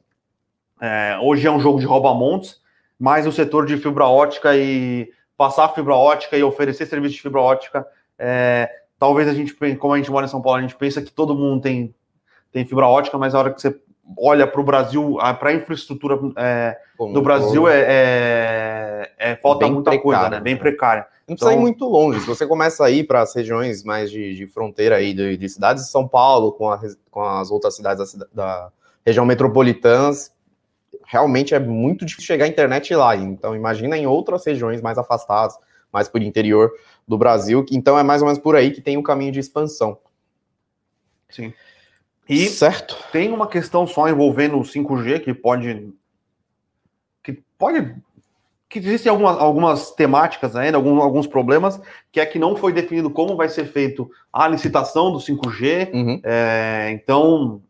é, 0.80 1.16
hoje 1.22 1.46
é 1.46 1.50
um 1.50 1.60
jogo 1.60 1.78
de 1.78 1.86
rouba-montes, 1.86 2.60
mas 2.98 3.26
o 3.26 3.32
setor 3.32 3.64
de 3.64 3.76
fibra 3.76 4.06
ótica 4.06 4.56
e 4.56 5.08
passar 5.36 5.68
fibra 5.68 5.94
ótica 5.94 6.36
e 6.36 6.42
oferecer 6.42 6.86
serviço 6.86 7.14
de 7.14 7.22
fibra 7.22 7.40
ótica, 7.40 7.86
é, 8.18 8.68
talvez 8.98 9.28
a 9.28 9.34
gente, 9.34 9.54
como 9.76 9.94
a 9.94 9.96
gente 9.96 10.10
mora 10.10 10.26
em 10.26 10.28
São 10.28 10.42
Paulo, 10.42 10.58
a 10.58 10.62
gente 10.62 10.76
pensa 10.76 11.00
que 11.00 11.12
todo 11.12 11.34
mundo 11.34 11.62
tem, 11.62 11.94
tem 12.50 12.66
fibra 12.66 12.86
ótica, 12.86 13.16
mas 13.16 13.34
a 13.34 13.38
hora 13.38 13.52
que 13.52 13.60
você 13.60 13.80
olha 14.16 14.46
para 14.46 14.60
o 14.60 14.64
Brasil, 14.64 15.16
para 15.38 15.50
a 15.50 15.54
infraestrutura 15.54 16.18
é, 16.36 16.76
do 16.98 17.22
Brasil, 17.22 17.68
é, 17.68 17.80
é, 17.80 19.12
é, 19.18 19.36
falta 19.36 19.66
muita 19.66 19.90
precária, 19.90 20.02
coisa, 20.02 20.30
né? 20.30 20.40
Bem 20.40 20.56
precária. 20.56 21.06
Não 21.28 21.36
precisa 21.36 21.52
então... 21.52 21.60
ir 21.60 21.62
muito 21.62 21.84
longe. 21.86 22.20
Se 22.20 22.26
você 22.26 22.46
começa 22.46 22.84
a 22.84 22.90
ir 22.90 23.04
para 23.04 23.22
as 23.22 23.34
regiões 23.34 23.84
mais 23.84 24.10
de, 24.10 24.34
de 24.34 24.46
fronteira 24.46 24.96
aí, 24.96 25.14
de, 25.14 25.36
de, 25.36 25.48
cidades 25.48 25.84
de 25.84 25.90
São 25.90 26.06
Paulo, 26.06 26.52
com, 26.52 26.70
a, 26.70 26.80
com 27.10 27.22
as 27.22 27.50
outras 27.50 27.76
cidades 27.76 28.14
da, 28.14 28.26
da 28.32 28.72
região 29.06 29.24
metropolitana, 29.24 30.10
realmente 31.06 31.54
é 31.54 31.58
muito 31.58 32.04
difícil 32.04 32.26
chegar 32.26 32.44
à 32.44 32.48
internet 32.48 32.94
lá. 32.94 33.16
Então, 33.16 33.54
imagina 33.54 33.96
em 33.96 34.06
outras 34.06 34.44
regiões 34.44 34.80
mais 34.80 34.98
afastadas, 34.98 35.56
mais 35.92 36.08
por 36.08 36.22
interior 36.22 36.72
do 37.06 37.16
Brasil. 37.16 37.64
Então, 37.70 37.98
é 37.98 38.02
mais 38.02 38.20
ou 38.20 38.26
menos 38.26 38.42
por 38.42 38.56
aí 38.56 38.70
que 38.70 38.80
tem 38.80 38.96
o 38.96 39.00
um 39.00 39.02
caminho 39.02 39.32
de 39.32 39.40
expansão. 39.40 39.98
Sim. 41.30 41.52
E 42.32 42.48
certo. 42.48 42.96
tem 43.12 43.30
uma 43.32 43.46
questão 43.46 43.86
só 43.86 44.08
envolvendo 44.08 44.58
o 44.58 44.62
5G 44.62 45.20
que 45.20 45.34
pode. 45.34 45.92
que 47.22 47.42
pode. 47.58 47.94
que 48.68 48.78
existem 48.78 49.10
algumas, 49.10 49.38
algumas 49.38 49.90
temáticas 49.90 50.56
ainda, 50.56 50.78
alguns, 50.78 51.00
alguns 51.02 51.26
problemas, 51.26 51.80
que 52.10 52.20
é 52.20 52.26
que 52.26 52.38
não 52.38 52.56
foi 52.56 52.72
definido 52.72 53.10
como 53.10 53.36
vai 53.36 53.48
ser 53.48 53.66
feito 53.66 54.10
a 54.32 54.48
licitação 54.48 55.12
do 55.12 55.18
5G. 55.18 55.92
Uhum. 55.92 56.20
É, 56.24 56.90
então, 56.92 57.62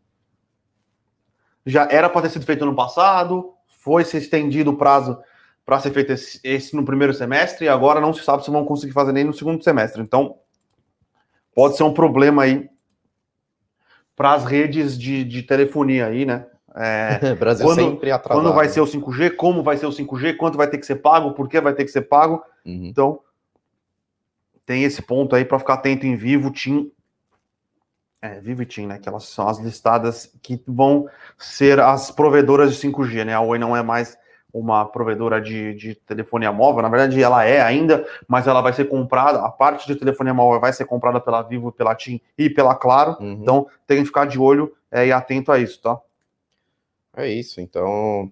já 1.65 1.87
era 1.91 2.09
para 2.09 2.23
ter 2.23 2.29
sido 2.29 2.45
feito 2.45 2.65
no 2.65 2.75
passado, 2.75 3.53
foi 3.67 4.05
se 4.05 4.17
estendido 4.17 4.71
o 4.71 4.77
prazo 4.77 5.17
para 5.65 5.79
ser 5.79 5.91
feito 5.91 6.11
esse, 6.11 6.39
esse, 6.43 6.75
no 6.75 6.85
primeiro 6.85 7.13
semestre, 7.13 7.65
e 7.65 7.69
agora 7.69 8.01
não 8.01 8.13
se 8.13 8.23
sabe 8.23 8.43
se 8.43 8.51
vão 8.51 8.65
conseguir 8.65 8.93
fazer 8.93 9.11
nem 9.11 9.23
no 9.23 9.33
segundo 9.33 9.63
semestre. 9.63 10.01
Então, 10.01 10.37
pode 11.53 11.77
ser 11.77 11.83
um 11.83 11.93
problema 11.93 12.43
aí 12.43 12.69
para 14.15 14.33
as 14.33 14.45
redes 14.45 14.97
de, 14.97 15.23
de, 15.23 15.43
telefonia 15.43 16.07
aí, 16.07 16.25
né? 16.25 16.45
É, 16.75 17.33
Brasil 17.35 17.65
quando, 17.65 17.79
sempre 17.79 18.11
atrasado. 18.11 18.43
Quando 18.43 18.55
vai 18.55 18.69
ser 18.69 18.81
o 18.81 18.85
5G, 18.85 19.35
como 19.35 19.63
vai 19.63 19.77
ser 19.77 19.85
o 19.85 19.91
5G, 19.91 20.37
quanto 20.37 20.57
vai 20.57 20.67
ter 20.67 20.77
que 20.77 20.85
ser 20.85 20.95
pago, 20.97 21.33
por 21.33 21.47
que 21.47 21.59
vai 21.59 21.73
ter 21.73 21.85
que 21.85 21.91
ser 21.91 22.03
pago. 22.03 22.43
Uhum. 22.65 22.85
Então, 22.85 23.19
tem 24.65 24.83
esse 24.83 25.01
ponto 25.01 25.35
aí 25.35 25.45
para 25.45 25.59
ficar 25.59 25.75
atento 25.75 26.05
em 26.05 26.15
vivo. 26.15 26.51
Tim 26.51 26.91
é, 28.23 28.39
Vivo 28.39 28.61
e 28.61 28.65
TIM, 28.65 28.87
né? 28.87 28.97
Que 28.97 29.09
elas 29.09 29.25
são 29.25 29.49
as 29.49 29.59
listadas 29.59 30.33
que 30.41 30.63
vão 30.65 31.09
ser 31.37 31.81
as 31.81 32.09
provedoras 32.09 32.73
de 32.73 32.87
5G, 32.87 33.25
né? 33.25 33.33
A 33.33 33.41
Oi 33.41 33.59
não 33.59 33.75
é 33.75 33.83
mais 33.83 34.17
uma 34.53 34.85
provedora 34.85 35.41
de, 35.41 35.73
de 35.73 35.95
telefonia 35.95 36.51
móvel, 36.51 36.83
na 36.83 36.89
verdade 36.89 37.21
ela 37.21 37.43
é 37.43 37.61
ainda, 37.61 38.05
mas 38.27 38.45
ela 38.45 38.61
vai 38.61 38.71
ser 38.71 38.85
comprada, 38.85 39.39
a 39.39 39.49
parte 39.49 39.87
de 39.87 39.95
telefonia 39.95 40.33
móvel 40.33 40.61
vai 40.61 40.71
ser 40.71 40.85
comprada 40.85 41.19
pela 41.19 41.41
Vivo, 41.41 41.71
pela 41.71 41.95
TIM 41.95 42.21
e 42.37 42.49
pela 42.49 42.75
Claro, 42.75 43.17
uhum. 43.19 43.39
então 43.41 43.67
tem 43.87 43.99
que 43.99 44.05
ficar 44.05 44.25
de 44.25 44.39
olho 44.39 44.71
é, 44.91 45.07
e 45.07 45.11
atento 45.11 45.51
a 45.51 45.57
isso, 45.57 45.81
tá? 45.81 45.99
É 47.17 47.27
isso, 47.27 47.59
então 47.59 48.31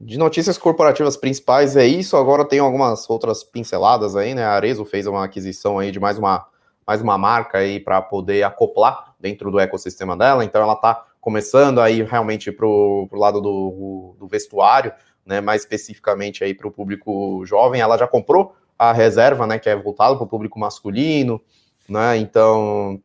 de 0.00 0.18
notícias 0.18 0.58
corporativas 0.58 1.16
principais 1.16 1.76
é 1.76 1.86
isso, 1.86 2.16
agora 2.16 2.44
tem 2.44 2.58
algumas 2.58 3.08
outras 3.08 3.42
pinceladas 3.42 4.14
aí, 4.14 4.34
né? 4.34 4.44
A 4.44 4.52
Arezo 4.52 4.84
fez 4.84 5.06
uma 5.06 5.24
aquisição 5.24 5.78
aí 5.78 5.90
de 5.90 5.98
mais 5.98 6.18
uma 6.18 6.46
mais 6.86 7.00
uma 7.00 7.16
marca 7.16 7.58
aí 7.58 7.78
para 7.78 8.02
poder 8.02 8.42
acoplar 8.42 9.14
dentro 9.18 9.50
do 9.50 9.60
ecossistema 9.60 10.16
dela. 10.16 10.44
Então 10.44 10.60
ela 10.60 10.74
está 10.74 11.06
começando 11.20 11.80
aí 11.80 12.02
realmente 12.02 12.50
para 12.50 12.66
o 12.66 13.08
lado 13.12 13.40
do, 13.40 14.16
do, 14.18 14.26
vestuário, 14.26 14.92
né? 15.24 15.40
Mais 15.40 15.62
especificamente 15.62 16.44
aí 16.44 16.54
para 16.54 16.68
o 16.68 16.72
público 16.72 17.44
jovem. 17.44 17.80
Ela 17.80 17.98
já 17.98 18.06
comprou 18.06 18.54
a 18.78 18.92
reserva, 18.92 19.46
né? 19.46 19.58
Que 19.58 19.68
é 19.68 19.76
voltado 19.76 20.16
para 20.16 20.24
o 20.24 20.28
público 20.28 20.58
masculino, 20.58 21.40
né? 21.88 22.16
Então 22.16 23.00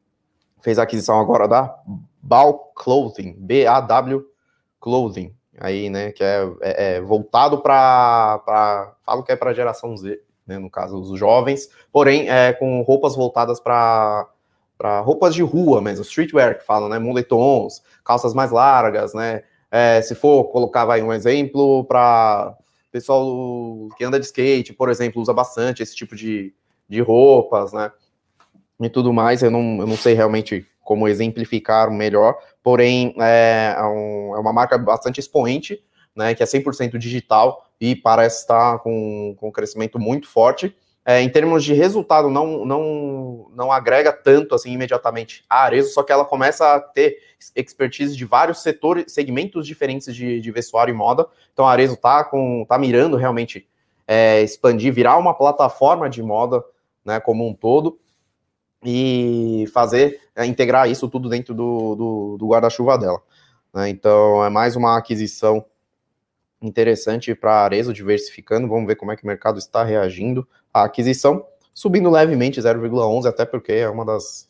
fez 0.61 0.79
a 0.79 0.83
aquisição 0.83 1.19
agora 1.19 1.47
da 1.47 1.75
Bal 2.21 2.71
Clothing, 2.75 3.35
B-A-W 3.39 4.25
Clothing, 4.79 5.33
aí, 5.59 5.89
né? 5.89 6.11
Que 6.11 6.23
é, 6.23 6.49
é, 6.61 6.95
é 6.95 7.01
voltado 7.01 7.61
para, 7.61 8.95
falo 9.01 9.23
que 9.23 9.31
é 9.31 9.35
para 9.35 9.51
a 9.51 9.53
geração 9.53 9.95
Z, 9.95 10.19
né, 10.47 10.57
no 10.57 10.69
caso 10.69 10.99
os 10.99 11.19
jovens, 11.19 11.69
porém 11.91 12.29
é, 12.29 12.53
com 12.53 12.81
roupas 12.81 13.15
voltadas 13.15 13.59
para 13.59 14.27
para 14.77 14.99
roupas 14.99 15.33
de 15.33 15.41
rua 15.41 15.81
mesmo, 15.81 16.03
streetwear 16.03 16.59
que 16.59 16.63
falam, 16.63 16.87
né, 16.87 16.99
moletons, 16.99 17.81
calças 18.05 18.35
mais 18.35 18.51
largas, 18.51 19.11
né, 19.11 19.41
é, 19.71 20.01
se 20.01 20.15
for 20.15 20.45
colocar 20.45 20.85
vai, 20.85 21.01
um 21.01 21.13
exemplo 21.13 21.83
para 21.85 22.55
pessoal 22.91 23.89
que 23.97 24.03
anda 24.03 24.19
de 24.19 24.25
skate, 24.25 24.73
por 24.73 24.89
exemplo, 24.89 25.21
usa 25.21 25.33
bastante 25.33 25.83
esse 25.83 25.95
tipo 25.95 26.15
de, 26.15 26.53
de 26.87 27.01
roupas, 27.01 27.73
né? 27.73 27.91
E 28.79 28.89
tudo 28.89 29.11
mais, 29.11 29.41
eu 29.41 29.51
não, 29.51 29.79
eu 29.79 29.87
não 29.87 29.97
sei 29.97 30.13
realmente 30.13 30.65
como 30.83 31.07
exemplificar 31.07 31.91
melhor, 31.91 32.37
porém 32.63 33.13
é, 33.19 33.75
é, 33.77 33.83
um, 33.83 34.35
é 34.35 34.39
uma 34.39 34.53
marca 34.53 34.77
bastante 34.77 35.19
expoente, 35.19 35.83
né, 36.15 36.33
que 36.33 36.41
é 36.41 36.45
100% 36.45 36.97
digital 36.97 37.69
e 37.79 37.95
parece 37.95 38.41
estar 38.41 38.79
com, 38.79 39.35
com 39.37 39.49
um 39.49 39.51
crescimento 39.51 39.99
muito 39.99 40.29
forte. 40.29 40.73
É, 41.09 41.21
em 41.21 41.29
termos 41.29 41.63
de 41.63 41.73
resultado, 41.73 42.29
não, 42.29 42.65
não, 42.65 43.49
não 43.55 43.71
agrega 43.71 44.11
tanto 44.11 44.53
assim 44.53 44.73
imediatamente 44.73 45.45
a 45.49 45.63
Arezo, 45.63 45.93
só 45.93 46.03
que 46.03 46.11
ela 46.11 46.25
começa 46.25 46.75
a 46.75 46.81
ter 46.81 47.19
expertise 47.55 48.13
de 48.13 48.25
vários 48.25 48.61
setores, 48.61 49.13
segmentos 49.13 49.65
diferentes 49.65 50.13
de, 50.13 50.41
de 50.41 50.51
vestuário 50.51 50.93
e 50.93 50.97
moda. 50.97 51.25
Então 51.53 51.65
a 51.65 51.71
Arezo 51.71 51.93
está 51.93 52.29
tá 52.67 52.77
mirando 52.77 53.15
realmente 53.15 53.65
é, 54.05 54.41
expandir, 54.41 54.93
virar 54.93 55.15
uma 55.15 55.33
plataforma 55.33 56.09
de 56.09 56.21
moda 56.21 56.61
né, 57.05 57.21
como 57.21 57.47
um 57.47 57.53
todo 57.53 57.97
e 58.83 59.63
fazer, 59.73 60.19
é, 60.35 60.45
integrar 60.45 60.91
isso 60.91 61.07
tudo 61.07 61.29
dentro 61.29 61.53
do, 61.53 61.95
do, 61.95 62.37
do 62.37 62.47
guarda-chuva 62.49 62.97
dela. 62.97 63.21
Né? 63.73 63.87
Então 63.87 64.43
é 64.43 64.49
mais 64.49 64.75
uma 64.75 64.97
aquisição 64.97 65.65
interessante 66.61 67.33
para 67.33 67.53
a 67.53 67.63
Arezo, 67.63 67.93
diversificando. 67.93 68.67
Vamos 68.67 68.87
ver 68.87 68.95
como 68.95 69.13
é 69.13 69.15
que 69.15 69.23
o 69.23 69.27
mercado 69.27 69.57
está 69.57 69.85
reagindo 69.85 70.45
à 70.81 70.85
aquisição, 70.85 71.45
subindo 71.73 72.09
levemente 72.09 72.59
0,11, 72.59 73.27
até 73.27 73.45
porque 73.45 73.71
é 73.71 73.89
uma 73.89 74.05
das 74.05 74.47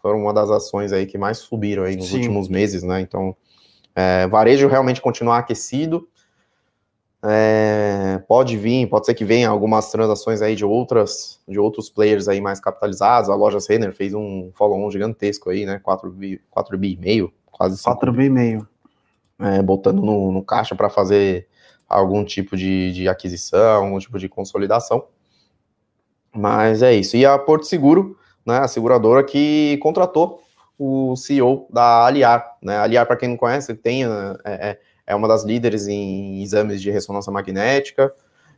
foram 0.00 0.20
uma 0.20 0.34
das 0.34 0.50
ações 0.50 0.92
aí 0.92 1.06
que 1.06 1.16
mais 1.16 1.38
subiram 1.38 1.84
aí 1.84 1.96
nos 1.96 2.08
Sim. 2.08 2.16
últimos 2.18 2.46
meses, 2.46 2.82
né? 2.82 3.00
Então, 3.00 3.34
é, 3.94 4.26
varejo 4.26 4.68
realmente 4.68 5.00
continuar 5.00 5.38
aquecido. 5.38 6.06
É, 7.26 8.22
pode 8.28 8.54
vir, 8.58 8.86
pode 8.86 9.06
ser 9.06 9.14
que 9.14 9.24
venha 9.24 9.48
algumas 9.48 9.90
transações 9.90 10.42
aí 10.42 10.54
de 10.54 10.62
outras, 10.62 11.40
de 11.48 11.58
outros 11.58 11.88
players 11.88 12.28
aí 12.28 12.38
mais 12.38 12.60
capitalizados. 12.60 13.30
A 13.30 13.34
loja 13.34 13.56
Renner 13.66 13.94
fez 13.94 14.12
um 14.12 14.50
follow-on 14.52 14.90
gigantesco 14.90 15.48
aí, 15.48 15.64
né? 15.64 15.80
4 15.82 16.10
bi, 16.10 16.38
4 16.50 16.76
bi 16.76 16.92
e 16.92 16.96
meio, 16.98 17.32
quase 17.50 17.82
4 17.82 18.12
bi 18.12 18.24
e 18.24 18.30
meio 18.30 18.68
é, 19.38 19.62
botando 19.62 20.02
no, 20.02 20.32
no 20.32 20.42
caixa 20.42 20.74
para 20.74 20.88
fazer 20.88 21.46
algum 21.88 22.24
tipo 22.24 22.56
de, 22.56 22.92
de 22.92 23.08
aquisição, 23.08 23.84
algum 23.84 23.98
tipo 23.98 24.18
de 24.18 24.28
consolidação. 24.28 25.04
Mas 26.34 26.82
é 26.82 26.92
isso. 26.92 27.16
E 27.16 27.24
a 27.24 27.38
Porto 27.38 27.64
Seguro, 27.64 28.16
né, 28.44 28.58
a 28.58 28.68
seguradora 28.68 29.22
que 29.22 29.78
contratou 29.78 30.42
o 30.78 31.14
CEO 31.16 31.66
da 31.70 32.04
Aliar. 32.04 32.56
Né? 32.60 32.76
Aliar, 32.76 33.06
para 33.06 33.16
quem 33.16 33.28
não 33.28 33.36
conhece, 33.36 33.74
tem, 33.74 34.04
é, 34.04 34.08
é, 34.44 34.78
é 35.06 35.14
uma 35.14 35.28
das 35.28 35.44
líderes 35.44 35.86
em 35.86 36.42
exames 36.42 36.82
de 36.82 36.90
ressonância 36.90 37.32
magnética 37.32 38.12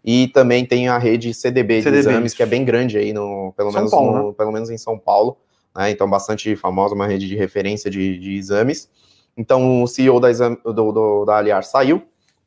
e 0.04 0.28
também 0.28 0.64
tem 0.64 0.88
a 0.88 0.96
rede 0.96 1.34
CDB, 1.34 1.82
CDB. 1.82 2.02
de 2.02 2.08
exames, 2.08 2.32
que 2.32 2.42
é 2.42 2.46
bem 2.46 2.64
grande 2.64 2.96
aí, 2.96 3.12
no, 3.12 3.52
pelo, 3.56 3.72
menos, 3.72 3.90
Paulo, 3.90 4.12
no, 4.12 4.28
né? 4.28 4.34
pelo 4.36 4.52
menos 4.52 4.70
em 4.70 4.78
São 4.78 4.98
Paulo. 4.98 5.36
Né? 5.76 5.90
Então, 5.90 6.08
bastante 6.08 6.56
famosa, 6.56 6.94
uma 6.94 7.06
rede 7.06 7.28
de 7.28 7.36
referência 7.36 7.90
de, 7.90 8.18
de 8.18 8.36
exames. 8.36 8.88
Então 9.36 9.82
o 9.82 9.86
CEO 9.86 10.18
da, 10.18 10.30
do, 10.32 10.92
do, 10.92 11.24
da 11.24 11.36
Aliar 11.36 11.62
saiu 11.62 12.02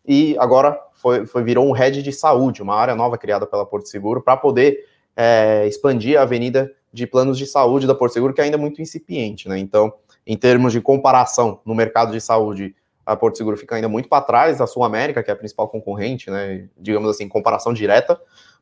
e 0.06 0.36
agora 0.40 0.80
foi, 0.94 1.26
foi, 1.26 1.44
virou 1.44 1.68
um 1.68 1.72
head 1.72 2.02
de 2.02 2.12
saúde, 2.12 2.64
uma 2.64 2.76
área 2.76 2.96
nova 2.96 3.18
criada 3.18 3.46
pela 3.46 3.66
Porto 3.66 3.88
Seguro 3.88 4.22
para 4.22 4.36
poder 4.36 4.86
é, 5.22 5.68
expandir 5.68 6.18
a 6.18 6.22
avenida 6.22 6.72
de 6.94 7.06
planos 7.06 7.38
de 7.38 7.46
saúde 7.46 7.86
da 7.86 7.94
Porto 7.94 8.14
Seguro, 8.14 8.34
que 8.34 8.40
ainda 8.40 8.56
é 8.56 8.60
muito 8.60 8.82
incipiente, 8.82 9.50
né? 9.50 9.60
Então, 9.60 9.94
em 10.26 10.38
termos 10.38 10.72
de 10.72 10.80
comparação 10.80 11.60
no 11.66 11.76
mercado 11.76 12.14
de 12.14 12.22
saúde, 12.22 12.74
a 13.06 13.18
Porto 13.18 13.38
Seguro 13.38 13.58
fica 13.58 13.76
ainda 13.76 13.90
muito 13.90 14.08
para 14.08 14.24
trás 14.24 14.60
da 14.60 14.66
Sul 14.66 14.82
América, 14.82 15.22
que 15.22 15.30
é 15.30 15.34
a 15.34 15.36
principal 15.36 15.68
concorrente, 15.68 16.32
né? 16.32 16.70
Digamos 16.78 17.10
assim, 17.10 17.28
comparação 17.28 17.74
direta, 17.74 18.18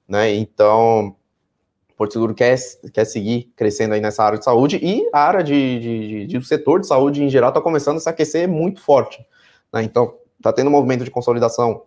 né? 0.08 0.34
Então, 0.34 1.16
Porto 1.96 2.14
Seguro 2.14 2.34
quer, 2.34 2.58
quer 2.92 3.06
seguir 3.06 3.54
crescendo 3.56 3.94
aí 3.94 4.02
nessa 4.02 4.24
área 4.24 4.40
de 4.40 4.44
saúde 4.44 4.80
e 4.82 5.08
a 5.14 5.20
área 5.20 5.44
de, 5.44 5.80
de, 5.80 6.26
de, 6.26 6.40
do 6.40 6.44
setor 6.44 6.80
de 6.80 6.88
saúde 6.88 7.24
em 7.24 7.30
geral 7.30 7.50
está 7.50 7.62
começando 7.62 7.98
a 7.98 8.00
se 8.00 8.10
aquecer 8.10 8.50
muito 8.50 8.82
forte. 8.82 9.24
Né? 9.72 9.84
Então, 9.84 10.16
está 10.40 10.52
tendo 10.52 10.70
um 10.70 10.72
movimento 10.72 11.04
de 11.04 11.12
consolidação 11.12 11.84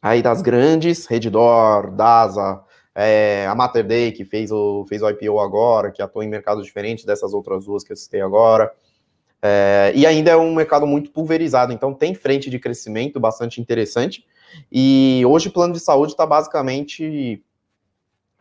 aí 0.00 0.22
das 0.22 0.40
grandes, 0.40 1.06
Redditor, 1.06 1.90
DASA, 1.90 2.62
é, 3.00 3.46
a 3.46 3.54
Mater 3.54 3.86
Day, 3.86 4.10
que 4.10 4.24
fez 4.24 4.50
o, 4.50 4.84
fez 4.88 5.02
o 5.02 5.08
IPO 5.08 5.38
agora, 5.38 5.92
que 5.92 6.02
atua 6.02 6.24
em 6.24 6.28
mercados 6.28 6.64
diferentes 6.64 7.04
dessas 7.04 7.32
outras 7.32 7.64
duas 7.64 7.84
que 7.84 7.92
eu 7.92 7.96
citei 7.96 8.20
agora. 8.20 8.72
É, 9.40 9.92
e 9.94 10.04
ainda 10.04 10.32
é 10.32 10.36
um 10.36 10.52
mercado 10.52 10.84
muito 10.84 11.12
pulverizado, 11.12 11.72
então 11.72 11.94
tem 11.94 12.12
frente 12.12 12.50
de 12.50 12.58
crescimento 12.58 13.20
bastante 13.20 13.60
interessante. 13.60 14.26
E 14.72 15.22
hoje 15.24 15.46
o 15.46 15.52
plano 15.52 15.72
de 15.72 15.78
saúde 15.78 16.10
está 16.10 16.26
basicamente 16.26 17.40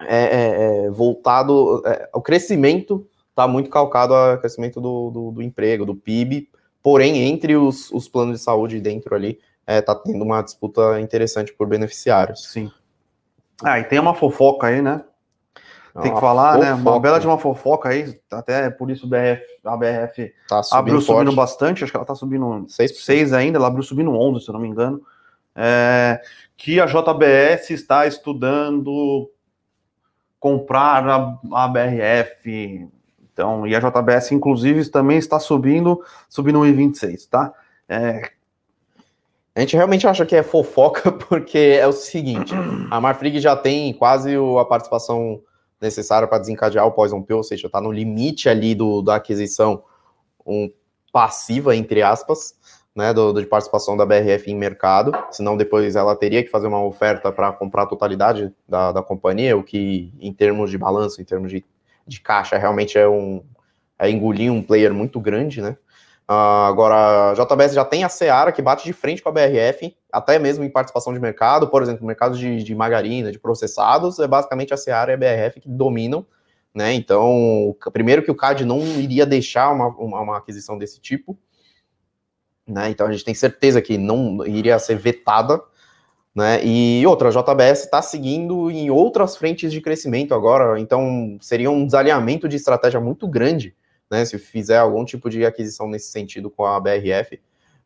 é, 0.01 0.17
é, 0.17 0.85
é, 0.85 0.89
voltado, 0.89 1.83
é, 1.85 2.09
o 2.11 2.21
crescimento 2.21 3.07
está 3.29 3.47
muito 3.47 3.69
calcado 3.69 4.15
ao 4.15 4.39
crescimento 4.39 4.81
do, 4.81 5.11
do, 5.11 5.31
do, 5.33 5.43
emprego, 5.43 5.85
do 5.85 5.95
PIB, 5.95 6.49
porém, 6.81 7.27
entre 7.27 7.55
os, 7.55 7.91
os 7.91 8.07
planos 8.07 8.39
de 8.39 8.43
saúde 8.43 8.81
dentro 8.81 9.13
ali, 9.13 9.39
está 9.67 9.91
é, 9.91 9.95
tendo 10.03 10.23
uma 10.23 10.41
disputa 10.41 10.99
interessante 10.99 11.53
por 11.53 11.67
beneficiários. 11.67 12.47
Sim. 12.51 12.71
Ah, 13.63 13.79
e 13.79 13.83
tem 13.83 13.99
uma 13.99 14.13
fofoca 14.13 14.67
aí, 14.67 14.81
né? 14.81 15.03
Tem 16.01 16.13
que 16.13 16.19
falar, 16.19 16.53
fofoca. 16.53 16.75
né? 16.75 16.81
Uma 16.81 16.99
bela 16.99 17.19
de 17.19 17.25
uma 17.25 17.39
fofoca 17.39 17.89
aí, 17.89 18.19
até 18.31 18.69
por 18.69 18.91
isso 18.91 19.07
BRF, 19.07 19.43
a 19.65 19.75
BRF 19.75 20.31
tá 20.47 20.61
subindo 20.61 20.79
abriu 20.79 21.01
forte. 21.01 21.05
subindo 21.05 21.35
bastante, 21.35 21.83
acho 21.83 21.91
que 21.91 21.97
ela 21.97 22.05
tá 22.05 22.13
subindo 22.13 22.65
6, 22.67 23.03
6 23.03 23.33
ainda, 23.33 23.57
ela 23.57 23.67
abriu 23.67 23.81
subindo 23.81 24.11
11, 24.11 24.43
se 24.43 24.49
eu 24.49 24.53
não 24.53 24.59
me 24.59 24.67
engano. 24.67 25.01
É, 25.55 26.21
que 26.55 26.79
a 26.79 26.85
JBS 26.85 27.71
está 27.71 28.05
estudando 28.05 29.31
comprar 30.39 31.07
a, 31.07 31.39
a 31.51 31.67
BRF. 31.67 32.87
Então, 33.33 33.67
e 33.67 33.75
a 33.75 33.79
JBS, 33.79 34.31
inclusive, 34.31 34.87
também 34.89 35.17
está 35.17 35.39
subindo, 35.39 36.03
subindo 36.29 36.59
1,26, 36.59 37.27
tá? 37.29 37.53
É... 37.87 38.31
A 39.57 39.61
gente 39.61 39.75
realmente 39.75 40.05
acha 40.05 40.23
que 40.23 40.35
é 40.35 40.43
fofoca, 40.43 41.11
porque 41.27 41.57
é 41.57 41.87
o 41.87 41.91
seguinte: 41.91 42.53
a 42.91 43.01
Marfrig 43.01 43.39
já 43.39 43.55
tem 43.55 43.91
quase 43.91 44.35
a 44.35 44.63
participação 44.63 45.41
necessária 45.81 46.27
para 46.27 46.37
desencadear 46.37 46.85
o 46.85 46.91
Poison 46.91 47.23
Pill, 47.23 47.37
ou 47.37 47.43
seja, 47.43 47.65
está 47.65 47.81
no 47.81 47.91
limite 47.91 48.47
ali 48.47 48.75
do, 48.75 49.01
da 49.01 49.15
aquisição 49.15 49.83
um, 50.45 50.71
passiva, 51.11 51.75
entre 51.75 52.03
aspas 52.03 52.55
né, 52.95 53.13
do, 53.13 53.31
de 53.33 53.45
participação 53.47 53.97
da 53.97 54.05
BRF 54.05 54.49
em 54.49 54.55
mercado, 54.55 55.11
senão 55.31 55.55
depois 55.57 55.95
ela 55.95 56.15
teria 56.15 56.43
que 56.43 56.49
fazer 56.49 56.65
uma 56.65 56.83
oferta 56.83 57.31
para 57.31 57.51
comprar 57.51 57.83
a 57.83 57.87
totalidade 57.87 58.51
da, 58.67 58.91
da 58.91 59.03
companhia, 59.03 59.55
o 59.55 59.63
que 59.63 60.11
em 60.19 60.33
termos 60.33 60.71
de 60.71 60.79
balanço, 60.79 61.21
em 61.21 61.25
termos 61.25 61.51
de, 61.51 61.63
de 62.07 62.19
caixa, 62.19 62.57
realmente 62.57 62.97
é 62.97 63.07
um 63.07 63.43
é 63.99 64.09
engolir 64.09 64.51
um 64.51 64.61
player 64.61 64.93
muito 64.93 65.19
grande, 65.19 65.59
né? 65.59 65.75
Uh, 66.29 66.67
agora, 66.67 67.31
a 67.31 67.33
JBS 67.33 67.73
já 67.73 67.85
tem 67.85 68.03
a 68.03 68.09
Seara 68.09 68.51
que 68.51 68.61
bate 68.61 68.83
de 68.83 68.91
frente 68.91 69.21
com 69.21 69.29
a 69.29 69.31
BRF, 69.31 69.95
até 70.11 70.37
mesmo 70.37 70.63
em 70.63 70.69
participação 70.69 71.13
de 71.13 71.19
mercado, 71.21 71.69
por 71.69 71.81
exemplo, 71.81 72.05
mercado 72.05 72.37
de, 72.37 72.63
de 72.63 72.75
margarina, 72.75 73.31
de 73.31 73.39
processados, 73.39 74.19
é 74.19 74.27
basicamente 74.27 74.73
a 74.73 74.77
Seara 74.77 75.11
e 75.11 75.13
a 75.13 75.17
BRF 75.17 75.61
que 75.61 75.69
dominam, 75.69 76.25
né? 76.75 76.93
Então, 76.93 77.73
primeiro 77.93 78.21
que 78.21 78.29
o 78.29 78.35
CAD 78.35 78.65
não 78.65 78.81
iria 78.81 79.25
deixar 79.25 79.71
uma, 79.71 79.87
uma, 79.87 80.19
uma 80.19 80.37
aquisição 80.37 80.77
desse 80.77 80.99
tipo, 80.99 81.37
né? 82.67 82.89
Então 82.89 83.07
a 83.07 83.11
gente 83.11 83.23
tem 83.23 83.33
certeza 83.33 83.81
que 83.81 83.97
não 83.97 84.45
iria 84.45 84.77
ser 84.79 84.97
vetada, 84.97 85.61
né? 86.35 86.59
E 86.63 87.07
outra, 87.07 87.29
a 87.29 87.31
JBS 87.31 87.85
está 87.85 88.01
seguindo 88.01 88.69
em 88.69 88.89
outras 88.89 89.37
frentes 89.37 89.71
de 89.71 89.79
crescimento 89.79 90.33
agora, 90.35 90.77
então 90.77 91.37
seria 91.39 91.71
um 91.71 91.85
desalinhamento 91.85 92.49
de 92.49 92.57
estratégia 92.57 92.99
muito 92.99 93.27
grande, 93.29 93.73
né? 94.09 94.25
Se 94.25 94.37
fizer 94.37 94.77
algum 94.77 95.03
tipo 95.05 95.29
de 95.29 95.45
aquisição 95.45 95.87
nesse 95.87 96.11
sentido 96.11 96.49
com 96.49 96.65
a 96.65 96.79
BRF. 96.79 97.39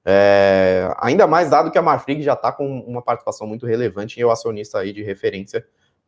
É, 0.04 0.92
ainda 1.00 1.28
mais 1.28 1.50
dado 1.50 1.70
que 1.70 1.78
a 1.78 1.82
Marfrig 1.82 2.24
já 2.24 2.34
está 2.34 2.52
com 2.52 2.80
uma 2.80 3.04
participação 3.04 3.46
muito 3.46 3.68
relevante 3.68 4.20
e 4.20 4.26
o 4.26 4.32
acionista 4.32 4.80
aí 4.80 4.92
de 4.92 5.04
referência 5.04 5.64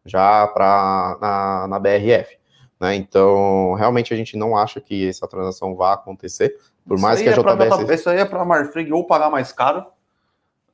já 0.06 0.48
para 0.48 1.18
na, 1.22 1.68
na 1.68 1.80
BRF. 1.80 2.38
Né? 2.80 2.96
Então, 2.96 3.74
realmente 3.76 4.14
a 4.14 4.18
gente 4.18 4.36
não 4.36 4.58
acha 4.58 4.82
que 4.82 5.08
essa 5.08 5.28
transação 5.28 5.76
vá 5.76 5.94
acontecer, 5.94 6.58
por 6.86 7.00
mais 7.00 7.22
que 7.22 7.30
a 7.30 7.34
JBS... 7.34 7.90
É 7.90 7.94
isso 7.94 8.10
aí 8.10 8.20
é 8.20 8.26
para 8.26 8.42
a 8.42 8.46
Marfrig 8.46 8.92
ou 8.92 9.06
pagar 9.06 9.30
mais 9.30 9.54
caro, 9.54 9.86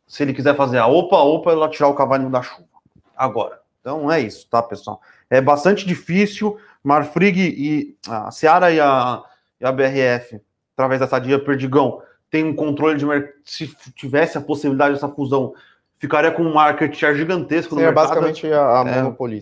se 0.07 0.23
ele 0.23 0.33
quiser 0.33 0.55
fazer 0.55 0.79
a 0.79 0.87
opa, 0.87 1.17
opa, 1.17 1.51
ela 1.51 1.69
tirar 1.69 1.87
o 1.87 1.93
cavalinho 1.93 2.31
da 2.31 2.41
chuva. 2.41 2.67
Agora. 3.15 3.61
Então 3.79 4.11
é 4.11 4.19
isso, 4.19 4.47
tá, 4.49 4.61
pessoal? 4.61 4.99
É 5.29 5.39
bastante 5.39 5.85
difícil. 5.85 6.57
Marfrig 6.83 7.39
e 7.39 7.97
a 8.07 8.31
Seara 8.31 8.71
e 8.71 8.79
a, 8.79 9.21
e 9.59 9.65
a 9.65 9.71
BRF, 9.71 10.41
através 10.73 11.01
dessa 11.01 11.19
dia 11.19 11.43
Perdigão, 11.43 12.01
tem 12.29 12.43
um 12.43 12.55
controle 12.55 12.97
de 12.97 13.05
mercado. 13.05 13.33
Se 13.43 13.67
tivesse 13.95 14.37
a 14.37 14.41
possibilidade 14.41 14.93
dessa 14.93 15.09
fusão, 15.09 15.53
ficaria 15.97 16.31
com 16.31 16.43
um 16.43 16.53
market 16.53 16.95
share 16.95 17.17
gigantesco 17.17 17.71
Sim, 17.71 17.75
no 17.75 17.81
é 17.81 17.85
mercado. 17.85 18.07
Basicamente 18.07 18.47
a, 18.51 18.81
a 18.81 18.83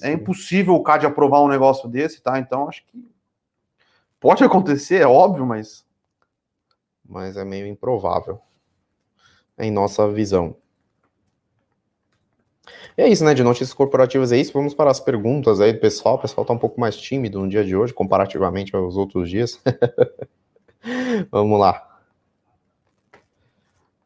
É, 0.03 0.10
é 0.10 0.13
impossível 0.13 0.73
o 0.73 0.84
CAD 0.84 1.06
aprovar 1.06 1.41
um 1.41 1.47
negócio 1.47 1.88
desse, 1.88 2.21
tá? 2.21 2.39
Então 2.39 2.67
acho 2.67 2.86
que 2.86 3.06
pode 4.19 4.43
acontecer, 4.43 5.01
é 5.01 5.08
óbvio, 5.08 5.45
mas 5.45 5.86
mas 7.08 7.38
é 7.38 7.45
meio 7.45 7.65
improvável. 7.65 8.41
em 9.58 9.71
nossa 9.71 10.08
visão. 10.12 10.56
E 12.97 13.01
é 13.01 13.10
isso, 13.10 13.23
né? 13.23 13.34
De 13.34 13.43
notícias 13.43 13.73
corporativas 13.73 14.32
é 14.32 14.38
isso. 14.38 14.53
Vamos 14.53 14.73
para 14.73 14.89
as 14.89 14.99
perguntas 14.99 15.62
aí 15.62 15.73
do 15.73 15.80
pessoal. 15.80 16.15
O 16.15 16.19
pessoal 16.19 16.43
está 16.43 16.53
um 16.53 16.58
pouco 16.58 16.80
mais 16.80 16.95
tímido 16.95 17.39
no 17.39 17.47
dia 17.47 17.63
de 17.63 17.75
hoje, 17.75 17.93
comparativamente 17.93 18.75
aos 18.75 18.97
outros 18.97 19.30
dias. 19.30 19.62
Vamos 21.32 21.60
lá. 21.60 21.84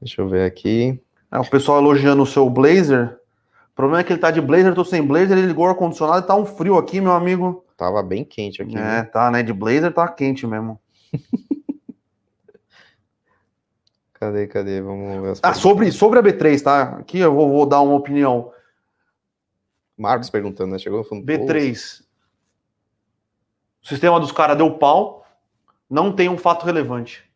Deixa 0.01 0.21
eu 0.21 0.27
ver 0.27 0.45
aqui. 0.45 0.99
É, 1.31 1.39
o 1.39 1.49
pessoal 1.49 1.79
elogiando 1.79 2.23
o 2.23 2.27
seu 2.27 2.49
blazer. 2.49 3.17
O 3.71 3.75
problema 3.75 4.01
é 4.01 4.03
que 4.03 4.11
ele 4.11 4.19
tá 4.19 4.31
de 4.31 4.41
blazer, 4.41 4.67
eu 4.67 4.75
tô 4.75 4.83
sem 4.83 5.01
blazer, 5.01 5.37
ele 5.37 5.47
ligou 5.47 5.65
o 5.65 5.69
ar-condicionado 5.69 6.25
e 6.25 6.27
tá 6.27 6.35
um 6.35 6.45
frio 6.45 6.77
aqui, 6.77 6.99
meu 6.99 7.13
amigo. 7.13 7.63
Tava 7.77 8.03
bem 8.03 8.23
quente 8.23 8.61
aqui. 8.61 8.75
É, 8.75 8.79
né? 8.79 9.03
tá, 9.03 9.31
né? 9.31 9.41
De 9.41 9.53
blazer 9.53 9.93
tá 9.93 10.07
quente 10.07 10.45
mesmo. 10.45 10.79
cadê, 14.21 14.47
cadê? 14.47 14.81
Vamos 14.81 15.21
ver. 15.21 15.39
ah, 15.41 15.53
sobre, 15.55 15.91
sobre 15.91 16.19
a 16.19 16.21
B3, 16.21 16.61
tá? 16.61 16.83
Aqui 16.99 17.17
eu 17.17 17.33
vou, 17.33 17.49
vou 17.49 17.65
dar 17.65 17.81
uma 17.81 17.95
opinião. 17.95 18.53
Marcos 19.97 20.29
perguntando, 20.29 20.71
né? 20.71 20.77
Chegou 20.77 20.99
no 20.99 21.03
fundo. 21.03 21.25
B3. 21.25 22.03
O 23.83 23.87
sistema 23.87 24.19
dos 24.19 24.31
caras 24.31 24.55
deu 24.55 24.77
pau. 24.77 25.25
Não 25.89 26.13
tem 26.13 26.29
um 26.29 26.37
fato 26.37 26.65
relevante. 26.65 27.27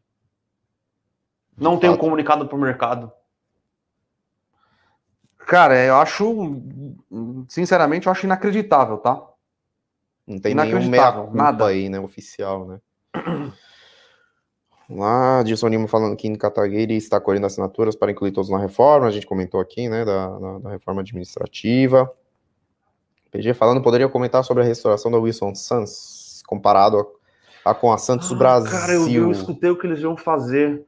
Não 1.57 1.77
tem 1.79 1.89
um 1.89 1.97
comunicado 1.97 2.47
pro 2.47 2.57
mercado. 2.57 3.11
Cara, 5.39 5.75
eu 5.83 5.95
acho. 5.95 6.61
Sinceramente, 7.49 8.05
eu 8.05 8.11
acho 8.11 8.25
inacreditável, 8.25 8.97
tá? 8.97 9.21
Não 10.27 10.39
tem 10.39 10.53
nenhum 10.53 10.87
meia 10.87 11.29
nada 11.33 11.65
aí, 11.65 11.89
né? 11.89 11.99
Oficial, 11.99 12.67
né? 12.67 12.79
Lá, 14.89 15.41
Dilson 15.43 15.67
Lima 15.67 15.87
falando 15.87 16.15
que 16.15 16.27
em 16.27 16.35
Kataguiri 16.35 16.95
está 16.95 17.19
colhendo 17.19 17.47
assinaturas 17.47 17.95
para 17.95 18.11
incluir 18.11 18.31
todos 18.31 18.49
na 18.49 18.59
reforma. 18.59 19.07
A 19.07 19.11
gente 19.11 19.25
comentou 19.25 19.59
aqui, 19.59 19.89
né? 19.89 20.05
Da, 20.05 20.27
da, 20.27 20.57
da 20.59 20.69
reforma 20.69 21.01
administrativa. 21.01 22.11
PG 23.31 23.53
falando, 23.53 23.81
poderia 23.81 24.07
comentar 24.07 24.43
sobre 24.43 24.63
a 24.63 24.65
restauração 24.65 25.11
da 25.11 25.17
Wilson 25.17 25.55
Santos 25.55 26.43
comparado 26.47 27.07
a, 27.65 27.71
a 27.71 27.73
com 27.73 27.91
a 27.91 27.97
Santos 27.97 28.31
ah, 28.31 28.35
Brasil. 28.35 28.71
Cara, 28.71 28.93
eu, 28.93 29.07
eu 29.09 29.31
escutei 29.31 29.69
o 29.69 29.77
que 29.77 29.87
eles 29.87 29.99
iam 29.99 30.15
fazer. 30.15 30.85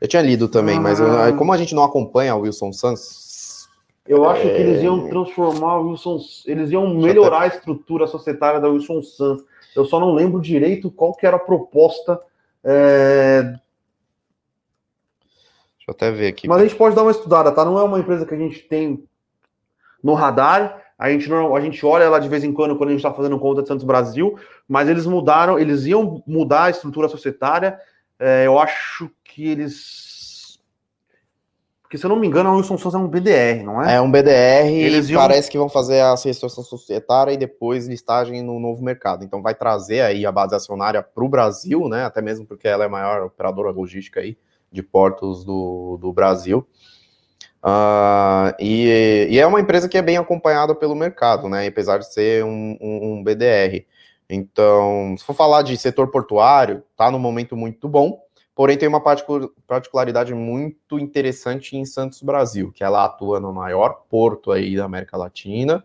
Eu 0.00 0.08
tinha 0.08 0.22
lido 0.22 0.48
também, 0.48 0.78
ah. 0.78 0.80
mas 0.80 0.98
eu, 0.98 1.06
ah. 1.06 1.32
como 1.32 1.52
a 1.52 1.56
gente 1.56 1.74
não 1.74 1.84
acompanha 1.84 2.34
o 2.34 2.40
Wilson 2.40 2.72
Santos, 2.72 3.26
eu 4.06 4.28
acho 4.28 4.46
é... 4.46 4.54
que 4.54 4.60
eles 4.60 4.82
iam 4.82 5.06
é. 5.06 5.08
transformar 5.08 5.78
o 5.78 5.90
Wilson, 5.90 6.20
eles 6.46 6.70
iam 6.70 6.94
melhorar 6.94 7.42
a 7.42 7.46
estrutura 7.48 8.06
societária 8.06 8.60
da 8.60 8.68
Wilson 8.68 9.02
Santos. 9.02 9.44
Eu 9.74 9.84
só 9.84 10.00
não 10.00 10.14
lembro 10.14 10.40
direito 10.40 10.90
qual 10.90 11.14
que 11.14 11.26
era 11.26 11.36
a 11.36 11.40
proposta. 11.40 12.18
É... 12.68 13.42
Deixa 13.42 13.60
eu 15.88 15.92
até 15.92 16.10
ver 16.10 16.26
aqui. 16.26 16.48
Mas 16.48 16.60
a 16.60 16.64
gente 16.64 16.74
pode 16.74 16.96
dar 16.96 17.02
uma 17.02 17.12
estudada, 17.12 17.52
tá? 17.52 17.64
Não 17.64 17.78
é 17.78 17.82
uma 17.84 18.00
empresa 18.00 18.26
que 18.26 18.34
a 18.34 18.38
gente 18.38 18.58
tem 18.60 19.08
no 20.02 20.14
radar. 20.14 20.82
A 20.98 21.10
gente, 21.10 21.28
não, 21.28 21.54
a 21.54 21.60
gente 21.60 21.84
olha 21.86 22.04
ela 22.04 22.18
de 22.18 22.28
vez 22.28 22.42
em 22.42 22.52
quando 22.52 22.74
quando 22.76 22.88
a 22.88 22.92
gente 22.92 23.00
está 23.00 23.12
fazendo 23.12 23.38
conta 23.38 23.62
de 23.62 23.68
Santos 23.68 23.84
Brasil, 23.84 24.36
mas 24.66 24.88
eles 24.88 25.06
mudaram, 25.06 25.58
eles 25.58 25.84
iam 25.84 26.22
mudar 26.26 26.64
a 26.64 26.70
estrutura 26.70 27.08
societária. 27.08 27.78
É, 28.18 28.46
eu 28.46 28.58
acho 28.58 29.10
que 29.22 29.46
eles 29.46 30.15
porque, 31.86 31.96
se 31.96 32.04
eu 32.04 32.08
não 32.08 32.16
me 32.16 32.26
engano, 32.26 32.48
a 32.48 32.56
Wilson 32.56 32.76
Souza 32.76 32.98
é 32.98 33.00
um 33.00 33.06
BDR, 33.06 33.62
não 33.62 33.80
é? 33.80 33.94
É 33.94 34.00
um 34.00 34.10
BDR 34.10 34.66
Eles 34.66 35.08
e 35.08 35.12
iam... 35.12 35.22
parece 35.22 35.48
que 35.48 35.56
vão 35.56 35.68
fazer 35.68 36.00
a 36.00 36.16
reestruturação 36.16 36.64
societária 36.64 37.30
e 37.30 37.36
depois 37.36 37.86
listagem 37.86 38.42
no 38.42 38.58
novo 38.58 38.82
mercado. 38.82 39.24
Então, 39.24 39.40
vai 39.40 39.54
trazer 39.54 40.00
aí 40.00 40.26
a 40.26 40.32
base 40.32 40.52
acionária 40.52 41.00
para 41.00 41.24
o 41.24 41.28
Brasil, 41.28 41.88
né? 41.88 42.04
Até 42.04 42.20
mesmo 42.20 42.44
porque 42.44 42.66
ela 42.66 42.82
é 42.82 42.86
a 42.88 42.90
maior 42.90 43.22
operadora 43.22 43.70
logística 43.70 44.18
aí 44.18 44.36
de 44.72 44.82
portos 44.82 45.44
do, 45.44 45.96
do 46.00 46.12
Brasil. 46.12 46.66
Uh, 47.62 48.50
e, 48.58 49.28
e, 49.30 49.38
é 49.38 49.46
uma 49.46 49.60
empresa 49.60 49.88
que 49.88 49.96
é 49.96 50.02
bem 50.02 50.16
acompanhada 50.16 50.74
pelo 50.74 50.96
mercado, 50.96 51.48
né? 51.48 51.68
Apesar 51.68 51.98
de 51.98 52.12
ser 52.12 52.44
um, 52.44 52.76
um, 52.80 53.12
um 53.12 53.22
BDR. 53.22 53.86
Então, 54.28 55.14
se 55.16 55.24
for 55.24 55.34
falar 55.34 55.62
de 55.62 55.76
setor 55.76 56.08
portuário, 56.08 56.82
tá 56.96 57.12
num 57.12 57.18
momento 57.20 57.56
muito 57.56 57.88
bom. 57.88 58.25
Porém, 58.56 58.78
tem 58.78 58.88
uma 58.88 59.02
particularidade 59.66 60.32
muito 60.32 60.98
interessante 60.98 61.76
em 61.76 61.84
Santos 61.84 62.22
Brasil, 62.22 62.72
que 62.72 62.82
ela 62.82 63.04
atua 63.04 63.38
no 63.38 63.52
maior 63.52 64.04
porto 64.08 64.50
aí 64.50 64.74
da 64.74 64.86
América 64.86 65.14
Latina. 65.14 65.84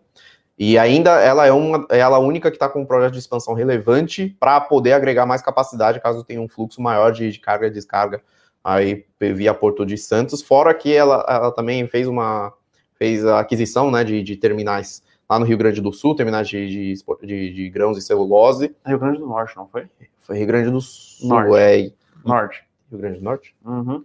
E 0.58 0.78
ainda 0.78 1.20
ela 1.20 1.46
é 1.46 1.52
uma, 1.52 1.86
ela 1.90 2.16
é 2.16 2.20
a 2.20 2.24
única 2.24 2.50
que 2.50 2.56
está 2.56 2.70
com 2.70 2.82
um 2.82 2.86
projeto 2.86 3.12
de 3.12 3.20
expansão 3.20 3.54
relevante 3.54 4.34
para 4.40 4.62
poder 4.62 4.94
agregar 4.94 5.26
mais 5.26 5.42
capacidade 5.42 6.00
caso 6.00 6.24
tenha 6.24 6.40
um 6.40 6.48
fluxo 6.48 6.82
maior 6.82 7.12
de, 7.12 7.30
de 7.30 7.40
carga 7.40 7.68
e 7.68 7.72
descarga 7.72 8.22
aí 8.64 9.06
via 9.20 9.54
Porto 9.54 9.86
de 9.86 9.98
Santos. 9.98 10.42
Fora 10.42 10.74
que 10.74 10.96
ela, 10.96 11.26
ela 11.28 11.52
também 11.52 11.86
fez 11.90 12.08
uma 12.08 12.54
fez 12.96 13.26
a 13.26 13.42
aquisição 13.42 13.92
né, 13.92 14.06
de, 14.06 14.24
de 14.24 14.38
terminais 14.38 15.04
lá 15.30 15.38
no 15.38 15.46
Rio 15.46 15.58
Grande 15.58 15.82
do 15.82 15.92
Sul, 15.92 16.16
terminais 16.16 16.48
de, 16.48 16.94
de, 17.24 17.54
de, 17.54 17.70
grãos 17.70 17.98
e 17.98 18.02
celulose. 18.02 18.74
Rio 18.86 19.00
Grande 19.00 19.18
do 19.18 19.28
Norte, 19.28 19.58
não 19.58 19.68
foi? 19.68 19.90
Foi 20.20 20.38
Rio 20.38 20.48
Grande 20.48 20.70
do 20.70 20.80
Sul, 20.80 21.28
Norte. 21.28 21.58
é. 21.58 21.92
Norte. 22.26 22.64
Rio 22.90 23.00
Grande 23.00 23.20
do 23.20 23.24
Norte? 23.24 23.56
Uhum. 23.66 24.04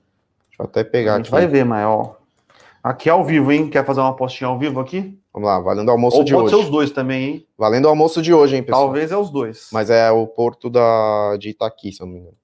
Deixa 0.48 0.61
eu 0.61 0.64
até 0.64 0.85
pegar 0.85 1.14
A 1.14 1.16
gente 1.18 1.26
aqui. 1.26 1.33
vai 1.33 1.46
ver, 1.46 1.66
ó. 1.68 2.14
Aqui 2.83 3.09
é 3.09 3.12
ao 3.12 3.24
vivo, 3.24 3.50
hein? 3.50 3.68
Quer 3.68 3.85
fazer 3.85 4.00
uma 4.00 4.14
postinha 4.14 4.48
ao 4.48 4.59
vivo 4.59 4.79
aqui? 4.79 5.18
Vamos 5.35 5.48
lá, 5.48 5.59
valendo 5.59 5.88
o 5.88 5.90
almoço 5.90 6.18
Ou 6.18 6.24
de 6.24 6.33
pode 6.33 6.44
hoje. 6.44 6.52
Pode 6.52 6.62
ser 6.62 6.68
os 6.68 6.72
dois 6.72 6.90
também, 6.92 7.24
hein? 7.24 7.46
Valendo 7.59 7.87
o 7.87 7.88
almoço 7.88 8.22
de 8.22 8.33
hoje, 8.33 8.57
hein, 8.57 8.62
pessoal? 8.62 8.85
Talvez 8.85 9.11
é 9.11 9.16
os 9.16 9.29
dois. 9.29 9.68
Mas 9.72 9.90
é 9.90 10.11
o 10.11 10.26
porto 10.26 10.70
da, 10.70 11.37
de 11.37 11.50
Itaqui, 11.50 11.92
se 11.92 12.00
eu 12.00 12.07
não 12.07 12.14
me 12.14 12.20
engano. 12.20 12.37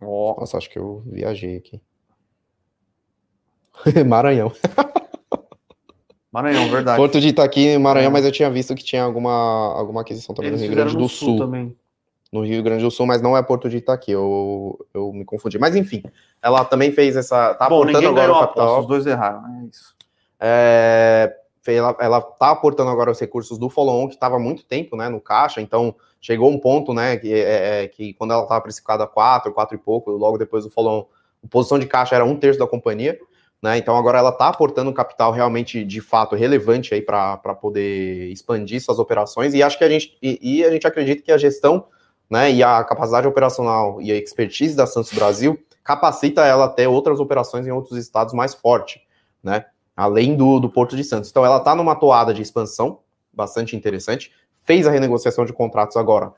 Oh. 0.00 0.36
Nossa, 0.38 0.58
acho 0.58 0.68
que 0.68 0.78
eu 0.78 1.02
viajei 1.06 1.56
aqui. 1.56 1.80
Maranhão. 4.06 4.52
Maranhão, 6.30 6.68
verdade. 6.70 6.96
Porto 6.96 7.20
de 7.20 7.28
Itaqui, 7.28 7.76
Maranhão, 7.78 8.10
é. 8.10 8.12
mas 8.12 8.24
eu 8.24 8.32
tinha 8.32 8.50
visto 8.50 8.74
que 8.74 8.84
tinha 8.84 9.02
alguma, 9.02 9.74
alguma 9.74 10.02
aquisição 10.02 10.34
também 10.34 10.50
Eles 10.50 10.60
no 10.60 10.66
Rio 10.66 10.76
Grande 10.76 10.96
do 10.96 11.08
Sul. 11.08 11.28
Sul. 11.30 11.38
Também. 11.38 11.76
No 12.32 12.44
Rio 12.44 12.62
Grande 12.62 12.82
do 12.82 12.90
Sul, 12.90 13.04
mas 13.04 13.20
não 13.20 13.36
é 13.36 13.42
Porto 13.42 13.68
de 13.68 13.76
Itaqui, 13.76 14.10
eu, 14.10 14.78
eu 14.94 15.12
me 15.12 15.24
confundi. 15.24 15.58
Mas 15.58 15.76
enfim, 15.76 16.02
ela 16.40 16.64
também 16.64 16.90
fez 16.90 17.14
essa. 17.14 17.54
Tá 17.54 17.68
Bom, 17.68 17.82
aportando 17.82 18.08
agora 18.08 18.32
o 18.32 18.40
capital. 18.40 18.64
Aposta, 18.64 18.80
os 18.80 18.86
dois 18.86 19.06
erraram, 19.06 19.44
é 19.46 19.66
isso. 19.66 19.94
É, 20.40 21.36
ela, 21.66 21.96
ela 22.00 22.20
tá 22.20 22.50
aportando 22.50 22.90
agora 22.90 23.10
os 23.10 23.20
recursos 23.20 23.58
do 23.58 23.68
follow-on, 23.68 24.08
que 24.08 24.14
estava 24.14 24.38
muito 24.38 24.64
tempo 24.64 24.96
né, 24.96 25.08
no 25.08 25.20
caixa, 25.20 25.60
então 25.60 25.94
chegou 26.20 26.50
um 26.50 26.58
ponto, 26.58 26.92
né, 26.92 27.16
que, 27.16 27.32
é, 27.32 27.84
é 27.84 27.88
que 27.88 28.14
quando 28.14 28.32
ela 28.32 28.42
estava 28.42 28.60
precificada 28.60 29.04
a 29.04 29.06
4, 29.06 29.52
4 29.52 29.76
e 29.76 29.78
pouco, 29.78 30.10
logo 30.10 30.38
depois 30.38 30.64
do 30.64 30.70
follow-on, 30.70 31.06
a 31.44 31.48
posição 31.48 31.78
de 31.78 31.86
caixa 31.86 32.14
era 32.14 32.24
um 32.24 32.36
terço 32.36 32.58
da 32.58 32.66
companhia, 32.66 33.18
né? 33.62 33.78
Então 33.78 33.96
agora 33.96 34.18
ela 34.18 34.30
está 34.30 34.48
aportando 34.48 34.92
capital 34.92 35.30
realmente 35.30 35.84
de 35.84 36.00
fato 36.00 36.34
relevante 36.34 36.92
aí 36.94 37.00
para 37.00 37.36
poder 37.60 38.30
expandir 38.30 38.80
suas 38.82 38.98
operações 38.98 39.54
e 39.54 39.62
acho 39.62 39.78
que 39.78 39.84
a 39.84 39.88
gente 39.88 40.18
e, 40.20 40.38
e, 40.42 40.64
a 40.64 40.70
gente 40.70 40.86
acredita 40.86 41.22
que 41.22 41.30
a 41.30 41.38
gestão 41.38 41.86
né, 42.32 42.50
e 42.50 42.62
a 42.62 42.82
capacidade 42.82 43.28
operacional 43.28 44.00
e 44.00 44.10
a 44.10 44.16
expertise 44.16 44.74
da 44.74 44.86
Santos 44.86 45.12
Brasil 45.12 45.62
capacita 45.84 46.46
ela 46.46 46.64
a 46.64 46.68
ter 46.68 46.86
outras 46.86 47.20
operações 47.20 47.66
em 47.66 47.70
outros 47.70 47.98
estados 47.98 48.32
mais 48.32 48.54
forte, 48.54 49.02
né? 49.42 49.66
Além 49.94 50.34
do, 50.34 50.58
do 50.58 50.70
Porto 50.70 50.96
de 50.96 51.04
Santos. 51.04 51.28
Então 51.28 51.44
ela 51.44 51.58
está 51.58 51.74
numa 51.74 51.94
toada 51.94 52.32
de 52.32 52.40
expansão 52.40 53.00
bastante 53.34 53.76
interessante. 53.76 54.32
Fez 54.64 54.86
a 54.86 54.90
renegociação 54.90 55.44
de 55.44 55.52
contratos 55.52 55.94
agora, 55.94 56.32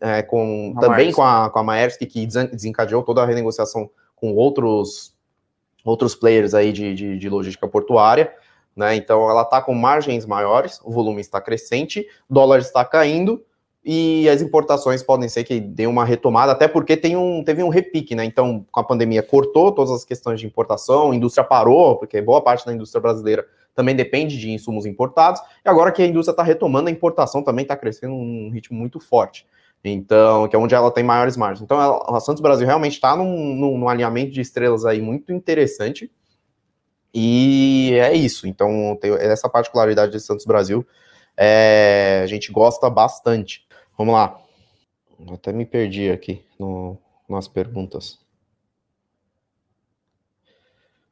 é, 0.00 0.20
com, 0.20 0.74
também 0.80 1.12
com 1.12 1.22
a, 1.22 1.48
com 1.48 1.60
a 1.60 1.62
Maersk, 1.62 2.00
que 2.00 2.26
desencadeou 2.26 3.04
toda 3.04 3.22
a 3.22 3.26
renegociação 3.26 3.88
com 4.16 4.34
outros 4.34 5.14
outros 5.84 6.16
players 6.16 6.54
aí 6.54 6.72
de, 6.72 6.92
de, 6.92 7.18
de 7.20 7.28
logística 7.28 7.68
portuária, 7.68 8.34
né? 8.74 8.96
Então 8.96 9.30
ela 9.30 9.42
está 9.42 9.62
com 9.62 9.72
margens 9.72 10.26
maiores, 10.26 10.80
o 10.82 10.90
volume 10.90 11.20
está 11.20 11.40
crescente, 11.40 12.04
dólar 12.28 12.58
está 12.58 12.84
caindo 12.84 13.46
e 13.88 14.28
as 14.28 14.42
importações 14.42 15.00
podem 15.00 15.28
ser 15.28 15.44
que 15.44 15.60
dê 15.60 15.86
uma 15.86 16.04
retomada, 16.04 16.50
até 16.50 16.66
porque 16.66 16.96
tem 16.96 17.16
um, 17.16 17.44
teve 17.44 17.62
um 17.62 17.68
repique, 17.68 18.16
né? 18.16 18.24
Então, 18.24 18.66
com 18.72 18.80
a 18.80 18.84
pandemia 18.84 19.22
cortou 19.22 19.70
todas 19.70 19.92
as 19.92 20.04
questões 20.04 20.40
de 20.40 20.46
importação, 20.46 21.12
a 21.12 21.14
indústria 21.14 21.44
parou, 21.44 21.96
porque 21.96 22.20
boa 22.20 22.42
parte 22.42 22.66
da 22.66 22.74
indústria 22.74 23.00
brasileira 23.00 23.46
também 23.76 23.94
depende 23.94 24.36
de 24.38 24.50
insumos 24.50 24.86
importados, 24.86 25.40
e 25.64 25.68
agora 25.68 25.92
que 25.92 26.02
a 26.02 26.06
indústria 26.06 26.32
está 26.32 26.42
retomando, 26.42 26.88
a 26.88 26.90
importação 26.90 27.44
também 27.44 27.62
está 27.62 27.76
crescendo 27.76 28.14
num 28.14 28.50
ritmo 28.50 28.76
muito 28.76 28.98
forte. 28.98 29.46
Então, 29.84 30.48
que 30.48 30.56
é 30.56 30.58
onde 30.58 30.74
ela 30.74 30.90
tem 30.90 31.04
maiores 31.04 31.36
margens. 31.36 31.62
Então, 31.62 31.78
a 31.78 32.18
Santos 32.18 32.42
Brasil 32.42 32.66
realmente 32.66 32.94
está 32.94 33.14
num, 33.14 33.54
num, 33.54 33.78
num, 33.78 33.88
alinhamento 33.88 34.32
de 34.32 34.40
estrelas 34.40 34.84
aí 34.84 35.00
muito 35.00 35.32
interessante. 35.32 36.10
E 37.14 37.92
é 37.92 38.12
isso. 38.12 38.48
Então, 38.48 38.98
tem 39.00 39.12
essa 39.12 39.48
particularidade 39.48 40.10
de 40.10 40.18
Santos 40.18 40.44
Brasil. 40.44 40.84
É, 41.36 42.22
a 42.24 42.26
gente 42.26 42.50
gosta 42.50 42.90
bastante. 42.90 43.65
Vamos 43.96 44.14
lá. 44.14 44.40
Até 45.32 45.52
me 45.52 45.64
perdi 45.64 46.10
aqui 46.10 46.44
no, 46.58 46.98
nas 47.28 47.48
perguntas. 47.48 48.18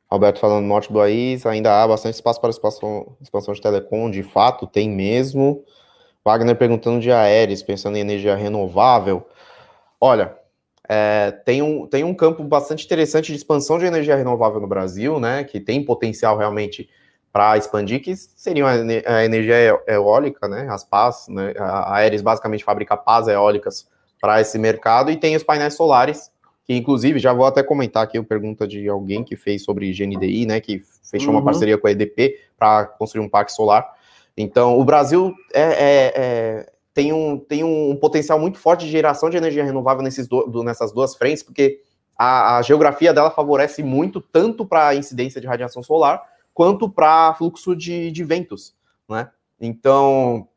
Alberto 0.09 0.39
falando 0.39 0.67
norte 0.67 0.89
do 0.93 0.99
país, 0.99 1.45
ainda 1.47 1.83
há 1.83 1.89
bastante 1.89 2.15
espaço 2.15 2.41
para 2.41 2.51
expansão, 2.51 3.17
expansão 3.21 3.55
de 3.55 3.61
telecom, 3.61 4.11
de 4.11 4.23
fato, 4.23 4.67
tem 4.67 4.89
mesmo. 4.89 5.65
Wagner 6.25 6.57
perguntando 6.57 7.01
de 7.01 7.11
aéreos, 7.11 7.63
pensando 7.63 7.97
em 7.97 8.01
energia 8.01 8.37
renovável. 8.37 9.27
Olha, 10.01 10.37
é, 10.89 11.31
tem, 11.45 11.63
um, 11.63 11.87
tem 11.87 12.05
um 12.05 12.15
campo 12.15 12.45
bastante 12.45 12.85
interessante 12.85 13.33
de 13.33 13.39
expansão 13.39 13.79
de 13.79 13.87
energia 13.87 14.17
renovável 14.17 14.61
no 14.61 14.67
Brasil, 14.67 15.19
né, 15.19 15.43
que 15.45 15.59
tem 15.59 15.85
potencial 15.85 16.37
realmente 16.37 16.89
para 17.35 17.59
expandir, 17.59 18.01
que 18.01 18.15
seriam 18.15 18.69
a, 18.69 19.25
energia 19.25 19.57
eólica, 19.89 20.47
né, 20.47 20.69
as 20.71 20.85
pás, 20.85 21.27
né, 21.29 21.53
a 21.59 21.97
Aeres 21.97 22.23
basicamente 22.23 22.63
fabrica 22.63 22.97
pás 22.97 23.27
eólicas 23.27 23.89
para 24.21 24.41
esse 24.41 24.57
mercado, 24.57 25.11
e 25.11 25.17
tem 25.17 25.35
os 25.35 25.43
painéis 25.43 25.75
solares, 25.75 26.31
que 26.65 26.73
inclusive, 26.73 27.19
já 27.19 27.33
vou 27.33 27.45
até 27.45 27.61
comentar 27.61 28.05
aqui 28.05 28.17
a 28.17 28.23
pergunta 28.23 28.69
de 28.69 28.89
alguém 28.89 29.25
que 29.25 29.35
fez 29.35 29.65
sobre 29.65 29.93
GNDI, 29.93 30.47
né, 30.47 30.61
que 30.61 30.81
fechou 31.11 31.31
uhum. 31.31 31.39
uma 31.41 31.45
parceria 31.45 31.77
com 31.77 31.89
a 31.89 31.91
EDP 31.91 32.39
para 32.57 32.85
construir 32.85 33.25
um 33.25 33.29
parque 33.29 33.51
solar. 33.51 33.85
Então, 34.37 34.79
o 34.79 34.85
Brasil 34.85 35.35
é, 35.53 35.61
é, 35.61 36.13
é, 36.15 36.73
tem, 36.95 37.13
um, 37.13 37.37
tem 37.37 37.65
um 37.65 37.97
potencial 37.97 38.39
muito 38.39 38.59
forte 38.59 38.85
de 38.85 38.93
geração 38.93 39.29
de 39.29 39.37
energia 39.37 39.65
renovável 39.65 40.05
nesses 40.05 40.29
do, 40.29 40.47
do, 40.47 40.63
nessas 40.63 40.93
duas 40.93 41.17
frentes, 41.17 41.43
porque 41.43 41.81
a, 42.17 42.59
a 42.59 42.63
geografia 42.63 43.13
dela 43.13 43.33
favorece 43.33 43.83
muito 43.83 44.21
tanto 44.21 44.65
para 44.65 44.87
a 44.87 44.95
incidência 44.95 45.41
de 45.41 45.49
radiação 45.49 45.83
solar, 45.83 46.23
quanto 46.55 46.89
para 46.89 47.35
fluxo 47.35 47.75
de, 47.75 48.11
de 48.13 48.25
ventos, 48.25 48.75
né? 49.09 49.31
Então, 49.61 50.49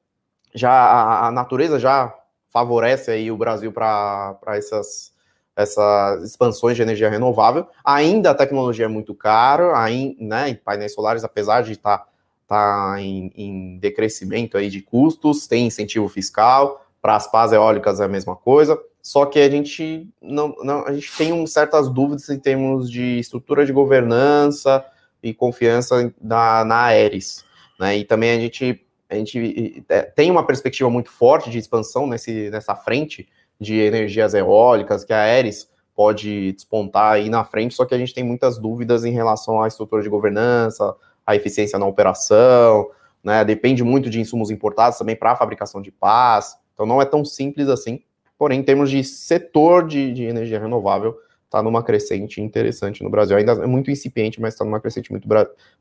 já 0.54 0.72
a, 0.72 1.28
a 1.28 1.32
natureza 1.32 1.80
já 1.80 2.14
favorece 2.50 3.12
aí 3.12 3.32
o 3.32 3.38
Brasil 3.38 3.72
para 3.72 4.38
essas, 4.48 5.14
essas 5.56 6.24
expansões 6.24 6.76
de 6.76 6.82
energia 6.82 7.10
renovável. 7.10 7.68
Ainda 7.84 8.32
a 8.32 8.36
tecnologia 8.36 8.86
é 8.86 8.88
muito 8.90 9.14
cara, 9.14 9.78
ainda, 9.80 10.24
né, 10.24 10.56
painéis 10.56 10.94
solares, 10.94 11.24
apesar 11.24 11.62
de 11.62 11.74
estar 11.74 12.00
tá, 12.00 12.08
tá 12.48 12.96
em, 13.02 13.32
em, 13.36 13.78
decrescimento 13.78 14.58
aí 14.58 14.70
de 14.70 14.82
custos, 14.82 15.48
tem 15.48 15.68
incentivo 15.68 16.08
fiscal, 16.08 16.86
para 17.02 17.16
as 17.16 17.30
pás 17.30 17.52
eólicas 17.52 18.00
é 18.00 18.06
a 18.06 18.08
mesma 18.08 18.36
coisa, 18.36 18.80
só 19.02 19.26
que 19.26 19.40
a 19.40 19.50
gente 19.50 20.10
não, 20.22 20.56
não 20.64 20.86
a 20.86 20.94
gente 20.94 21.16
tem 21.16 21.32
um, 21.32 21.46
certas 21.46 21.90
dúvidas 21.90 22.28
em 22.30 22.40
termos 22.40 22.90
de 22.90 23.20
estrutura 23.20 23.66
de 23.66 23.72
governança, 23.72 24.84
e 25.22 25.34
confiança 25.34 26.14
na, 26.22 26.64
na 26.64 26.86
Aeres. 26.86 27.44
Né? 27.80 27.98
E 27.98 28.06
também 28.06 28.32
a 28.32 28.40
gente, 28.40 28.86
a 29.10 29.16
gente 29.16 29.84
é, 29.90 30.02
tem 30.02 30.32
uma 30.32 30.46
perspectiva 30.46 30.90
muito 30.90 31.12
forte 31.12 31.50
de 31.50 31.58
expansão 31.58 32.08
nesse, 32.08 32.50
nessa 32.50 32.76
frente 32.76 33.28
de 33.60 33.76
energias 33.80 34.34
eólicas, 34.34 35.04
que 35.04 35.14
a 35.14 35.22
Aeres 35.22 35.70
pode 35.96 36.52
despontar 36.54 37.14
aí 37.14 37.28
na 37.28 37.44
frente, 37.44 37.74
só 37.74 37.84
que 37.84 37.96
a 37.96 37.98
gente 37.98 38.14
tem 38.14 38.24
muitas 38.24 38.60
dúvidas 38.60 39.04
em 39.04 39.12
relação 39.12 39.62
à 39.62 39.68
estrutura 39.68 40.04
de 40.04 40.10
governança, 40.10 40.96
à 41.26 41.36
eficiência 41.36 41.80
na 41.80 41.88
operação, 41.88 42.92
né? 43.24 43.44
Depende 43.44 43.84
muito 43.84 44.10
de 44.10 44.22
insumos 44.22 44.52
importados 44.52 45.00
também 45.00 45.16
para 45.16 45.32
a 45.32 45.36
fabricação 45.36 45.82
de 45.82 45.92
paz, 45.92 46.56
então 46.74 46.86
não 46.86 47.02
é 47.02 47.06
tão 47.06 47.26
simples 47.26 47.68
assim. 47.68 48.04
Porém, 48.38 48.60
em 48.60 48.64
termos 48.64 48.92
de 48.92 49.04
setor 49.04 49.88
de, 49.88 50.14
de 50.14 50.24
energia 50.24 50.60
renovável, 50.60 51.18
está 51.48 51.64
numa 51.64 51.82
crescente 51.82 52.42
interessante 52.42 53.02
no 53.02 53.10
Brasil. 53.10 53.38
Ainda 53.38 53.54
é 53.54 53.66
muito 53.66 53.90
incipiente, 53.90 54.40
mas 54.40 54.54
está 54.54 54.66
numa 54.66 54.82
crescente 54.82 55.12
muito, 55.12 55.28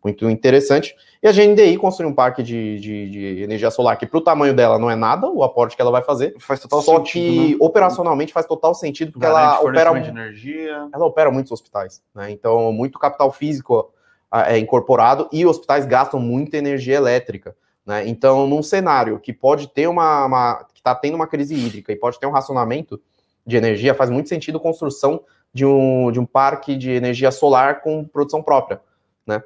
muito 0.02 0.30
interessante. 0.30 0.94
E 1.20 1.26
a 1.26 1.32
GNDI 1.32 1.76
construiu 1.76 2.10
um 2.10 2.14
parque 2.14 2.42
de, 2.42 2.78
de, 2.78 3.10
de 3.10 3.42
energia 3.42 3.70
solar 3.70 3.96
que, 3.98 4.06
para 4.06 4.18
o 4.18 4.20
tamanho 4.20 4.54
dela, 4.54 4.78
não 4.78 4.88
é 4.88 4.94
nada, 4.94 5.28
o 5.28 5.42
aporte 5.42 5.74
que 5.74 5.82
ela 5.82 5.90
vai 5.90 6.02
fazer. 6.02 6.36
Faz 6.38 6.60
total 6.60 6.82
só 6.82 6.96
sentido. 6.98 7.34
Só 7.34 7.42
que 7.42 7.50
né? 7.50 7.56
operacionalmente 7.60 8.32
faz 8.32 8.46
total 8.46 8.74
sentido, 8.74 9.12
porque 9.12 9.26
ela 9.26 9.60
opera. 9.60 10.00
De 10.00 10.08
energia. 10.08 10.88
Ela 10.92 11.04
opera 11.04 11.30
muitos 11.32 11.50
hospitais. 11.50 12.00
Né? 12.14 12.30
Então, 12.30 12.72
muito 12.72 12.98
capital 12.98 13.32
físico 13.32 13.92
é 14.32 14.58
incorporado 14.58 15.28
e 15.32 15.44
hospitais 15.46 15.84
gastam 15.84 16.20
muita 16.20 16.56
energia 16.56 16.96
elétrica. 16.96 17.56
Né? 17.84 18.06
Então, 18.06 18.46
num 18.46 18.62
cenário 18.62 19.18
que 19.18 19.32
pode 19.32 19.68
ter 19.68 19.88
uma, 19.88 20.26
uma 20.26 20.64
que 20.72 20.80
está 20.80 20.94
tendo 20.94 21.14
uma 21.14 21.26
crise 21.26 21.54
hídrica 21.54 21.92
e 21.92 21.96
pode 21.96 22.20
ter 22.20 22.26
um 22.26 22.32
racionamento 22.32 23.00
de 23.44 23.56
energia, 23.56 23.94
faz 23.94 24.10
muito 24.10 24.28
sentido 24.28 24.60
construção 24.60 25.22
de 25.56 25.64
um, 25.64 26.12
de 26.12 26.20
um 26.20 26.26
parque 26.26 26.76
de 26.76 26.90
energia 26.90 27.30
solar 27.30 27.80
com 27.80 28.04
produção 28.04 28.42
própria, 28.42 28.78
né? 29.26 29.42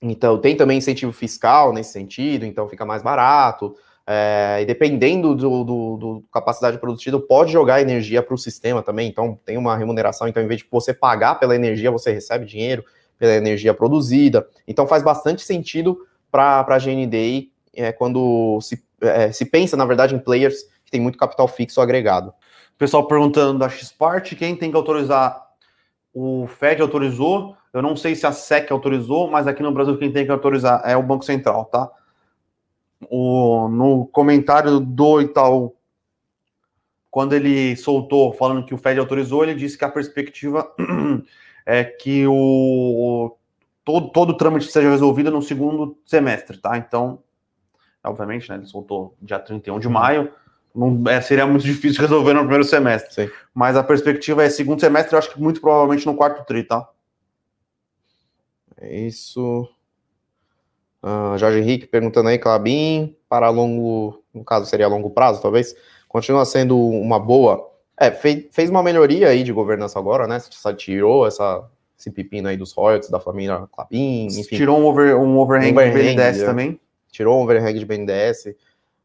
Então, 0.00 0.38
tem 0.38 0.56
também 0.56 0.78
incentivo 0.78 1.12
fiscal 1.12 1.70
nesse 1.70 1.92
sentido, 1.92 2.46
então 2.46 2.66
fica 2.66 2.86
mais 2.86 3.02
barato, 3.02 3.76
é, 4.06 4.60
e 4.62 4.64
dependendo 4.64 5.34
do, 5.34 5.62
do, 5.62 5.96
do, 5.98 6.24
capacidade 6.32 6.78
produtiva, 6.78 7.20
pode 7.20 7.52
jogar 7.52 7.82
energia 7.82 8.22
para 8.22 8.34
o 8.34 8.38
sistema 8.38 8.82
também, 8.82 9.06
então 9.06 9.38
tem 9.44 9.58
uma 9.58 9.76
remuneração, 9.76 10.26
então 10.26 10.42
em 10.42 10.46
vez 10.46 10.60
de 10.62 10.66
você 10.70 10.94
pagar 10.94 11.34
pela 11.34 11.54
energia, 11.54 11.90
você 11.90 12.10
recebe 12.10 12.46
dinheiro 12.46 12.82
pela 13.18 13.34
energia 13.34 13.74
produzida, 13.74 14.48
então 14.66 14.86
faz 14.86 15.02
bastante 15.02 15.42
sentido 15.42 16.06
para 16.32 16.64
a 16.66 16.78
GND 16.78 17.50
é, 17.74 17.92
quando 17.92 18.58
se, 18.62 18.82
é, 19.02 19.30
se 19.30 19.44
pensa, 19.44 19.76
na 19.76 19.84
verdade, 19.84 20.14
em 20.14 20.18
players 20.18 20.62
que 20.86 20.90
tem 20.90 21.02
muito 21.02 21.18
capital 21.18 21.46
fixo 21.46 21.82
agregado. 21.82 22.32
Pessoal 22.76 23.06
perguntando 23.06 23.58
da 23.58 23.68
Xpart, 23.68 24.34
quem 24.34 24.56
tem 24.56 24.70
que 24.70 24.76
autorizar? 24.76 25.44
O 26.12 26.46
Fed 26.46 26.80
autorizou, 26.82 27.56
eu 27.72 27.82
não 27.82 27.96
sei 27.96 28.14
se 28.14 28.26
a 28.26 28.32
SEC 28.32 28.70
autorizou, 28.70 29.30
mas 29.30 29.46
aqui 29.46 29.62
no 29.62 29.72
Brasil 29.72 29.98
quem 29.98 30.12
tem 30.12 30.24
que 30.24 30.30
autorizar 30.30 30.82
é 30.84 30.96
o 30.96 31.02
Banco 31.02 31.24
Central, 31.24 31.64
tá? 31.66 31.90
O, 33.10 33.68
no 33.68 34.06
comentário 34.06 34.80
do 34.80 35.20
Itaú, 35.20 35.74
quando 37.10 37.32
ele 37.32 37.76
soltou 37.76 38.32
falando 38.32 38.64
que 38.64 38.74
o 38.74 38.78
Fed 38.78 38.98
autorizou, 38.98 39.44
ele 39.44 39.54
disse 39.54 39.78
que 39.78 39.84
a 39.84 39.90
perspectiva 39.90 40.68
é 41.64 41.84
que 41.84 42.26
o 42.26 43.36
todo, 43.84 44.10
todo 44.10 44.30
o 44.30 44.36
trâmite 44.36 44.70
seja 44.70 44.90
resolvido 44.90 45.30
no 45.30 45.42
segundo 45.42 45.96
semestre, 46.04 46.58
tá? 46.58 46.76
Então, 46.76 47.22
obviamente, 48.02 48.48
né, 48.48 48.56
ele 48.56 48.66
soltou 48.66 49.14
dia 49.20 49.38
31 49.38 49.78
de 49.78 49.88
maio, 49.88 50.32
não, 50.74 51.04
é, 51.08 51.20
seria 51.20 51.46
muito 51.46 51.64
difícil 51.64 52.00
resolver 52.00 52.32
no 52.32 52.40
primeiro 52.40 52.64
semestre. 52.64 53.14
Sim. 53.14 53.30
Mas 53.54 53.76
a 53.76 53.82
perspectiva 53.84 54.42
é 54.42 54.50
segundo 54.50 54.80
semestre, 54.80 55.14
eu 55.14 55.18
acho 55.18 55.30
que 55.30 55.40
muito 55.40 55.60
provavelmente 55.60 56.04
no 56.04 56.16
quarto 56.16 56.44
tri, 56.44 56.64
tá? 56.64 56.88
É 58.80 58.98
isso. 58.98 59.68
Uh, 61.02 61.38
Jorge 61.38 61.60
Henrique 61.60 61.86
perguntando 61.86 62.28
aí, 62.28 62.38
Clabin, 62.38 63.14
para 63.28 63.50
longo, 63.50 64.22
no 64.32 64.42
caso 64.42 64.66
seria 64.66 64.88
longo 64.88 65.10
prazo, 65.10 65.40
talvez, 65.40 65.76
continua 66.08 66.44
sendo 66.44 66.76
uma 66.76 67.20
boa. 67.20 67.70
É, 67.96 68.10
fez, 68.10 68.46
fez 68.50 68.68
uma 68.68 68.82
melhoria 68.82 69.28
aí 69.28 69.44
de 69.44 69.52
governança 69.52 69.98
agora, 69.98 70.26
né? 70.26 70.40
Você 70.40 70.74
tirou 70.74 71.26
essa, 71.26 71.64
esse 71.96 72.10
pepino 72.10 72.48
aí 72.48 72.56
dos 72.56 72.72
royalties 72.72 73.10
da 73.10 73.20
família 73.20 73.68
Clabin, 73.70 74.26
enfim. 74.26 74.56
Tirou 74.56 74.80
um, 74.80 74.86
over, 74.86 75.14
um 75.16 75.38
overhang, 75.38 75.68
um 75.68 75.76
overhang 75.76 75.92
de 75.92 76.14
BNDES 76.16 76.42
é. 76.42 76.46
também. 76.46 76.80
Tirou 77.12 77.38
um 77.38 77.42
overhang 77.44 77.78
de 77.78 77.84
BNDES. 77.84 78.54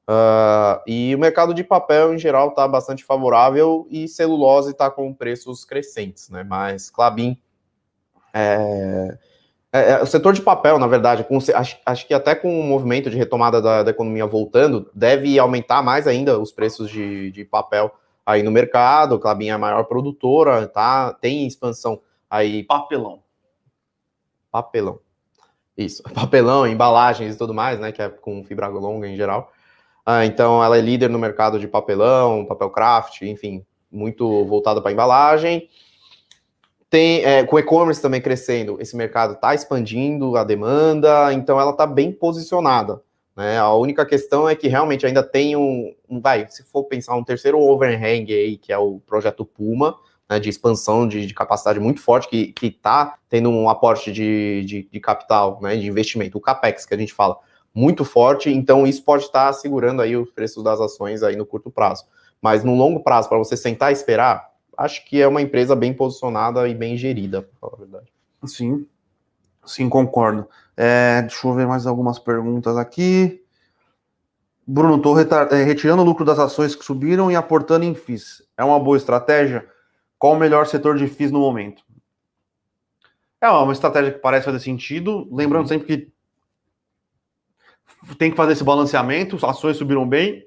Uh, 0.10 0.82
e 0.88 1.14
o 1.14 1.20
mercado 1.20 1.54
de 1.54 1.64
papel, 1.64 2.16
em 2.16 2.18
geral, 2.18 2.50
está 2.50 2.68
bastante 2.68 3.04
favorável 3.04 3.86
e 3.92 4.08
celulose 4.08 4.72
está 4.72 4.90
com 4.90 5.14
preços 5.14 5.64
crescentes, 5.64 6.32
né? 6.32 6.44
Mas 6.44 6.90
Clabin. 6.90 7.38
É, 8.34 9.16
é, 9.72 9.92
é, 9.92 10.02
o 10.02 10.08
setor 10.08 10.34
de 10.34 10.42
papel, 10.42 10.80
na 10.80 10.88
verdade, 10.88 11.24
com, 11.24 11.38
acho, 11.38 11.78
acho, 11.86 12.08
que 12.08 12.14
até 12.16 12.34
com 12.34 12.60
o 12.60 12.64
movimento 12.64 13.08
de 13.08 13.18
retomada 13.18 13.62
da, 13.62 13.84
da, 13.84 13.92
economia 13.92 14.26
voltando, 14.26 14.90
deve 14.96 15.38
aumentar 15.38 15.84
mais 15.84 16.08
ainda 16.08 16.40
os 16.40 16.52
preços 16.52 16.90
de, 16.90 17.30
de 17.30 17.46
papel 17.46 17.94
aí 18.26 18.42
no 18.42 18.50
mercado. 18.50 19.20
Clabin 19.20 19.50
é 19.50 19.52
a 19.52 19.60
maior 19.60 19.84
produtora, 19.84 20.68
tá? 20.68 21.14
Tem 21.14 21.46
expansão 21.46 22.02
aí. 22.28 22.64
Papelão. 22.64 23.22
Papelão. 24.52 25.00
Isso, 25.78 26.02
papelão, 26.12 26.66
embalagens 26.66 27.36
e 27.36 27.38
tudo 27.38 27.54
mais, 27.54 27.80
né? 27.80 27.92
Que 27.92 28.02
é 28.02 28.10
com 28.10 28.44
fibra 28.44 28.68
longa 28.70 29.08
em 29.08 29.16
geral. 29.16 29.52
Ah, 30.12 30.26
então, 30.26 30.64
ela 30.64 30.76
é 30.76 30.82
líder 30.82 31.08
no 31.08 31.20
mercado 31.20 31.60
de 31.60 31.68
papelão, 31.68 32.44
papel 32.44 32.72
craft, 32.72 33.22
enfim, 33.22 33.64
muito 33.92 34.44
voltada 34.46 34.82
para 34.82 34.92
embalagem. 34.92 35.70
Tem, 36.90 37.24
é, 37.24 37.44
com 37.44 37.60
e-commerce 37.60 38.02
também 38.02 38.20
crescendo, 38.20 38.82
esse 38.82 38.96
mercado 38.96 39.34
está 39.34 39.54
expandindo 39.54 40.36
a 40.36 40.44
demanda, 40.44 41.32
então 41.32 41.62
ela 41.62 41.70
está 41.70 41.86
bem 41.86 42.12
posicionada. 42.12 43.04
Né? 43.36 43.60
A 43.60 43.72
única 43.76 44.04
questão 44.04 44.50
é 44.50 44.56
que 44.56 44.68
realmente 44.68 45.06
ainda 45.06 45.22
tem 45.22 45.56
um, 45.56 45.94
um, 46.10 46.20
vai, 46.20 46.48
se 46.50 46.64
for 46.64 46.86
pensar 46.86 47.16
um 47.16 47.24
terceiro 47.24 47.60
overhang 47.60 48.34
aí, 48.34 48.58
que 48.58 48.74
é 48.74 48.78
o 48.80 49.00
projeto 49.06 49.46
Puma, 49.46 49.96
né, 50.28 50.40
de 50.40 50.50
expansão 50.50 51.08
de, 51.08 51.28
de, 51.28 51.36
capacidade 51.36 51.80
muito 51.80 52.02
forte, 52.02 52.28
que 52.28 52.56
está 52.66 53.20
tendo 53.30 53.52
um 53.52 53.70
aporte 53.70 54.12
de, 54.12 54.66
de, 54.66 54.90
de 54.92 55.00
capital, 55.00 55.60
né, 55.62 55.76
de 55.76 55.88
investimento, 55.88 56.36
o 56.36 56.42
CAPEX 56.42 56.88
que 56.88 56.96
a 56.96 56.98
gente 56.98 57.14
fala, 57.14 57.38
muito 57.74 58.04
forte, 58.04 58.50
então 58.50 58.86
isso 58.86 59.04
pode 59.04 59.24
estar 59.24 59.52
segurando 59.54 60.02
aí 60.02 60.16
os 60.16 60.30
preços 60.32 60.64
das 60.64 60.80
ações 60.80 61.24
aí 61.24 61.36
no 61.36 61.46
curto 61.46 61.70
prazo. 61.70 62.06
Mas 62.42 62.64
no 62.64 62.76
longo 62.76 63.02
prazo, 63.02 63.30
para 63.30 63.38
você 63.38 63.56
sentar 63.56 63.92
e 63.92 63.94
esperar, 63.94 64.50
acho 64.78 65.06
que 65.06 65.22
é 65.22 65.28
uma 65.28 65.42
empresa 65.42 65.76
bem 65.76 65.94
posicionada 65.94 66.68
e 66.68 66.74
bem 66.74 66.98
gerida, 66.98 67.42
para 67.42 67.60
falar 67.60 67.74
a 67.76 67.80
verdade. 67.80 68.14
Sim, 68.46 68.86
sim, 69.66 69.90
concordo. 69.90 70.48
É, 70.76 71.22
deixa 71.22 71.48
eu 71.48 71.54
ver 71.54 71.68
mais 71.68 71.86
algumas 71.86 72.18
perguntas 72.18 72.78
aqui. 72.78 73.44
Bruno, 74.66 74.98
estou 74.98 75.20
é, 75.20 75.64
retirando 75.64 76.02
o 76.02 76.06
lucro 76.06 76.24
das 76.24 76.40
ações 76.40 76.76
que 76.76 76.86
subiram 76.86 77.32
e 77.32 77.36
aportando 77.36 77.86
em 77.86 77.96
FIIs. 77.96 78.44
É 78.56 78.64
uma 78.64 78.80
boa 78.80 78.98
estratégia? 78.98 79.68
Qual 80.18 80.34
o 80.34 80.40
melhor 80.40 80.68
setor 80.68 80.96
de 80.96 81.08
FIIs 81.08 81.32
no 81.32 81.40
momento? 81.40 81.84
É 83.42 83.50
uma 83.50 83.74
estratégia 83.74 84.12
que 84.12 84.20
parece 84.20 84.46
fazer 84.46 84.60
sentido. 84.60 85.28
Lembrando 85.32 85.68
sempre 85.68 85.88
que 85.88 86.12
tem 88.18 88.32
que 88.32 88.38
fazer 88.38 88.54
esse 88.54 88.64
balanceamento, 88.64 89.36
as 89.36 89.44
ações 89.44 89.78
subiram 89.78 90.08
bem, 90.08 90.46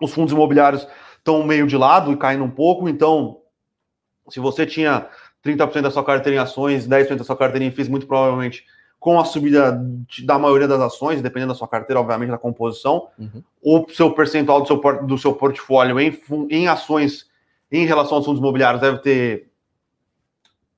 os 0.00 0.12
fundos 0.12 0.32
imobiliários 0.32 0.86
estão 1.18 1.42
meio 1.44 1.66
de 1.66 1.76
lado 1.76 2.12
e 2.12 2.16
caindo 2.16 2.44
um 2.44 2.50
pouco, 2.50 2.88
então 2.88 3.38
Se 4.28 4.38
você 4.38 4.64
tinha 4.64 5.08
30% 5.44 5.82
da 5.82 5.90
sua 5.90 6.04
carteira 6.04 6.36
em 6.36 6.42
ações, 6.42 6.86
10% 6.86 7.16
da 7.16 7.24
sua 7.24 7.36
carteira 7.36 7.64
em 7.64 7.70
FIIs, 7.70 7.88
muito 7.88 8.06
provavelmente 8.06 8.64
com 9.00 9.18
a 9.18 9.24
subida 9.24 9.82
da 10.24 10.38
maioria 10.38 10.68
das 10.68 10.80
ações, 10.80 11.22
dependendo 11.22 11.54
da 11.54 11.58
sua 11.58 11.66
carteira, 11.66 11.98
obviamente, 11.98 12.28
da 12.28 12.38
composição, 12.38 13.08
uhum. 13.18 13.42
o 13.62 13.86
seu 13.90 14.12
percentual 14.12 14.60
do 14.60 14.66
seu, 14.66 15.06
do 15.06 15.18
seu 15.18 15.32
portfólio 15.32 15.98
em, 15.98 16.20
em 16.50 16.68
ações 16.68 17.26
em 17.72 17.86
relação 17.86 18.18
aos 18.18 18.26
fundos 18.26 18.40
imobiliários 18.40 18.82
deve 18.82 18.98
ter 18.98 19.48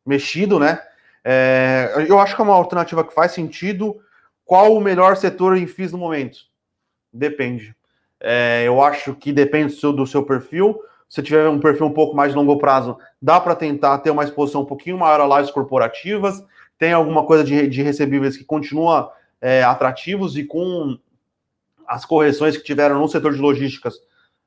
mexido, 0.07 0.59
né? 0.59 0.81
É, 1.25 2.07
eu 2.09 2.19
acho 2.19 2.37
que 2.37 2.41
é 2.41 2.45
uma 2.45 2.55
alternativa 2.55 3.05
que 3.05 3.15
faz 3.15 3.33
sentido. 3.33 3.97
Qual 4.45 4.74
o 4.74 4.80
melhor 4.80 5.16
setor 5.16 5.57
em 5.57 5.66
FIIs 5.66 5.93
no 5.93 5.99
momento? 5.99 6.38
Depende. 7.12 7.74
É, 8.20 8.64
eu 8.66 8.82
acho 8.82 9.14
que 9.14 9.32
depende 9.32 9.74
do 9.74 9.80
seu, 9.80 9.93
do 9.93 10.07
seu 10.07 10.24
perfil. 10.24 10.78
Se 11.09 11.22
tiver 11.22 11.49
um 11.49 11.61
perfil 11.61 11.86
um 11.86 11.93
pouco 11.93 12.16
mais 12.16 12.32
de 12.32 12.38
longo 12.38 12.59
prazo, 12.59 12.99
dá 13.20 13.40
para 13.40 13.55
tentar 13.55 13.99
ter 13.99 14.11
uma 14.11 14.24
exposição 14.24 14.62
um 14.62 14.66
pouquinho 14.66 14.99
maior 14.99 15.20
a 15.20 15.38
lives 15.38 15.51
corporativas 15.51 16.43
tem 16.82 16.93
alguma 16.93 17.24
coisa 17.24 17.45
de, 17.45 17.68
de 17.68 17.80
recebíveis 17.80 18.36
que 18.36 18.43
continua 18.43 19.12
é, 19.40 19.62
atrativos 19.62 20.36
e 20.36 20.43
com 20.43 20.99
as 21.86 22.05
correções 22.05 22.57
que 22.57 22.64
tiveram 22.64 22.99
no 22.99 23.07
setor 23.07 23.32
de 23.32 23.40
logísticas, 23.40 23.95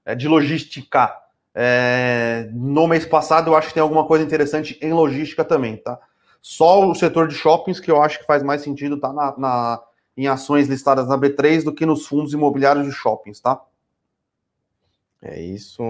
é, 0.05 0.13
de 0.15 0.27
logística, 0.27 1.15
é, 1.53 2.49
no 2.51 2.89
mês 2.89 3.05
passado, 3.05 3.49
eu 3.49 3.55
acho 3.55 3.69
que 3.69 3.73
tem 3.73 3.81
alguma 3.81 4.05
coisa 4.05 4.21
interessante 4.21 4.77
em 4.81 4.91
logística 4.91 5.45
também, 5.45 5.77
tá? 5.77 5.97
Só 6.47 6.87
o 6.87 6.93
setor 6.93 7.27
de 7.27 7.33
shoppings 7.33 7.79
que 7.79 7.89
eu 7.89 7.99
acho 7.99 8.19
que 8.19 8.25
faz 8.27 8.43
mais 8.43 8.61
sentido 8.61 8.99
tá 8.99 9.11
na, 9.11 9.35
na 9.35 9.83
em 10.15 10.27
ações 10.27 10.67
listadas 10.67 11.07
na 11.07 11.17
B3 11.17 11.63
do 11.63 11.73
que 11.73 11.87
nos 11.87 12.05
fundos 12.05 12.33
imobiliários 12.33 12.85
de 12.85 12.91
shoppings, 12.91 13.39
tá? 13.39 13.59
É 15.23 15.41
isso. 15.41 15.81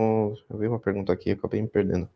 Eu 0.50 0.58
vi 0.58 0.66
uma 0.70 0.80
pergunta 0.80 1.12
aqui, 1.12 1.32
acabei 1.32 1.62
me 1.62 1.68
perdendo. 1.68 2.08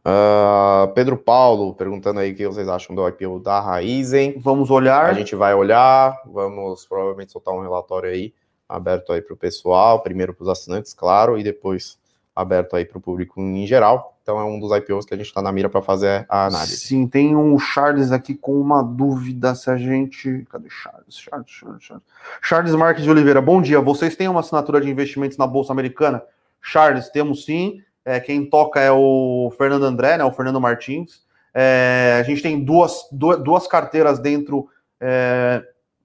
Uh, 0.00 0.90
Pedro 0.94 1.18
Paulo 1.18 1.74
perguntando 1.74 2.20
aí 2.20 2.32
o 2.32 2.34
que 2.34 2.46
vocês 2.46 2.66
acham 2.66 2.96
do 2.96 3.06
IPO 3.06 3.38
da 3.40 3.60
Raizen. 3.60 4.38
Vamos 4.38 4.70
olhar. 4.70 5.10
A 5.10 5.12
gente 5.12 5.36
vai 5.36 5.52
olhar, 5.52 6.18
vamos 6.24 6.86
provavelmente 6.86 7.30
soltar 7.30 7.52
um 7.52 7.60
relatório 7.60 8.08
aí 8.08 8.32
aberto 8.66 9.12
aí 9.12 9.20
para 9.20 9.34
o 9.34 9.36
pessoal, 9.36 10.00
primeiro 10.00 10.32
para 10.32 10.44
os 10.44 10.48
assinantes, 10.48 10.94
claro, 10.94 11.38
e 11.38 11.42
depois 11.42 11.98
aberto 12.34 12.74
aí 12.74 12.86
para 12.86 12.96
o 12.96 13.02
público 13.02 13.38
em 13.38 13.66
geral. 13.66 14.11
Então 14.22 14.38
é 14.38 14.44
um 14.44 14.60
dos 14.60 14.70
IPOs 14.76 15.04
que 15.04 15.14
a 15.14 15.16
gente 15.16 15.26
está 15.26 15.42
na 15.42 15.50
mira 15.50 15.68
para 15.68 15.82
fazer 15.82 16.24
a 16.28 16.46
análise. 16.46 16.76
Sim, 16.76 17.08
tem 17.08 17.34
um 17.34 17.58
Charles 17.58 18.12
aqui 18.12 18.34
com 18.34 18.60
uma 18.60 18.82
dúvida 18.82 19.54
se 19.54 19.68
a 19.68 19.76
gente. 19.76 20.46
Cadê 20.48 20.70
Charles? 20.70 21.18
Charles, 21.18 21.50
Charles, 21.50 21.82
Charles. 21.82 22.04
Charles 22.40 22.74
Marques 22.74 23.02
de 23.02 23.10
Oliveira, 23.10 23.40
bom 23.40 23.60
dia. 23.60 23.80
Vocês 23.80 24.14
têm 24.14 24.28
uma 24.28 24.40
assinatura 24.40 24.80
de 24.80 24.88
investimentos 24.88 25.36
na 25.36 25.46
Bolsa 25.46 25.72
Americana? 25.72 26.22
Charles, 26.60 27.08
temos 27.08 27.44
sim. 27.44 27.82
É, 28.04 28.20
quem 28.20 28.48
toca 28.48 28.80
é 28.80 28.92
o 28.92 29.52
Fernando 29.58 29.84
André, 29.84 30.16
né, 30.16 30.24
o 30.24 30.32
Fernando 30.32 30.60
Martins. 30.60 31.22
É, 31.52 32.18
a 32.20 32.22
gente 32.22 32.42
tem 32.42 32.64
duas, 32.64 33.08
duas, 33.10 33.66
carteiras 33.66 34.18
dentro 34.18 34.68
é, 35.00 35.62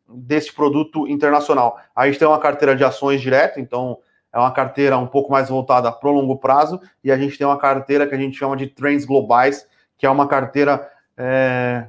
desse 0.07 0.51
produto 0.51 1.07
internacional. 1.07 1.80
A 1.95 2.07
gente 2.07 2.20
tem 2.20 2.28
uma 2.28 2.39
carteira 2.39 2.76
de 2.76 2.84
ações 2.84 3.22
direto, 3.22 3.59
então 3.59 3.99
é 4.38 4.39
uma 4.39 4.51
carteira 4.51 4.99
um 4.99 5.07
pouco 5.07 5.31
mais 5.31 5.49
voltada 5.49 5.91
para 5.91 6.07
o 6.07 6.11
longo 6.11 6.38
prazo, 6.38 6.79
e 7.03 7.11
a 7.11 7.17
gente 7.17 7.35
tem 7.39 7.47
uma 7.47 7.57
carteira 7.57 8.05
que 8.05 8.13
a 8.13 8.17
gente 8.17 8.38
chama 8.38 8.55
de 8.55 8.67
trends 8.67 9.03
globais, 9.03 9.67
que 9.97 10.05
é 10.05 10.09
uma 10.09 10.27
carteira 10.27 10.88
é, 11.17 11.88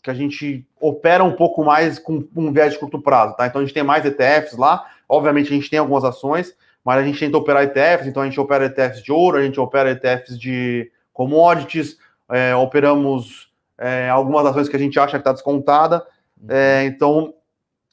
que 0.00 0.08
a 0.08 0.14
gente 0.14 0.64
opera 0.80 1.24
um 1.24 1.32
pouco 1.32 1.64
mais 1.64 1.98
com 1.98 2.24
um 2.36 2.52
viés 2.52 2.72
de 2.72 2.78
curto 2.78 3.02
prazo, 3.02 3.34
tá? 3.34 3.48
Então 3.48 3.60
a 3.60 3.64
gente 3.64 3.74
tem 3.74 3.82
mais 3.82 4.04
ETFs 4.04 4.56
lá, 4.56 4.86
obviamente 5.08 5.48
a 5.52 5.56
gente 5.56 5.68
tem 5.68 5.80
algumas 5.80 6.04
ações, 6.04 6.54
mas 6.84 7.00
a 7.00 7.02
gente 7.04 7.18
tenta 7.18 7.36
operar 7.36 7.64
ETFs, 7.64 8.06
então 8.06 8.22
a 8.22 8.26
gente 8.26 8.38
opera 8.38 8.66
ETFs 8.66 9.02
de 9.02 9.10
ouro, 9.10 9.38
a 9.38 9.42
gente 9.42 9.58
opera 9.58 9.90
ETFs 9.90 10.38
de 10.38 10.88
commodities, 11.12 11.98
é, 12.30 12.54
operamos 12.54 13.50
é, 13.76 14.08
algumas 14.08 14.46
ações 14.46 14.68
que 14.68 14.76
a 14.76 14.78
gente 14.78 15.00
acha 15.00 15.12
que 15.12 15.18
está 15.18 15.32
descontada, 15.32 16.06
é, 16.48 16.84
então 16.84 17.34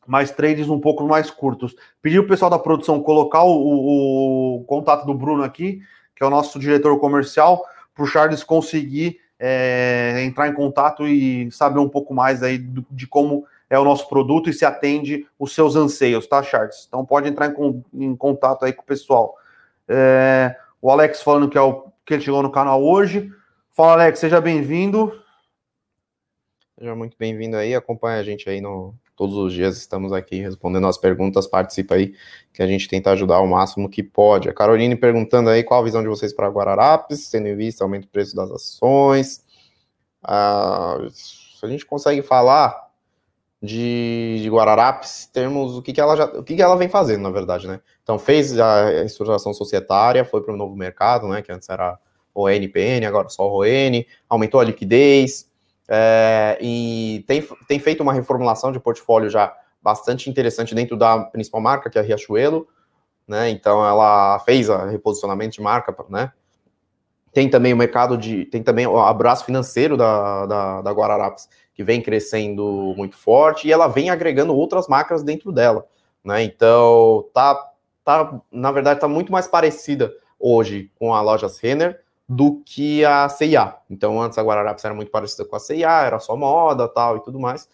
mais 0.09 0.31
trades 0.31 0.67
um 0.67 0.79
pouco 0.79 1.07
mais 1.07 1.29
curtos. 1.29 1.75
Pedi 2.01 2.17
o 2.17 2.27
pessoal 2.27 2.49
da 2.49 2.57
produção 2.57 2.99
colocar 2.99 3.43
o, 3.43 3.51
o, 3.51 4.55
o, 4.57 4.63
contato 4.63 5.05
do 5.05 5.13
Bruno 5.13 5.43
aqui, 5.43 5.81
que 6.15 6.23
é 6.23 6.25
o 6.25 6.31
nosso 6.31 6.57
diretor 6.57 6.99
comercial, 6.99 7.63
para 7.93 8.03
o 8.03 8.07
Charles 8.07 8.43
conseguir 8.43 9.19
é, 9.39 10.23
entrar 10.25 10.47
em 10.47 10.53
contato 10.53 11.07
e 11.07 11.51
saber 11.51 11.79
um 11.79 11.87
pouco 11.87 12.11
mais 12.11 12.41
aí 12.41 12.57
do, 12.57 12.83
de 12.89 13.05
como 13.05 13.45
é 13.69 13.77
o 13.77 13.83
nosso 13.83 14.09
produto 14.09 14.49
e 14.49 14.53
se 14.53 14.65
atende 14.65 15.27
os 15.37 15.53
seus 15.53 15.75
anseios, 15.75 16.25
tá, 16.25 16.41
Charles? 16.41 16.85
Então 16.87 17.05
pode 17.05 17.29
entrar 17.29 17.53
em, 17.53 17.83
em 17.93 18.15
contato 18.15 18.65
aí 18.65 18.73
com 18.73 18.81
o 18.81 18.85
pessoal. 18.85 19.35
É, 19.87 20.55
o 20.81 20.89
Alex 20.89 21.21
falando 21.21 21.47
que 21.47 21.57
é 21.57 21.61
o 21.61 21.83
que 22.03 22.15
ele 22.15 22.23
chegou 22.23 22.41
no 22.41 22.51
canal 22.51 22.83
hoje. 22.83 23.31
Fala, 23.73 23.93
Alex, 23.93 24.17
seja 24.17 24.41
bem-vindo. 24.41 25.13
Seja 26.79 26.95
muito 26.95 27.15
bem-vindo 27.15 27.57
aí, 27.57 27.75
acompanha 27.75 28.19
a 28.19 28.23
gente 28.23 28.49
aí 28.49 28.59
no 28.59 28.95
todos 29.19 29.35
os 29.35 29.51
dias 29.53 29.75
estamos 29.75 30.13
aqui 30.13 30.39
respondendo 30.39 30.87
as 30.87 30.97
perguntas, 30.97 31.45
participa 31.45 31.95
aí 31.95 32.13
que 32.53 32.63
a 32.63 32.67
gente 32.67 32.87
tenta 32.87 33.11
ajudar 33.11 33.41
o 33.41 33.47
máximo 33.47 33.89
que 33.89 34.01
pode. 34.01 34.47
A 34.47 34.53
Caroline 34.53 34.95
perguntando 34.95 35.49
aí 35.49 35.61
qual 35.61 35.81
a 35.81 35.83
visão 35.83 36.01
de 36.01 36.07
vocês 36.07 36.31
para 36.31 36.47
Guararapes, 36.47 37.29
tendo 37.29 37.49
em 37.49 37.55
vista 37.55 37.83
aumento 37.83 38.03
do 38.03 38.07
preço 38.11 38.33
das 38.33 38.49
ações. 38.49 39.43
Ah, 40.23 40.97
se 41.11 41.65
a 41.65 41.67
gente 41.67 41.85
consegue 41.85 42.21
falar 42.21 42.89
de, 43.61 44.39
de 44.41 44.49
Guararapes, 44.49 45.29
temos 45.33 45.75
o 45.75 45.81
que, 45.81 45.91
que 45.91 45.99
ela 45.99 46.15
já, 46.15 46.23
o 46.23 46.41
que, 46.41 46.55
que 46.55 46.61
ela 46.61 46.77
vem 46.77 46.87
fazendo, 46.87 47.21
na 47.21 47.29
verdade, 47.29 47.67
né? 47.67 47.81
Então 48.01 48.17
fez 48.17 48.57
a 48.57 49.03
estruturação 49.03 49.53
societária, 49.53 50.23
foi 50.23 50.41
para 50.41 50.53
o 50.53 50.57
novo 50.57 50.77
mercado, 50.77 51.27
né? 51.27 51.41
Que 51.41 51.51
antes 51.51 51.67
era 51.67 51.99
o 52.33 52.47
NPN, 52.47 53.05
agora 53.05 53.27
só 53.27 53.45
o 53.45 53.49
RON, 53.49 54.01
aumentou 54.29 54.61
a 54.61 54.63
liquidez 54.63 55.48
é, 55.91 56.55
e 56.61 57.23
tem, 57.27 57.41
tem 57.67 57.79
feito 57.79 58.03
uma 58.03 58.13
reformulação 58.13 58.71
de 58.71 58.79
portfólio 58.79 59.27
já 59.27 59.57
bastante 59.81 60.29
interessante 60.29 60.75
dentro 60.75 60.95
da 60.95 61.23
principal 61.23 61.59
marca, 61.59 61.89
que 61.89 61.97
é 61.97 62.01
a 62.01 62.03
Riachuelo, 62.03 62.67
né? 63.27 63.49
Então 63.49 63.83
ela 63.83 64.37
fez 64.39 64.69
a 64.69 64.85
reposicionamento 64.85 65.55
de 65.55 65.61
marca, 65.61 65.95
né? 66.07 66.31
Tem 67.33 67.49
também 67.49 67.73
o 67.73 67.77
mercado 67.77 68.17
de. 68.17 68.45
Tem 68.45 68.61
também 68.61 68.85
o 68.85 68.99
abraço 68.99 69.45
financeiro 69.45 69.97
da, 69.97 70.45
da, 70.45 70.81
da 70.83 70.91
Guararapes, 70.91 71.49
que 71.73 71.83
vem 71.83 72.01
crescendo 72.01 72.93
muito 72.95 73.17
forte, 73.17 73.67
e 73.67 73.71
ela 73.71 73.87
vem 73.87 74.11
agregando 74.11 74.55
outras 74.55 74.87
marcas 74.87 75.23
dentro 75.23 75.51
dela. 75.51 75.87
Né? 76.23 76.43
Então, 76.43 77.25
tá, 77.33 77.71
tá, 78.03 78.41
na 78.51 78.71
verdade, 78.71 78.99
tá 78.99 79.07
muito 79.07 79.31
mais 79.31 79.47
parecida 79.47 80.13
hoje 80.39 80.91
com 80.99 81.13
a 81.13 81.21
loja 81.21 81.47
Renner 81.61 81.99
do 82.29 82.61
que 82.63 83.03
a 83.03 83.27
CIA. 83.27 83.75
Então, 83.89 84.21
antes 84.21 84.37
a 84.37 84.43
Guararapes 84.43 84.85
era 84.85 84.93
muito 84.93 85.09
parecida 85.09 85.43
com 85.45 85.55
a 85.55 85.59
CIA, 85.59 86.03
era 86.03 86.19
só 86.19 86.35
moda 86.35 86.87
tal 86.87 87.17
e 87.17 87.23
tudo 87.23 87.39
mais. 87.39 87.67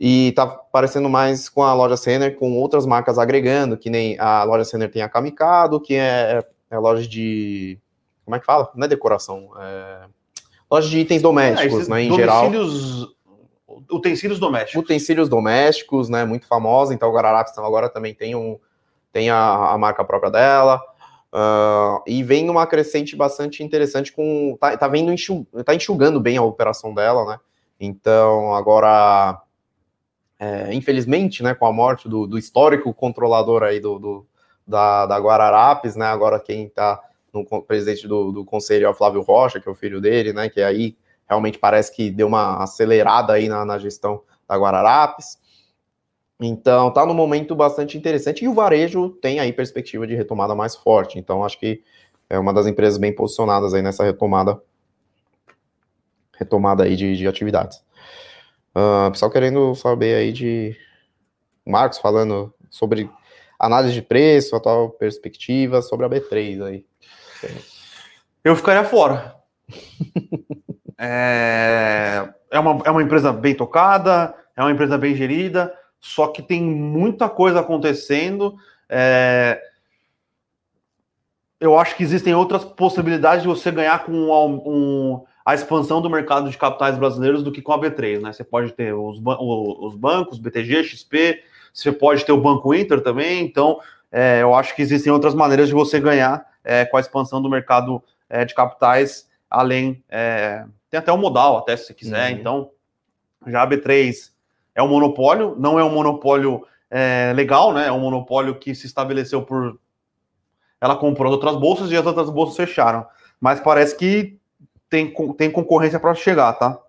E 0.00 0.32
tá 0.32 0.46
parecendo 0.46 1.08
mais 1.10 1.50
com 1.50 1.62
a 1.62 1.74
loja 1.74 1.96
Renner, 2.02 2.36
com 2.36 2.56
outras 2.56 2.86
marcas 2.86 3.18
agregando, 3.18 3.76
que 3.76 3.90
nem 3.90 4.18
a 4.18 4.42
loja 4.44 4.70
Renner 4.72 4.90
tem 4.90 5.02
a 5.02 5.08
Kamikado, 5.08 5.78
que 5.80 5.94
é, 5.94 6.42
é 6.70 6.76
a 6.76 6.78
loja 6.78 7.06
de 7.06 7.78
como 8.24 8.36
é 8.36 8.40
que 8.40 8.46
fala? 8.46 8.70
Não 8.74 8.84
é 8.84 8.88
decoração, 8.88 9.50
é 9.58 10.00
loja 10.70 10.88
de 10.88 10.98
itens 10.98 11.20
domésticos, 11.20 11.88
é, 11.88 11.90
né, 11.90 12.02
em 12.04 12.14
geral. 12.14 12.50
Utensílios 13.90 14.38
domésticos. 14.38 14.82
Utensílios 14.82 15.28
domésticos, 15.28 16.08
né, 16.08 16.24
muito 16.24 16.46
famosa, 16.46 16.94
então 16.94 17.08
o 17.08 17.12
Guararapes 17.12 17.52
então, 17.52 17.64
agora 17.64 17.88
também 17.88 18.14
tem, 18.14 18.34
um, 18.34 18.58
tem 19.12 19.30
a, 19.30 19.72
a 19.72 19.78
marca 19.78 20.04
própria 20.04 20.30
dela, 20.30 20.82
uh, 21.32 22.02
e 22.06 22.22
vem 22.22 22.44
numa 22.44 22.66
crescente 22.66 23.16
bastante 23.16 23.62
interessante 23.62 24.12
com, 24.12 24.56
tá, 24.60 24.76
tá, 24.76 24.88
vendo, 24.88 25.12
enxug, 25.12 25.46
tá 25.64 25.74
enxugando 25.74 26.20
bem 26.20 26.36
a 26.36 26.42
operação 26.42 26.94
dela, 26.94 27.24
né, 27.24 27.40
então 27.80 28.54
agora, 28.54 29.40
é, 30.38 30.72
infelizmente, 30.74 31.42
né, 31.42 31.54
com 31.54 31.66
a 31.66 31.72
morte 31.72 32.08
do, 32.08 32.26
do 32.26 32.38
histórico 32.38 32.92
controlador 32.94 33.62
aí 33.62 33.80
do, 33.80 33.98
do 33.98 34.26
da, 34.66 35.06
da 35.06 35.18
Guararapes, 35.18 35.96
né, 35.96 36.06
agora 36.06 36.38
quem 36.38 36.68
tá 36.68 37.02
no 37.32 37.62
presidente 37.62 38.06
do, 38.06 38.32
do 38.32 38.44
conselho 38.44 38.86
é 38.86 38.88
o 38.88 38.94
Flávio 38.94 39.22
Rocha, 39.22 39.60
que 39.60 39.68
é 39.68 39.72
o 39.72 39.74
filho 39.74 40.00
dele, 40.00 40.32
né? 40.32 40.48
Que 40.48 40.62
aí 40.62 40.96
realmente 41.28 41.58
parece 41.58 41.94
que 41.94 42.10
deu 42.10 42.26
uma 42.26 42.62
acelerada 42.62 43.34
aí 43.34 43.48
na, 43.48 43.64
na 43.64 43.78
gestão 43.78 44.22
da 44.48 44.56
Guararapes. 44.56 45.38
Então, 46.40 46.92
tá 46.92 47.04
num 47.04 47.14
momento 47.14 47.54
bastante 47.54 47.98
interessante 47.98 48.44
e 48.44 48.48
o 48.48 48.54
varejo 48.54 49.10
tem 49.20 49.40
aí 49.40 49.52
perspectiva 49.52 50.06
de 50.06 50.14
retomada 50.14 50.54
mais 50.54 50.76
forte. 50.76 51.18
Então, 51.18 51.44
acho 51.44 51.58
que 51.58 51.82
é 52.30 52.38
uma 52.38 52.52
das 52.52 52.66
empresas 52.66 52.98
bem 52.98 53.12
posicionadas 53.12 53.74
aí 53.74 53.82
nessa 53.82 54.04
retomada 54.04 54.60
retomada 56.38 56.84
aí 56.84 56.94
de, 56.94 57.16
de 57.16 57.26
atividades. 57.26 57.82
Uh, 58.70 59.10
pessoal 59.10 59.30
querendo 59.30 59.74
saber 59.74 60.14
aí 60.14 60.32
de 60.32 60.76
Marcos 61.66 61.98
falando 61.98 62.54
sobre 62.70 63.10
análise 63.58 63.92
de 63.92 64.02
preço, 64.02 64.54
atual 64.54 64.90
perspectiva 64.90 65.82
sobre 65.82 66.06
a 66.06 66.08
B3 66.08 66.64
aí. 66.64 66.86
Eu 68.44 68.54
ficaria 68.54 68.84
fora. 68.84 69.34
é, 70.96 72.28
é, 72.52 72.58
uma, 72.60 72.82
é 72.84 72.90
uma 72.90 73.02
empresa 73.02 73.32
bem 73.32 73.54
tocada, 73.54 74.34
é 74.56 74.62
uma 74.62 74.70
empresa 74.70 74.96
bem 74.96 75.14
gerida, 75.14 75.74
só 76.00 76.28
que 76.28 76.42
tem 76.42 76.62
muita 76.62 77.28
coisa 77.28 77.60
acontecendo. 77.60 78.56
É, 78.88 79.60
eu 81.60 81.78
acho 81.78 81.96
que 81.96 82.02
existem 82.02 82.34
outras 82.34 82.64
possibilidades 82.64 83.42
de 83.42 83.48
você 83.48 83.70
ganhar 83.70 84.04
com 84.04 84.12
um, 84.12 84.62
um, 84.64 85.24
a 85.44 85.54
expansão 85.54 86.00
do 86.00 86.08
mercado 86.08 86.50
de 86.50 86.56
capitais 86.56 86.96
brasileiros 86.96 87.42
do 87.42 87.50
que 87.50 87.60
com 87.60 87.72
a 87.72 87.80
B3, 87.80 88.20
né? 88.20 88.32
Você 88.32 88.44
pode 88.44 88.72
ter 88.72 88.94
os, 88.94 89.20
os 89.20 89.94
bancos, 89.96 90.38
BTG, 90.38 90.84
XP, 90.84 91.42
você 91.72 91.90
pode 91.90 92.24
ter 92.24 92.32
o 92.32 92.40
Banco 92.40 92.72
Inter 92.72 93.00
também, 93.00 93.44
então 93.44 93.80
é, 94.10 94.40
eu 94.40 94.54
acho 94.54 94.74
que 94.74 94.82
existem 94.82 95.12
outras 95.12 95.34
maneiras 95.34 95.68
de 95.68 95.74
você 95.74 96.00
ganhar 96.00 96.46
é, 96.62 96.84
com 96.84 96.96
a 96.96 97.00
expansão 97.00 97.42
do 97.42 97.50
mercado 97.50 98.02
é, 98.28 98.44
de 98.44 98.54
capitais, 98.54 99.28
além. 99.50 100.02
É, 100.08 100.64
tem 100.90 100.98
até 100.98 101.12
o 101.12 101.18
modal, 101.18 101.58
até 101.58 101.76
se 101.76 101.92
quiser, 101.92 102.32
uhum. 102.32 102.38
então 102.38 102.70
já 103.46 103.62
a 103.62 103.66
B3 103.66 104.30
é 104.78 104.82
um 104.82 104.86
monopólio, 104.86 105.56
não 105.58 105.76
é 105.76 105.82
um 105.82 105.90
monopólio 105.90 106.64
é, 106.88 107.32
legal, 107.34 107.74
né? 107.74 107.88
É 107.88 107.92
um 107.92 107.98
monopólio 107.98 108.60
que 108.60 108.76
se 108.76 108.86
estabeleceu 108.86 109.42
por. 109.42 109.76
Ela 110.80 110.94
comprou 110.94 111.32
outras 111.32 111.56
bolsas 111.56 111.90
e 111.90 111.96
as 111.96 112.06
outras 112.06 112.30
bolsas 112.30 112.56
fecharam. 112.56 113.04
Mas 113.40 113.58
parece 113.58 113.96
que 113.96 114.38
tem, 114.88 115.12
tem 115.36 115.50
concorrência 115.50 115.98
para 115.98 116.14
chegar, 116.14 116.52
tá? 116.52 116.80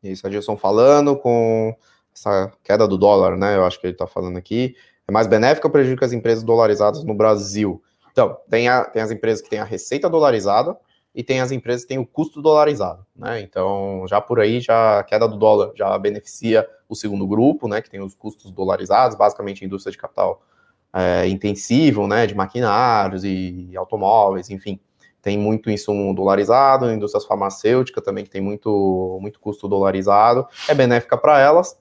Isso, 0.00 0.24
Adilson 0.24 0.56
falando 0.56 1.16
com 1.16 1.74
essa 2.14 2.52
queda 2.62 2.86
do 2.86 2.96
dólar, 2.96 3.36
né? 3.36 3.56
Eu 3.56 3.64
acho 3.64 3.80
que 3.80 3.88
ele 3.88 3.94
está 3.94 4.06
falando 4.06 4.36
aqui. 4.36 4.76
É 5.08 5.10
mais 5.10 5.26
benéfica 5.26 5.66
ou 5.66 5.72
prejudica 5.72 6.06
as 6.06 6.12
empresas 6.12 6.44
dolarizadas 6.44 7.02
no 7.02 7.12
Brasil? 7.12 7.82
Então, 8.12 8.38
tem, 8.48 8.68
a, 8.68 8.84
tem 8.84 9.02
as 9.02 9.10
empresas 9.10 9.42
que 9.42 9.50
têm 9.50 9.58
a 9.58 9.64
receita 9.64 10.08
dolarizada 10.08 10.76
e 11.12 11.24
tem 11.24 11.40
as 11.40 11.50
empresas 11.50 11.82
que 11.82 11.88
têm 11.88 11.98
o 11.98 12.06
custo 12.06 12.40
dolarizado, 12.40 13.04
né? 13.16 13.40
Então, 13.40 14.04
já 14.08 14.20
por 14.20 14.38
aí, 14.38 14.60
já 14.60 15.00
a 15.00 15.02
queda 15.02 15.26
do 15.26 15.36
dólar 15.36 15.72
já 15.74 15.98
beneficia 15.98 16.64
o 16.92 16.96
segundo 16.96 17.26
grupo, 17.26 17.68
né? 17.68 17.80
Que 17.80 17.90
tem 17.90 18.00
os 18.00 18.14
custos 18.14 18.50
dolarizados, 18.50 19.16
basicamente 19.16 19.64
indústria 19.64 19.92
de 19.92 19.98
capital 19.98 20.42
é, 20.92 21.26
intensivo, 21.28 22.06
né? 22.06 22.26
De 22.26 22.34
maquinários 22.34 23.24
e 23.24 23.72
automóveis, 23.76 24.50
enfim. 24.50 24.78
Tem 25.22 25.38
muito 25.38 25.70
insumo 25.70 26.14
dolarizado, 26.14 26.90
indústrias 26.90 27.26
farmacêuticas 27.26 28.02
também, 28.02 28.24
que 28.24 28.30
tem 28.30 28.40
muito, 28.40 29.18
muito 29.20 29.38
custo 29.38 29.68
dolarizado, 29.68 30.46
é 30.68 30.74
benéfica 30.74 31.16
para 31.16 31.38
elas. 31.38 31.78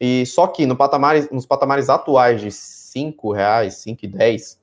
E 0.00 0.24
só 0.26 0.46
que 0.46 0.66
no 0.66 0.76
patamar, 0.76 1.16
nos 1.32 1.46
patamares 1.46 1.88
atuais 1.88 2.40
de 2.40 2.52
5 2.52 3.32
reais, 3.32 3.74
5 3.74 4.04
e 4.04 4.08
10 4.08 4.60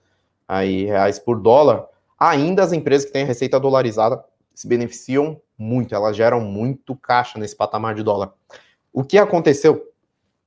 aí, 0.48 0.86
reais 0.86 1.20
por 1.20 1.40
dólar, 1.40 1.86
ainda 2.18 2.64
as 2.64 2.72
empresas 2.72 3.06
que 3.06 3.12
têm 3.12 3.26
receita 3.26 3.60
dolarizada 3.60 4.24
se 4.54 4.68
beneficiam 4.68 5.42
muito, 5.58 5.96
elas 5.96 6.16
geram 6.16 6.40
muito 6.40 6.96
caixa 6.96 7.40
nesse 7.40 7.56
patamar 7.56 7.96
de 7.96 8.04
dólar. 8.04 8.34
O 8.94 9.04
que 9.04 9.18
aconteceu 9.18 9.92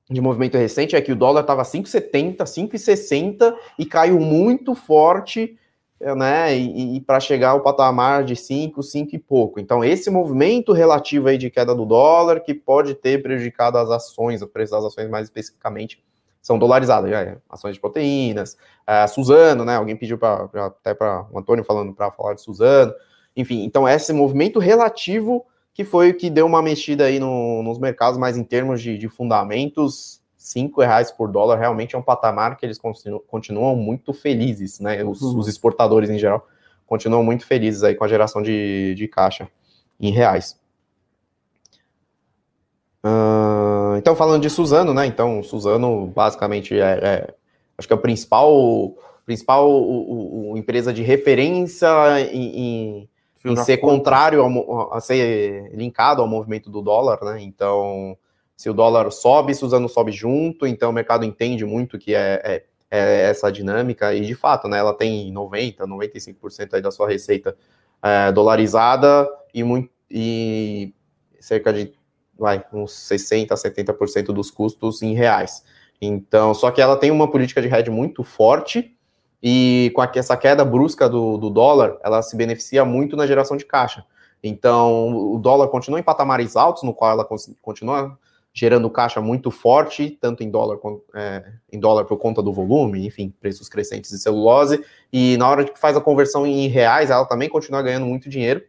de 0.09 0.21
movimento 0.21 0.57
recente 0.57 0.95
é 0.95 1.01
que 1.01 1.11
o 1.11 1.15
dólar 1.15 1.41
estava 1.41 1.63
5,70, 1.63 2.37
5,60 2.37 3.53
e 3.77 3.85
caiu 3.85 4.19
muito 4.19 4.73
forte, 4.73 5.57
né? 5.99 6.57
E, 6.57 6.95
e 6.95 7.01
para 7.01 7.19
chegar 7.19 7.49
ao 7.49 7.61
patamar 7.61 8.23
de 8.23 8.35
5, 8.35 8.81
5 8.81 9.15
e 9.15 9.19
pouco. 9.19 9.59
Então, 9.59 9.83
esse 9.83 10.09
movimento 10.09 10.71
relativo 10.71 11.27
aí 11.27 11.37
de 11.37 11.49
queda 11.49 11.75
do 11.75 11.85
dólar 11.85 12.39
que 12.39 12.53
pode 12.53 12.95
ter 12.95 13.21
prejudicado 13.21 13.77
as 13.77 13.89
ações, 13.89 14.41
o 14.41 14.47
preço 14.47 14.71
das 14.71 14.85
ações 14.85 15.09
mais 15.09 15.25
especificamente, 15.25 16.01
são 16.41 16.57
dolarizadas, 16.57 17.09
já, 17.09 17.21
é, 17.21 17.37
ações 17.49 17.75
de 17.75 17.81
proteínas, 17.81 18.55
é, 18.87 19.05
Suzano, 19.07 19.65
né? 19.65 19.75
Alguém 19.75 19.97
pediu 19.97 20.17
até 20.53 20.93
para 20.93 21.25
o 21.29 21.37
Antônio 21.37 21.65
falando 21.65 21.93
para 21.93 22.09
falar 22.11 22.35
de 22.35 22.41
Suzano, 22.41 22.93
enfim. 23.35 23.65
Então 23.65 23.87
esse 23.87 24.13
movimento 24.13 24.57
relativo 24.57 25.45
que 25.77 25.85
foi 25.85 26.09
o 26.09 26.15
que 26.15 26.27
deu 26.27 26.47
uma 26.47 26.59
mexida 26.59 27.05
aí 27.05 27.19
no, 27.19 27.61
nos 27.61 27.77
mercados, 27.77 28.17
mas 28.17 28.35
em 28.35 28.43
termos 28.43 28.81
de, 28.81 28.97
de 28.97 29.07
fundamentos, 29.07 30.19
cinco 30.35 30.81
reais 30.81 31.11
por 31.11 31.31
dólar 31.31 31.59
realmente 31.59 31.95
é 31.95 31.99
um 31.99 32.01
patamar 32.01 32.57
que 32.57 32.65
eles 32.65 32.79
continuam, 32.79 33.21
continuam 33.27 33.75
muito 33.75 34.11
felizes, 34.11 34.79
né? 34.79 35.03
Os, 35.03 35.21
uhum. 35.21 35.37
os, 35.37 35.47
exportadores 35.47 36.09
em 36.09 36.17
geral 36.17 36.47
continuam 36.87 37.23
muito 37.23 37.45
felizes 37.45 37.83
aí 37.83 37.93
com 37.93 38.03
a 38.03 38.07
geração 38.07 38.41
de, 38.41 38.95
de 38.95 39.07
caixa 39.07 39.47
em 39.99 40.09
reais. 40.09 40.59
Uh, 43.05 43.97
então, 43.99 44.15
falando 44.15 44.41
de 44.41 44.49
Suzano, 44.49 44.95
né? 44.95 45.05
Então, 45.05 45.43
Suzano 45.43 46.07
basicamente 46.07 46.73
é, 46.73 46.99
é 47.03 47.33
acho 47.77 47.87
que 47.87 47.93
é 47.93 47.95
o 47.95 48.01
principal, 48.01 48.95
principal 49.27 49.69
o, 49.69 50.53
o, 50.53 50.57
empresa 50.57 50.91
de 50.91 51.03
referência 51.03 51.87
em, 52.33 52.59
em, 52.59 53.09
em 53.51 53.55
ser 53.57 53.77
contrário 53.77 54.41
ao, 54.41 54.93
a 54.93 54.99
ser 54.99 55.69
linkado 55.73 56.21
ao 56.21 56.27
movimento 56.27 56.69
do 56.69 56.81
dólar, 56.81 57.19
né? 57.23 57.41
Então, 57.41 58.17
se 58.55 58.69
o 58.69 58.73
dólar 58.73 59.11
sobe, 59.11 59.53
Suzano 59.53 59.87
sobe 59.87 60.11
junto, 60.11 60.65
então 60.65 60.89
o 60.89 60.93
mercado 60.93 61.23
entende 61.25 61.65
muito 61.65 61.97
que 61.97 62.15
é, 62.15 62.41
é, 62.43 62.63
é 62.91 63.29
essa 63.29 63.51
dinâmica, 63.51 64.13
e 64.13 64.21
de 64.21 64.35
fato, 64.35 64.67
né? 64.67 64.79
Ela 64.79 64.93
tem 64.93 65.31
90%, 65.33 65.77
95% 65.77 66.73
aí 66.73 66.81
da 66.81 66.91
sua 66.91 67.07
receita 67.07 67.55
é, 68.01 68.31
dolarizada 68.31 69.29
e, 69.53 69.63
muito, 69.63 69.89
e 70.09 70.93
cerca 71.39 71.71
de 71.71 71.93
vai, 72.37 72.63
uns 72.71 72.91
60%, 72.91 73.49
70% 73.49 74.25
dos 74.25 74.51
custos 74.51 75.01
em 75.01 75.13
reais. 75.13 75.63
Então, 75.99 76.53
só 76.53 76.69
que 76.71 76.81
ela 76.81 76.95
tem 76.95 77.09
uma 77.09 77.29
política 77.29 77.61
de 77.61 77.67
hedge 77.67 77.89
muito 77.89 78.23
forte 78.23 78.96
e 79.41 79.91
com 79.93 80.03
essa 80.03 80.35
queda 80.35 80.65
brusca 80.65 81.07
do, 81.07 81.37
do 81.37 81.49
dólar, 81.49 81.97
ela 82.03 82.21
se 82.21 82.35
beneficia 82.35 82.83
muito 82.83 83.15
na 83.15 83.27
geração 83.27 83.55
de 83.55 83.65
caixa. 83.65 84.05
Então, 84.43 85.33
o 85.33 85.37
dólar 85.37 85.67
continua 85.67 85.99
em 85.99 86.03
patamares 86.03 86.55
altos, 86.55 86.83
no 86.83 86.93
qual 86.93 87.11
ela 87.11 87.27
continua 87.61 88.17
gerando 88.53 88.89
caixa 88.89 89.21
muito 89.21 89.51
forte, 89.51 90.17
tanto 90.19 90.43
em 90.43 90.49
dólar, 90.49 90.79
é, 91.13 91.43
em 91.71 91.79
dólar 91.79 92.05
por 92.05 92.17
conta 92.17 92.41
do 92.41 92.51
volume, 92.51 93.05
enfim, 93.05 93.31
preços 93.39 93.69
crescentes 93.69 94.09
de 94.09 94.17
celulose, 94.17 94.83
e 95.13 95.37
na 95.37 95.47
hora 95.47 95.63
que 95.63 95.79
faz 95.79 95.95
a 95.95 96.01
conversão 96.01 96.45
em 96.45 96.67
reais, 96.67 97.11
ela 97.11 97.25
também 97.25 97.49
continua 97.49 97.83
ganhando 97.83 98.07
muito 98.07 98.27
dinheiro, 98.27 98.63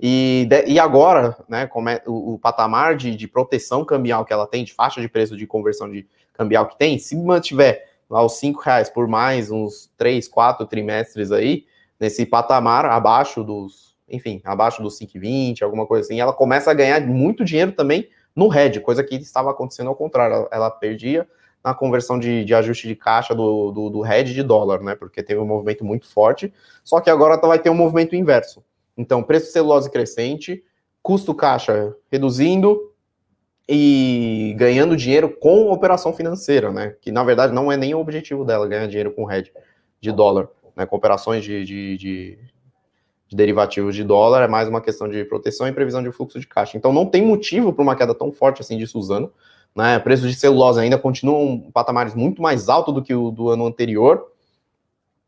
e, 0.00 0.46
de, 0.48 0.64
e 0.66 0.80
agora, 0.80 1.36
né, 1.48 1.66
como 1.66 1.88
é, 1.88 2.02
o, 2.06 2.34
o 2.34 2.38
patamar 2.38 2.96
de, 2.96 3.14
de, 3.14 3.28
proteção 3.28 3.84
cambial 3.84 4.24
que 4.24 4.32
ela 4.32 4.46
tem, 4.46 4.64
de 4.64 4.72
faixa 4.72 5.00
de 5.00 5.08
preço 5.08 5.36
de 5.36 5.46
conversão 5.46 5.88
de 5.88 6.08
cambial 6.32 6.66
que 6.66 6.76
tem, 6.76 6.98
se 6.98 7.14
mantiver 7.14 7.89
lá 8.10 8.24
os 8.24 8.38
cinco 8.38 8.60
reais 8.60 8.90
por 8.90 9.06
mais 9.06 9.50
uns 9.50 9.90
três, 9.96 10.26
quatro 10.26 10.66
trimestres 10.66 11.30
aí, 11.30 11.64
nesse 11.98 12.26
patamar 12.26 12.84
abaixo 12.86 13.44
dos, 13.44 13.96
enfim, 14.08 14.40
abaixo 14.44 14.82
dos 14.82 14.98
5,20, 14.98 15.62
alguma 15.62 15.86
coisa 15.86 16.06
assim, 16.06 16.20
ela 16.20 16.32
começa 16.32 16.70
a 16.70 16.74
ganhar 16.74 17.00
muito 17.06 17.44
dinheiro 17.44 17.72
também 17.72 18.08
no 18.34 18.52
hedge, 18.52 18.80
coisa 18.80 19.04
que 19.04 19.14
estava 19.16 19.50
acontecendo 19.50 19.88
ao 19.88 19.94
contrário, 19.94 20.34
ela, 20.34 20.48
ela 20.50 20.70
perdia 20.70 21.28
na 21.62 21.74
conversão 21.74 22.18
de, 22.18 22.44
de, 22.44 22.54
ajuste 22.54 22.88
de 22.88 22.96
caixa 22.96 23.34
do, 23.34 23.70
do, 23.70 23.90
do 23.90 24.06
hedge 24.06 24.32
de 24.32 24.42
dólar, 24.42 24.82
né, 24.82 24.94
porque 24.94 25.22
teve 25.22 25.38
um 25.38 25.46
movimento 25.46 25.84
muito 25.84 26.08
forte, 26.08 26.52
só 26.82 27.00
que 27.00 27.10
agora 27.10 27.36
vai 27.36 27.58
ter 27.58 27.70
um 27.70 27.74
movimento 27.74 28.16
inverso. 28.16 28.64
Então, 28.96 29.22
preço 29.22 29.52
celulose 29.52 29.90
crescente, 29.90 30.64
custo 31.02 31.34
caixa 31.34 31.94
reduzindo 32.10 32.89
e 33.72 34.52
ganhando 34.58 34.96
dinheiro 34.96 35.30
com 35.30 35.70
operação 35.70 36.12
financeira, 36.12 36.72
né? 36.72 36.96
Que 37.00 37.12
na 37.12 37.22
verdade 37.22 37.52
não 37.52 37.70
é 37.70 37.76
nem 37.76 37.94
o 37.94 38.00
objetivo 38.00 38.44
dela, 38.44 38.66
ganhar 38.66 38.88
dinheiro 38.88 39.12
com 39.12 39.30
hedge 39.30 39.52
de 40.00 40.10
dólar, 40.10 40.48
né? 40.74 40.84
Com 40.84 40.96
operações 40.96 41.44
de, 41.44 41.64
de, 41.64 41.96
de, 41.96 42.38
de 43.28 43.36
derivativos 43.36 43.94
de 43.94 44.02
dólar, 44.02 44.42
é 44.42 44.48
mais 44.48 44.68
uma 44.68 44.80
questão 44.80 45.08
de 45.08 45.24
proteção 45.24 45.68
e 45.68 45.72
previsão 45.72 46.02
de 46.02 46.10
fluxo 46.10 46.40
de 46.40 46.48
caixa. 46.48 46.76
Então 46.76 46.92
não 46.92 47.06
tem 47.06 47.24
motivo 47.24 47.72
para 47.72 47.82
uma 47.84 47.94
queda 47.94 48.12
tão 48.12 48.32
forte 48.32 48.60
assim 48.60 48.76
de 48.76 48.88
Suzano. 48.88 49.32
Né? 49.72 50.00
Preços 50.00 50.28
de 50.28 50.34
celulose 50.34 50.80
ainda 50.80 50.98
continuam 50.98 51.70
patamares 51.72 52.12
muito 52.12 52.42
mais 52.42 52.68
altos 52.68 52.92
do 52.92 53.00
que 53.00 53.14
o 53.14 53.30
do 53.30 53.50
ano 53.50 53.64
anterior, 53.66 54.32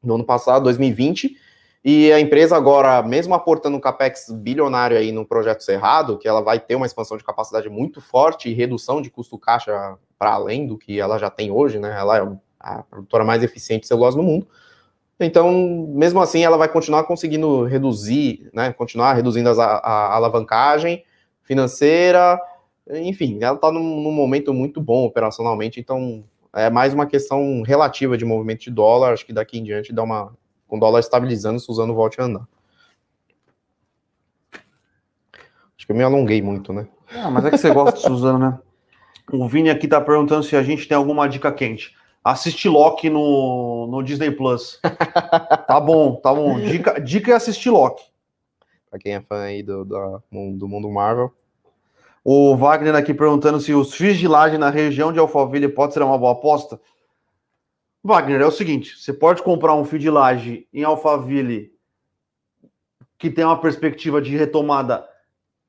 no 0.02 0.16
ano 0.16 0.24
passado, 0.24 0.64
2020, 0.64 1.36
e 1.84 2.12
a 2.12 2.20
empresa 2.20 2.56
agora, 2.56 3.02
mesmo 3.02 3.34
aportando 3.34 3.76
um 3.76 3.80
capex 3.80 4.26
bilionário 4.30 4.96
aí 4.96 5.10
no 5.10 5.26
projeto 5.26 5.62
Cerrado, 5.62 6.16
que 6.16 6.28
ela 6.28 6.40
vai 6.40 6.60
ter 6.60 6.76
uma 6.76 6.86
expansão 6.86 7.16
de 7.16 7.24
capacidade 7.24 7.68
muito 7.68 8.00
forte 8.00 8.48
e 8.48 8.54
redução 8.54 9.02
de 9.02 9.10
custo 9.10 9.36
caixa 9.36 9.96
para 10.18 10.32
além 10.32 10.66
do 10.66 10.78
que 10.78 11.00
ela 11.00 11.18
já 11.18 11.28
tem 11.28 11.50
hoje, 11.50 11.80
né? 11.80 11.96
Ela 11.98 12.18
é 12.18 12.28
a 12.60 12.82
produtora 12.84 13.24
mais 13.24 13.42
eficiente 13.42 13.82
de 13.82 13.88
celulose 13.88 14.16
no 14.16 14.22
mundo. 14.22 14.46
Então, 15.18 15.88
mesmo 15.88 16.20
assim, 16.20 16.44
ela 16.44 16.56
vai 16.56 16.68
continuar 16.68 17.04
conseguindo 17.04 17.64
reduzir, 17.64 18.48
né? 18.54 18.72
Continuar 18.72 19.14
reduzindo 19.14 19.48
a, 19.50 19.64
a 19.64 20.14
alavancagem 20.14 21.04
financeira, 21.42 22.40
enfim, 22.90 23.38
ela 23.40 23.56
está 23.56 23.70
num, 23.70 24.00
num 24.00 24.12
momento 24.12 24.52
muito 24.52 24.80
bom 24.80 25.04
operacionalmente, 25.04 25.78
então 25.78 26.24
é 26.54 26.68
mais 26.68 26.92
uma 26.92 27.06
questão 27.06 27.62
relativa 27.62 28.16
de 28.16 28.24
movimento 28.24 28.62
de 28.62 28.70
dólar, 28.70 29.12
acho 29.12 29.24
que 29.24 29.32
daqui 29.32 29.58
em 29.58 29.62
diante 29.62 29.92
dá 29.92 30.02
uma 30.02 30.36
com 30.72 30.78
o 30.78 30.80
dólar 30.80 31.00
estabilizando, 31.00 31.60
Suzano 31.60 31.94
volte 31.94 32.18
a 32.18 32.24
andar. 32.24 32.48
Acho 35.76 35.84
que 35.84 35.92
eu 35.92 35.96
me 35.96 36.02
alonguei 36.02 36.40
muito, 36.40 36.72
né? 36.72 36.88
Ah, 37.14 37.30
mas 37.30 37.44
é 37.44 37.50
que 37.50 37.58
você 37.58 37.70
gosta 37.70 37.98
de 37.98 38.02
Suzano, 38.02 38.38
né? 38.38 38.58
O 39.30 39.46
Vini 39.46 39.68
aqui 39.68 39.86
tá 39.86 40.00
perguntando 40.00 40.42
se 40.42 40.56
a 40.56 40.62
gente 40.62 40.88
tem 40.88 40.96
alguma 40.96 41.28
dica 41.28 41.52
quente. 41.52 41.94
Assiste 42.24 42.70
Loki 42.70 43.10
no, 43.10 43.86
no 43.86 44.02
Disney 44.02 44.30
Plus. 44.30 44.80
tá 45.68 45.78
bom, 45.78 46.14
tá 46.14 46.32
bom. 46.32 46.58
Dica, 46.58 46.98
dica 46.98 47.32
é 47.32 47.34
assistir 47.34 47.68
Loki. 47.68 48.04
Pra 48.88 48.98
quem 48.98 49.12
é 49.12 49.20
fã 49.20 49.42
aí 49.42 49.62
do, 49.62 49.84
do, 49.84 50.22
do 50.54 50.66
mundo 50.66 50.90
Marvel. 50.90 51.34
O 52.24 52.56
Wagner 52.56 52.94
aqui 52.94 53.12
perguntando 53.12 53.60
se 53.60 53.74
os 53.74 53.92
fios 53.92 54.16
de 54.16 54.26
laje 54.26 54.56
na 54.56 54.70
região 54.70 55.12
de 55.12 55.18
Alphaville 55.18 55.68
pode 55.68 55.92
ser 55.92 56.02
uma 56.02 56.16
boa 56.16 56.32
aposta. 56.32 56.80
Wagner, 58.02 58.40
é 58.40 58.46
o 58.46 58.50
seguinte: 58.50 58.98
você 58.98 59.12
pode 59.12 59.42
comprar 59.42 59.74
um 59.74 59.84
fio 59.84 59.98
de 59.98 60.10
laje 60.10 60.66
em 60.72 60.82
Alphaville 60.82 61.72
que 63.22 63.30
tem 63.30 63.44
uma 63.44 63.60
perspectiva 63.60 64.20
de 64.20 64.36
retomada 64.36 65.08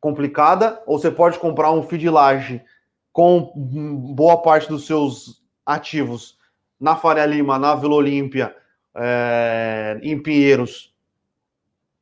complicada, 0.02 0.82
ou 0.88 0.98
você 0.98 1.12
pode 1.12 1.38
comprar 1.38 1.72
um 1.72 1.84
feed 1.84 2.10
laje 2.10 2.64
com 3.12 3.54
boa 3.56 4.42
parte 4.42 4.68
dos 4.68 4.88
seus 4.88 5.44
ativos 5.64 6.36
na 6.80 6.96
Faria 6.96 7.28
Lima, 7.28 7.60
na 7.60 7.76
Vila 7.76 7.94
Olímpia, 7.94 8.56
é, 8.96 10.00
em 10.02 10.20
Pinheiros, 10.20 10.94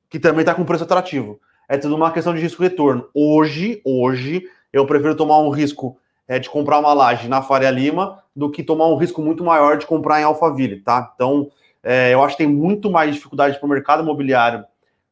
que 0.09 0.19
também 0.19 0.39
está 0.39 0.55
com 0.55 0.63
preço 0.63 0.86
atrativo. 0.86 1.39
É 1.67 1.77
tudo 1.77 1.95
uma 1.95 2.13
questão 2.13 2.34
de 2.34 2.39
risco-retorno. 2.39 3.09
Hoje, 3.13 3.82
hoje, 3.84 4.49
eu 4.71 4.86
prefiro 4.86 5.15
tomar 5.15 5.39
um 5.39 5.49
risco 5.49 5.99
é, 6.28 6.39
de 6.39 6.49
comprar 6.49 6.80
uma 6.80 6.93
laje 6.93 7.28
na 7.28 7.41
Faria 7.41 7.69
Lima 7.69 8.24
do 8.36 8.49
que 8.49 8.63
tomar 8.63 8.88
um 8.88 8.95
risco 8.95 9.22
muito 9.22 9.43
maior 9.43 9.78
de 9.78 9.86
comprar 9.86 10.19
em 10.22 10.24
Alphaville, 10.24 10.82
tá? 10.82 11.11
Então, 11.13 11.51
é, 11.84 12.13
eu 12.13 12.24
acho 12.24 12.38
que 12.38 12.43
tem 12.43 12.51
muito 12.51 12.89
mais 12.89 13.13
dificuldade 13.13 13.57
para 13.57 13.65
o 13.65 13.69
mercado 13.69 14.03
imobiliário 14.03 14.65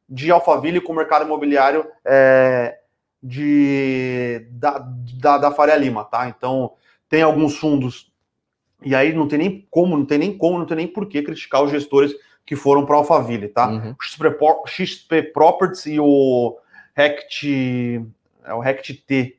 de 0.08 0.32
Alphaville 0.32 0.82
com 0.82 0.92
o 0.92 0.96
mercado 0.96 1.26
imobiliário 1.26 1.86
é, 2.04 2.80
de, 3.22 4.48
da, 4.52 4.80
da, 5.20 5.38
da 5.38 5.52
Faria 5.52 5.76
Lima, 5.76 6.04
tá? 6.04 6.28
Então, 6.28 6.74
tem 7.08 7.22
alguns 7.22 7.58
fundos, 7.58 8.12
e 8.84 8.96
aí 8.96 9.14
não 9.14 9.28
tem 9.28 9.40
nem 9.40 9.68
como, 9.70 9.98
não 9.98 10.06
tem 10.06 10.18
nem 10.18 10.38
como, 10.38 10.58
não 10.58 10.66
tem 10.66 10.78
nem 10.78 10.88
por 10.88 11.08
que 11.08 11.22
criticar 11.22 11.64
os 11.64 11.72
gestores 11.72 12.14
que 12.46 12.56
foram 12.56 12.86
para 12.86 12.96
Alphaville, 12.96 13.48
tá? 13.50 13.68
Uhum. 13.68 13.92
O 13.92 14.68
XP 14.68 15.22
Properties 15.34 15.86
e 15.86 16.00
o 16.00 16.58
Rect, 16.96 18.06
é 18.44 18.54
o 18.54 18.60
Rect 18.60 18.94
T. 18.94 19.39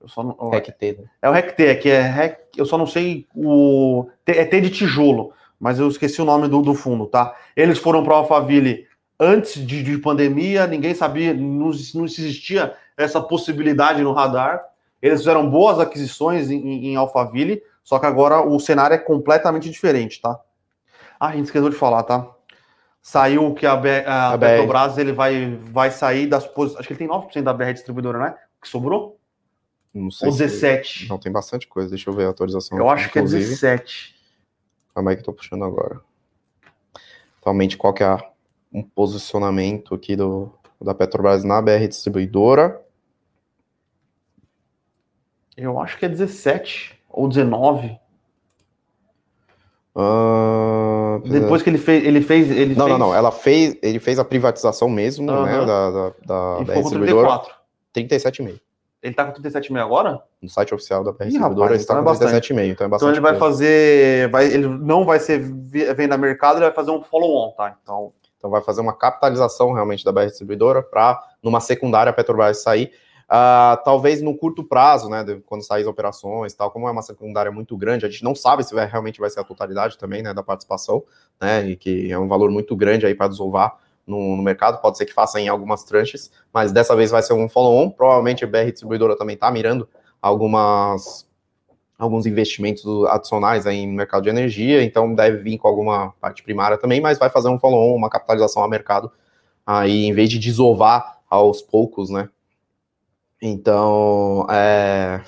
Eu 0.00 0.08
só 0.08 0.22
não, 0.22 0.50
Rect 0.50 0.72
T, 0.72 0.92
né? 0.98 1.04
É 1.20 1.28
o 1.28 1.32
Rect 1.32 1.56
T, 1.56 1.66
é 1.66 1.74
que 1.74 1.88
é 1.90 2.00
Rect, 2.00 2.42
eu 2.56 2.64
só 2.64 2.78
não 2.78 2.86
sei 2.86 3.26
o 3.34 4.08
é 4.26 4.44
T 4.44 4.60
de 4.60 4.70
tijolo, 4.70 5.32
mas 5.58 5.78
eu 5.78 5.88
esqueci 5.88 6.22
o 6.22 6.24
nome 6.24 6.48
do, 6.48 6.62
do 6.62 6.74
fundo, 6.74 7.06
tá? 7.06 7.34
Eles 7.54 7.78
foram 7.78 8.02
para 8.02 8.14
Alphaville 8.14 8.86
antes 9.18 9.54
de, 9.54 9.82
de, 9.82 9.98
pandemia, 9.98 10.66
ninguém 10.66 10.94
sabia, 10.94 11.34
não, 11.34 11.70
não 11.94 12.04
existia 12.06 12.74
essa 12.96 13.20
possibilidade 13.20 14.02
no 14.02 14.12
radar. 14.12 14.62
Eles 15.02 15.20
fizeram 15.20 15.48
boas 15.48 15.78
aquisições 15.78 16.50
em, 16.50 16.86
em 16.86 16.96
Alphaville, 16.96 17.62
só 17.84 17.98
que 17.98 18.06
agora 18.06 18.40
o 18.40 18.58
cenário 18.58 18.94
é 18.94 18.98
completamente 18.98 19.68
diferente, 19.68 20.20
tá? 20.20 20.40
Ah, 21.18 21.28
a 21.28 21.32
gente 21.32 21.44
esqueceu 21.44 21.68
de 21.68 21.76
falar, 21.76 22.02
tá? 22.04 22.26
Saiu 23.02 23.54
que 23.54 23.66
a, 23.66 23.76
B, 23.76 24.04
a, 24.06 24.32
a 24.32 24.38
Petrobras 24.38 24.96
ele 24.96 25.12
vai, 25.12 25.58
vai 25.70 25.90
sair 25.90 26.26
das 26.26 26.46
posições. 26.46 26.80
Acho 26.80 26.88
que 26.88 26.94
ele 26.94 26.98
tem 26.98 27.08
9% 27.08 27.42
da 27.42 27.52
BR 27.52 27.72
distribuidora, 27.72 28.18
né? 28.18 28.34
Que 28.60 28.68
sobrou? 28.68 29.19
Não 29.92 30.10
sei. 30.10 30.28
Ou 30.28 30.36
17. 30.36 31.04
Se... 31.04 31.08
Não, 31.08 31.18
tem 31.18 31.30
bastante 31.32 31.66
coisa. 31.66 31.90
Deixa 31.90 32.08
eu 32.08 32.14
ver 32.14 32.26
a 32.26 32.30
atualização. 32.30 32.78
Eu 32.78 32.88
acho 32.88 33.08
inclusive. 33.08 33.44
que 33.44 33.66
é 33.66 33.76
17. 33.76 34.14
Calma 34.94 35.10
aí 35.10 35.16
que 35.16 35.22
eu 35.22 35.26
tô 35.26 35.32
puxando 35.32 35.64
agora. 35.64 36.00
Atualmente, 37.40 37.76
qual 37.76 37.92
que 37.92 38.04
é 38.04 38.16
um 38.72 38.82
posicionamento 38.82 39.94
aqui 39.94 40.14
do, 40.14 40.52
da 40.80 40.94
Petrobras 40.94 41.42
na 41.42 41.60
BR 41.60 41.88
distribuidora? 41.88 42.80
Eu 45.56 45.80
acho 45.80 45.98
que 45.98 46.06
é 46.06 46.08
17 46.08 46.98
ou 47.08 47.28
19. 47.28 47.98
Uh, 49.94 51.20
Depois 51.28 51.62
que 51.62 51.68
ele 51.68 51.78
fez, 51.78 52.04
ele 52.04 52.20
fez, 52.20 52.50
ele 52.50 52.74
não, 52.74 52.86
fez... 52.86 52.98
não, 52.98 53.06
não. 53.08 53.14
Ela 53.14 53.32
fez, 53.32 53.76
ele 53.82 53.98
fez 53.98 54.18
a 54.18 54.24
privatização 54.24 54.88
mesmo, 54.88 55.26
né, 55.26 55.66
da, 55.66 55.90
da, 55.90 56.12
da, 56.24 56.62
da 56.62 56.74
distribuidora. 56.74 57.42
37,5. 57.94 58.60
Ele 59.02 59.14
tá 59.14 59.24
com 59.24 59.40
37,5 59.40 59.78
agora? 59.80 60.22
No 60.42 60.48
site 60.48 60.74
oficial 60.74 61.02
da 61.02 61.12
PR 61.12 61.24
Distribuidora, 61.24 61.74
está 61.74 61.94
então 61.94 62.04
com 62.04 62.10
é 62.10 62.40
37,5, 62.40 62.70
então 62.70 62.86
é 62.86 62.90
bastante. 62.90 62.96
Então 62.96 63.08
ele 63.08 63.20
vai 63.20 63.36
fazer, 63.36 64.28
vai, 64.30 64.46
ele 64.46 64.68
não 64.68 65.04
vai 65.06 65.18
ser 65.18 65.38
venda 65.38 66.18
mercado, 66.18 66.56
ele 66.56 66.66
vai 66.66 66.74
fazer 66.74 66.90
um 66.90 67.02
follow-on, 67.02 67.52
tá? 67.52 67.76
Então, 67.82 68.12
então 68.36 68.50
vai 68.50 68.60
fazer 68.60 68.82
uma 68.82 68.92
capitalização 68.92 69.72
realmente 69.72 70.04
da 70.04 70.12
BR 70.12 70.26
Distribuidora 70.26 70.82
para 70.82 71.22
numa 71.42 71.60
secundária 71.60 72.10
a 72.10 72.12
Petrobras 72.12 72.62
sair. 72.62 72.92
Uh, 73.30 73.78
talvez 73.84 74.20
no 74.20 74.36
curto 74.36 74.64
prazo, 74.64 75.08
né, 75.08 75.24
quando 75.46 75.64
sair 75.64 75.82
as 75.82 75.86
operações 75.86 76.52
tal, 76.52 76.68
como 76.68 76.88
é 76.88 76.90
uma 76.90 77.00
secundária 77.00 77.52
muito 77.52 77.76
grande, 77.76 78.04
a 78.04 78.08
gente 78.08 78.24
não 78.24 78.34
sabe 78.34 78.64
se 78.64 78.74
vai, 78.74 78.86
realmente 78.86 79.20
vai 79.20 79.30
ser 79.30 79.38
a 79.38 79.44
totalidade 79.44 79.96
também, 79.96 80.20
né, 80.20 80.34
da 80.34 80.42
participação, 80.42 81.04
né, 81.40 81.64
e 81.64 81.76
que 81.76 82.10
é 82.10 82.18
um 82.18 82.26
valor 82.26 82.50
muito 82.50 82.74
grande 82.74 83.06
aí 83.06 83.14
para 83.14 83.28
desovar 83.28 83.78
no, 84.06 84.36
no, 84.36 84.42
mercado, 84.42 84.80
pode 84.80 84.98
ser 84.98 85.06
que 85.06 85.12
faça 85.12 85.40
em 85.40 85.48
algumas 85.48 85.84
tranches, 85.84 86.30
mas 86.52 86.72
dessa 86.72 86.96
vez 86.96 87.10
vai 87.10 87.22
ser 87.22 87.32
um 87.32 87.48
follow-on, 87.48 87.90
provavelmente 87.90 88.44
a 88.44 88.46
BR 88.46 88.70
Distribuidora 88.70 89.16
também 89.16 89.34
está 89.34 89.50
mirando 89.50 89.88
algumas 90.20 91.28
alguns 91.98 92.24
investimentos 92.24 92.82
adicionais 93.08 93.66
aí 93.66 93.86
no 93.86 93.92
mercado 93.92 94.22
de 94.22 94.30
energia, 94.30 94.82
então 94.82 95.14
deve 95.14 95.36
vir 95.42 95.58
com 95.58 95.68
alguma 95.68 96.14
parte 96.18 96.42
primária 96.42 96.78
também, 96.78 96.98
mas 96.98 97.18
vai 97.18 97.28
fazer 97.28 97.50
um 97.50 97.58
follow-on, 97.58 97.94
uma 97.94 98.08
capitalização 98.08 98.64
a 98.64 98.68
mercado, 98.68 99.12
aí 99.66 100.06
em 100.06 100.12
vez 100.14 100.30
de 100.30 100.38
desovar 100.38 101.18
aos 101.28 101.60
poucos, 101.60 102.08
né, 102.08 102.30
então, 103.40 104.46
é, 104.50 105.22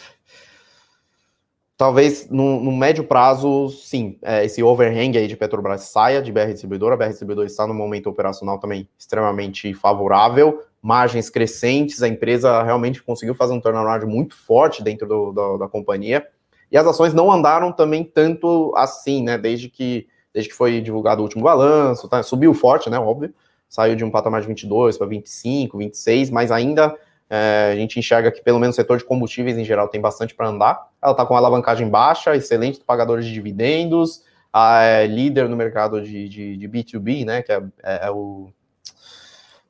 talvez 1.82 2.30
no, 2.30 2.62
no, 2.62 2.70
médio 2.70 3.02
prazo, 3.02 3.68
sim, 3.70 4.16
é, 4.22 4.44
esse 4.44 4.62
overhang 4.62 5.18
aí 5.18 5.26
de 5.26 5.36
Petrobras 5.36 5.80
saia 5.80 6.22
de 6.22 6.30
BR 6.30 6.52
Distribuidora. 6.52 6.94
A 6.94 6.96
BR 6.96 7.08
Distribuidora 7.08 7.44
está 7.44 7.66
no 7.66 7.74
momento 7.74 8.08
operacional 8.08 8.56
também 8.60 8.88
extremamente 8.96 9.74
favorável, 9.74 10.62
margens 10.80 11.28
crescentes, 11.28 12.00
a 12.00 12.06
empresa 12.06 12.62
realmente 12.62 13.02
conseguiu 13.02 13.34
fazer 13.34 13.52
um 13.54 13.60
turnaround 13.60 14.06
muito 14.06 14.36
forte 14.36 14.80
dentro 14.80 15.08
do, 15.08 15.32
do, 15.32 15.58
da 15.58 15.66
companhia. 15.66 16.24
E 16.70 16.78
as 16.78 16.86
ações 16.86 17.12
não 17.12 17.32
andaram 17.32 17.72
também 17.72 18.04
tanto 18.04 18.72
assim, 18.76 19.20
né? 19.20 19.36
Desde 19.36 19.68
que, 19.68 20.06
desde 20.32 20.50
que 20.50 20.56
foi 20.56 20.80
divulgado 20.80 21.20
o 21.20 21.24
último 21.24 21.42
balanço, 21.42 22.08
tá? 22.08 22.22
subiu 22.22 22.54
forte, 22.54 22.88
né? 22.88 22.98
Óbvio, 23.00 23.34
saiu 23.68 23.96
de 23.96 24.04
um 24.04 24.10
patamar 24.10 24.40
de 24.40 24.46
22 24.46 24.96
para 24.96 25.08
25, 25.08 25.78
26, 25.78 26.30
mas 26.30 26.52
ainda 26.52 26.96
é, 27.34 27.70
a 27.72 27.76
gente 27.76 27.98
enxerga 27.98 28.30
que 28.30 28.42
pelo 28.42 28.58
menos 28.58 28.74
o 28.74 28.76
setor 28.76 28.98
de 28.98 29.04
combustíveis 29.04 29.56
em 29.56 29.64
geral 29.64 29.88
tem 29.88 29.98
bastante 29.98 30.34
para 30.34 30.48
andar. 30.48 30.86
Ela 31.00 31.12
está 31.12 31.24
com 31.24 31.34
alavancagem 31.34 31.88
baixa, 31.88 32.36
excelente 32.36 32.78
pagadores 32.84 33.24
de 33.24 33.32
dividendos, 33.32 34.22
é 34.54 35.06
líder 35.06 35.48
no 35.48 35.56
mercado 35.56 36.02
de, 36.02 36.28
de, 36.28 36.58
de, 36.58 36.68
B2B, 36.68 37.24
né, 37.24 37.40
que 37.40 37.50
é, 37.50 37.62
é, 37.82 38.06
é 38.08 38.10
o 38.10 38.50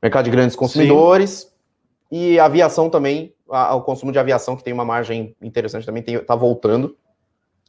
mercado 0.02 0.24
de 0.24 0.32
grandes 0.32 0.56
consumidores. 0.56 1.30
Sim. 2.10 2.32
E 2.32 2.40
a 2.40 2.46
aviação 2.46 2.90
também, 2.90 3.32
a, 3.48 3.76
o 3.76 3.82
consumo 3.82 4.10
de 4.10 4.18
aviação, 4.18 4.56
que 4.56 4.64
tem 4.64 4.72
uma 4.72 4.84
margem 4.84 5.36
interessante, 5.40 5.86
também 5.86 6.02
está 6.04 6.34
voltando. 6.34 6.96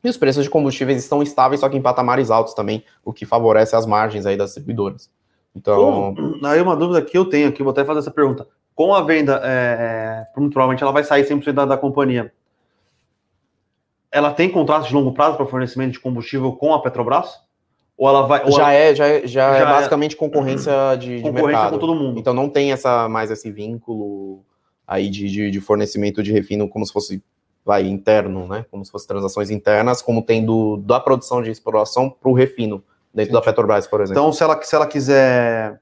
E 0.04 0.10
os 0.10 0.18
preços 0.18 0.44
de 0.44 0.50
combustíveis 0.50 0.98
estão 0.98 1.22
estáveis, 1.22 1.60
só 1.60 1.70
que 1.70 1.78
em 1.78 1.82
patamares 1.84 2.32
altos 2.32 2.56
também, 2.56 2.84
o 3.06 3.14
que 3.14 3.28
favorece 3.28 3.76
as 3.76 3.86
margens 3.86 4.26
aí 4.26 4.36
das 4.36 4.48
distribuidoras. 4.48 5.08
Então. 5.56 6.16
Bom, 6.16 6.48
aí 6.48 6.60
uma 6.60 6.76
dúvida 6.76 7.00
que 7.04 7.16
eu 7.16 7.26
tenho 7.26 7.48
aqui, 7.48 7.62
vou 7.62 7.70
até 7.70 7.86
fazer 7.86 8.00
essa 8.00 8.10
pergunta 8.10 8.48
com 8.76 8.94
a 8.94 9.02
venda, 9.02 9.40
é, 9.44 10.24
é, 10.24 10.26
provavelmente 10.34 10.82
ela 10.82 10.92
vai 10.92 11.04
sair 11.04 11.24
100% 11.24 11.52
da, 11.52 11.66
da 11.66 11.78
companhia. 11.78 12.34
Ela 14.12 14.32
tem 14.32 14.50
contratos 14.50 14.88
de 14.88 14.94
longo 14.94 15.14
prazo 15.14 15.38
para 15.38 15.46
fornecimento 15.46 15.94
de 15.94 16.00
combustível 16.00 16.54
com 16.54 16.74
a 16.74 16.82
Petrobras? 16.82 17.42
Ou 17.98 18.08
ela 18.10 18.24
vai. 18.24 18.44
Ou 18.44 18.52
já, 18.52 18.72
ela... 18.72 18.74
É, 18.74 18.96
já, 18.96 19.08
é, 19.08 19.22
já, 19.22 19.28
já 19.28 19.58
é 19.58 19.66
basicamente 19.66 20.16
concorrência 20.16 20.74
de, 21.00 21.18
de 21.18 21.22
concorrência 21.22 21.52
mercado. 21.52 21.74
com 21.74 21.80
todo 21.80 21.96
mundo. 21.96 22.20
Então 22.20 22.34
não 22.34 22.50
tem 22.50 22.72
essa 22.72 23.08
mais 23.08 23.30
esse 23.32 23.52
vínculo 23.52 24.44
aí 24.88 25.10
de, 25.10 25.30
de, 25.30 25.52
de 25.52 25.62
fornecimento 25.62 26.22
de 26.22 26.32
refino 26.32 26.68
como 26.68 26.86
se 26.86 26.92
fosse 26.92 27.24
vai 27.66 27.88
interno, 27.88 28.48
né? 28.48 28.66
Como 28.70 28.84
se 28.84 28.92
fosse 28.92 29.08
transações 29.08 29.50
internas, 29.50 30.02
como 30.02 30.22
tem 30.22 30.46
do, 30.46 30.78
da 30.78 31.00
produção 31.00 31.42
de 31.42 31.50
exploração 31.50 32.10
para 32.10 32.30
o 32.30 32.34
refino 32.34 32.84
dentro 33.14 33.32
Entendi. 33.32 33.32
da 33.32 33.42
Petrobras, 33.42 33.88
por 33.88 34.02
exemplo. 34.02 34.22
Então, 34.22 34.34
se 34.34 34.44
ela, 34.44 34.62
se 34.62 34.76
ela 34.76 34.86
quiser 34.86 35.80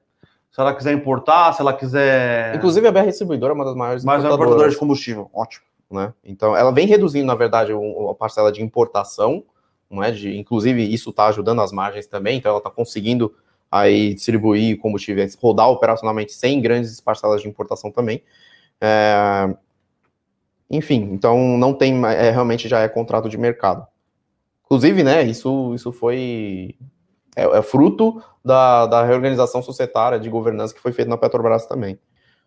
se 0.52 0.60
ela 0.60 0.74
quiser 0.74 0.92
importar, 0.92 1.54
se 1.54 1.62
ela 1.62 1.72
quiser. 1.72 2.54
Inclusive, 2.54 2.86
a 2.86 2.92
BR 2.92 3.06
Distribuidora 3.06 3.54
é 3.54 3.56
uma 3.56 3.64
das 3.64 3.74
maiores 3.74 4.04
Mais 4.04 4.22
importadoras 4.22 4.74
de 4.74 4.78
combustível. 4.78 5.30
Ótimo. 5.32 5.64
Né? 5.90 6.12
Então, 6.22 6.54
ela 6.54 6.70
vem 6.70 6.86
reduzindo, 6.86 7.26
na 7.26 7.34
verdade, 7.34 7.72
a 7.72 8.14
parcela 8.14 8.52
de 8.52 8.62
importação, 8.62 9.42
não 9.90 10.02
é? 10.02 10.10
De, 10.10 10.36
inclusive, 10.36 10.82
isso 10.82 11.08
está 11.08 11.26
ajudando 11.28 11.62
as 11.62 11.72
margens 11.72 12.06
também, 12.06 12.36
então 12.36 12.50
ela 12.50 12.58
está 12.58 12.70
conseguindo 12.70 13.34
aí 13.70 14.12
distribuir 14.12 14.78
combustíveis, 14.78 15.34
rodar 15.40 15.70
operacionalmente 15.70 16.32
sem 16.32 16.60
grandes 16.60 17.00
parcelas 17.00 17.40
de 17.40 17.48
importação 17.48 17.90
também. 17.90 18.22
É... 18.78 19.54
Enfim, 20.70 21.10
então 21.12 21.56
não 21.58 21.72
tem, 21.72 22.02
é, 22.06 22.30
realmente 22.30 22.68
já 22.68 22.80
é 22.80 22.88
contrato 22.88 23.28
de 23.28 23.38
mercado. 23.38 23.86
Inclusive, 24.64 25.02
né, 25.02 25.22
isso, 25.22 25.74
isso 25.74 25.92
foi 25.92 26.74
é, 27.36 27.44
é 27.44 27.62
fruto 27.62 28.22
da, 28.44 28.86
da 28.86 29.04
reorganização 29.04 29.62
societária 29.62 30.18
de 30.18 30.28
governança 30.28 30.74
que 30.74 30.80
foi 30.80 30.92
feita 30.92 31.10
na 31.10 31.16
Petrobras 31.16 31.66
também. 31.66 31.98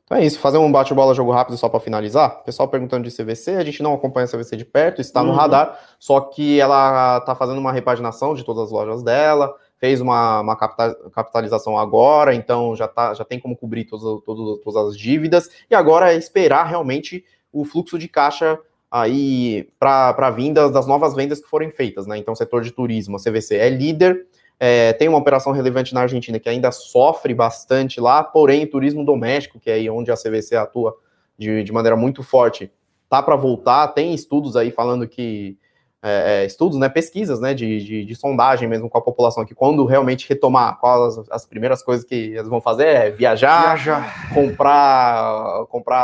Então 0.05 0.19
é 0.19 0.23
isso, 0.23 0.39
fazer 0.39 0.59
um 0.59 0.71
bate-bola 0.71 1.15
jogo 1.15 1.31
rápido 1.31 1.57
só 1.57 1.67
para 1.67 1.79
finalizar. 1.79 2.43
Pessoal 2.43 2.67
perguntando 2.67 3.09
de 3.09 3.15
CVC, 3.15 3.55
a 3.55 3.63
gente 3.63 3.81
não 3.81 3.93
acompanha 3.93 4.25
a 4.25 4.29
CVC 4.29 4.55
de 4.55 4.63
perto, 4.63 5.01
está 5.01 5.23
no 5.23 5.31
uhum. 5.31 5.35
radar, 5.35 5.79
só 5.99 6.21
que 6.21 6.59
ela 6.59 7.17
está 7.17 7.33
fazendo 7.33 7.57
uma 7.57 7.71
repaginação 7.71 8.35
de 8.35 8.43
todas 8.43 8.65
as 8.65 8.71
lojas 8.71 9.01
dela, 9.01 9.55
fez 9.79 9.99
uma, 9.99 10.41
uma 10.41 10.55
capitalização 10.55 11.75
agora, 11.75 12.35
então 12.35 12.75
já, 12.75 12.87
tá, 12.87 13.15
já 13.15 13.25
tem 13.25 13.39
como 13.39 13.57
cobrir 13.57 13.85
todas, 13.85 14.23
todas, 14.23 14.63
todas 14.63 14.89
as 14.89 14.97
dívidas, 14.97 15.49
e 15.69 15.73
agora 15.73 16.13
é 16.13 16.17
esperar 16.17 16.65
realmente 16.65 17.25
o 17.51 17.65
fluxo 17.65 17.97
de 17.97 18.07
caixa 18.07 18.59
aí 18.91 19.67
para 19.79 20.29
vindas 20.29 20.71
das 20.71 20.85
novas 20.85 21.15
vendas 21.15 21.41
que 21.41 21.49
forem 21.49 21.71
feitas, 21.71 22.05
né? 22.05 22.17
Então, 22.17 22.35
setor 22.35 22.61
de 22.61 22.71
turismo, 22.71 23.17
a 23.17 23.19
CVC 23.19 23.55
é 23.55 23.69
líder, 23.69 24.27
É, 24.59 24.93
tem 24.93 25.07
uma 25.09 25.17
operação 25.17 25.51
relevante 25.51 25.93
na 25.93 26.01
Argentina 26.01 26.39
que 26.39 26.47
ainda 26.47 26.71
sofre 26.71 27.33
bastante 27.33 27.99
lá, 27.99 28.23
porém, 28.23 28.65
turismo 28.65 29.03
doméstico, 29.03 29.59
que 29.59 29.69
é 29.69 29.73
aí 29.73 29.89
onde 29.89 30.11
a 30.11 30.15
CVC 30.15 30.55
atua 30.55 30.95
de, 31.37 31.63
de 31.63 31.71
maneira 31.71 31.95
muito 31.95 32.23
forte, 32.23 32.71
tá 33.09 33.21
para 33.21 33.35
voltar. 33.35 33.87
Tem 33.89 34.13
estudos 34.13 34.55
aí 34.55 34.71
falando 34.71 35.07
que. 35.07 35.57
É, 36.07 36.43
é, 36.43 36.45
estudos, 36.45 36.77
né, 36.77 36.87
pesquisas, 36.87 37.39
né, 37.39 37.51
de, 37.51 37.83
de, 37.83 38.05
de, 38.05 38.15
sondagem 38.15 38.69
mesmo 38.69 38.87
com 38.87 38.95
a 38.95 39.01
população, 39.01 39.43
que 39.43 39.55
quando 39.55 39.83
realmente 39.85 40.29
retomar, 40.29 40.79
quais 40.79 41.17
as, 41.17 41.31
as, 41.31 41.45
primeiras 41.47 41.81
coisas 41.81 42.05
que 42.05 42.13
eles 42.13 42.47
vão 42.47 42.61
fazer 42.61 42.85
é 42.85 43.09
viajar, 43.09 43.75
viajar. 43.75 44.31
comprar, 44.31 45.65
comprar 45.65 45.97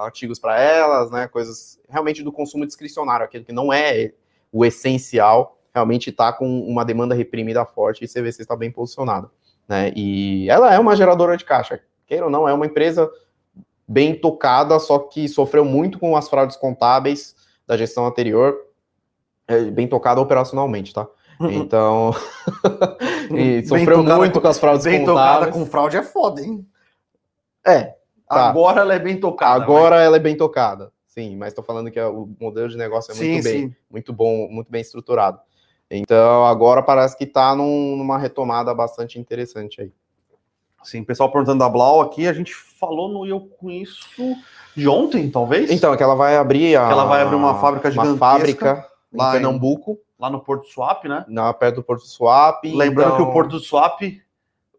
artigos 0.00 0.40
para 0.40 0.60
elas, 0.60 1.08
né, 1.12 1.28
coisas 1.28 1.78
realmente 1.88 2.20
do 2.24 2.32
consumo 2.32 2.66
discricionário, 2.66 3.24
aquele 3.24 3.44
que 3.44 3.52
não 3.52 3.72
é 3.72 4.10
o 4.50 4.64
essencial, 4.64 5.56
realmente 5.74 6.10
está 6.10 6.32
com 6.32 6.60
uma 6.60 6.84
demanda 6.84 7.14
reprimida 7.14 7.64
forte 7.64 8.04
e 8.04 8.08
CVC 8.08 8.42
está 8.42 8.54
bem 8.54 8.70
posicionada, 8.70 9.30
né, 9.68 9.92
e 9.96 10.48
ela 10.48 10.72
é 10.72 10.78
uma 10.78 10.94
geradora 10.94 11.36
de 11.36 11.44
caixa, 11.44 11.80
queira 12.06 12.26
ou 12.26 12.30
não, 12.30 12.48
é 12.48 12.52
uma 12.52 12.66
empresa 12.66 13.10
bem 13.86 14.14
tocada, 14.14 14.78
só 14.78 14.98
que 14.98 15.28
sofreu 15.28 15.64
muito 15.64 15.98
com 15.98 16.16
as 16.16 16.28
fraudes 16.28 16.56
contábeis 16.56 17.34
da 17.66 17.76
gestão 17.76 18.06
anterior, 18.06 18.56
é, 19.46 19.62
bem 19.64 19.86
tocada 19.86 20.20
operacionalmente, 20.20 20.92
tá? 20.92 21.06
Uhum. 21.40 21.50
Então, 21.50 22.12
sofreu 23.66 24.02
muito 24.02 24.40
com 24.40 24.48
as 24.48 24.58
fraudes 24.58 24.84
bem 24.84 25.04
contábeis. 25.04 25.26
Bem 25.26 25.34
tocada 25.34 25.52
com 25.52 25.66
fraude 25.66 25.96
é 25.96 26.02
foda, 26.02 26.40
hein? 26.40 26.66
É. 27.66 27.94
Tá. 28.28 28.48
Agora 28.48 28.80
ela 28.80 28.94
é 28.94 28.98
bem 28.98 29.18
tocada. 29.18 29.62
Agora 29.62 29.96
mas... 29.96 30.04
ela 30.06 30.16
é 30.16 30.20
bem 30.20 30.36
tocada, 30.36 30.92
sim, 31.06 31.36
mas 31.36 31.48
estou 31.48 31.64
falando 31.64 31.90
que 31.90 32.00
o 32.00 32.28
modelo 32.40 32.68
de 32.68 32.76
negócio 32.76 33.12
é 33.12 33.14
muito 33.14 33.42
sim, 33.42 33.42
bem, 33.42 33.68
sim. 33.68 33.76
muito 33.90 34.12
bom, 34.12 34.48
muito 34.48 34.70
bem 34.70 34.80
estruturado. 34.80 35.40
Então, 35.90 36.46
agora 36.46 36.82
parece 36.82 37.16
que 37.16 37.24
está 37.24 37.54
num, 37.54 37.96
numa 37.96 38.18
retomada 38.18 38.74
bastante 38.74 39.18
interessante 39.18 39.80
aí. 39.80 39.92
Sim, 40.82 41.02
pessoal 41.02 41.30
perguntando 41.30 41.60
da 41.60 41.68
Blau 41.68 42.02
aqui, 42.02 42.28
a 42.28 42.32
gente 42.32 42.54
falou 42.54 43.08
no 43.08 43.26
Eu 43.26 43.40
Conheço 43.40 44.36
de 44.76 44.86
ontem, 44.86 45.30
talvez? 45.30 45.70
Então, 45.70 45.94
é 45.94 45.96
que 45.96 46.02
ela 46.02 46.14
vai 46.14 46.36
abrir 46.36 46.76
a, 46.76 46.90
ela 46.90 47.04
vai 47.06 47.22
abrir 47.22 47.36
uma 47.36 47.58
fábrica 47.58 47.90
gigantesca. 47.90 48.12
Uma 48.12 48.18
fábrica 48.18 48.88
lá 49.12 49.28
em 49.30 49.32
Pernambuco. 49.32 49.92
Em, 49.92 50.04
lá 50.18 50.30
no 50.30 50.40
Porto 50.40 50.66
Swap, 50.68 51.04
né? 51.04 51.24
Na, 51.28 51.52
perto 51.52 51.76
do 51.76 51.82
Porto 51.82 52.06
Swap. 52.06 52.64
Lembrando 52.64 53.14
então... 53.14 53.16
que 53.16 53.22
o 53.22 53.32
Porto 53.32 53.58
Swap, 53.58 54.00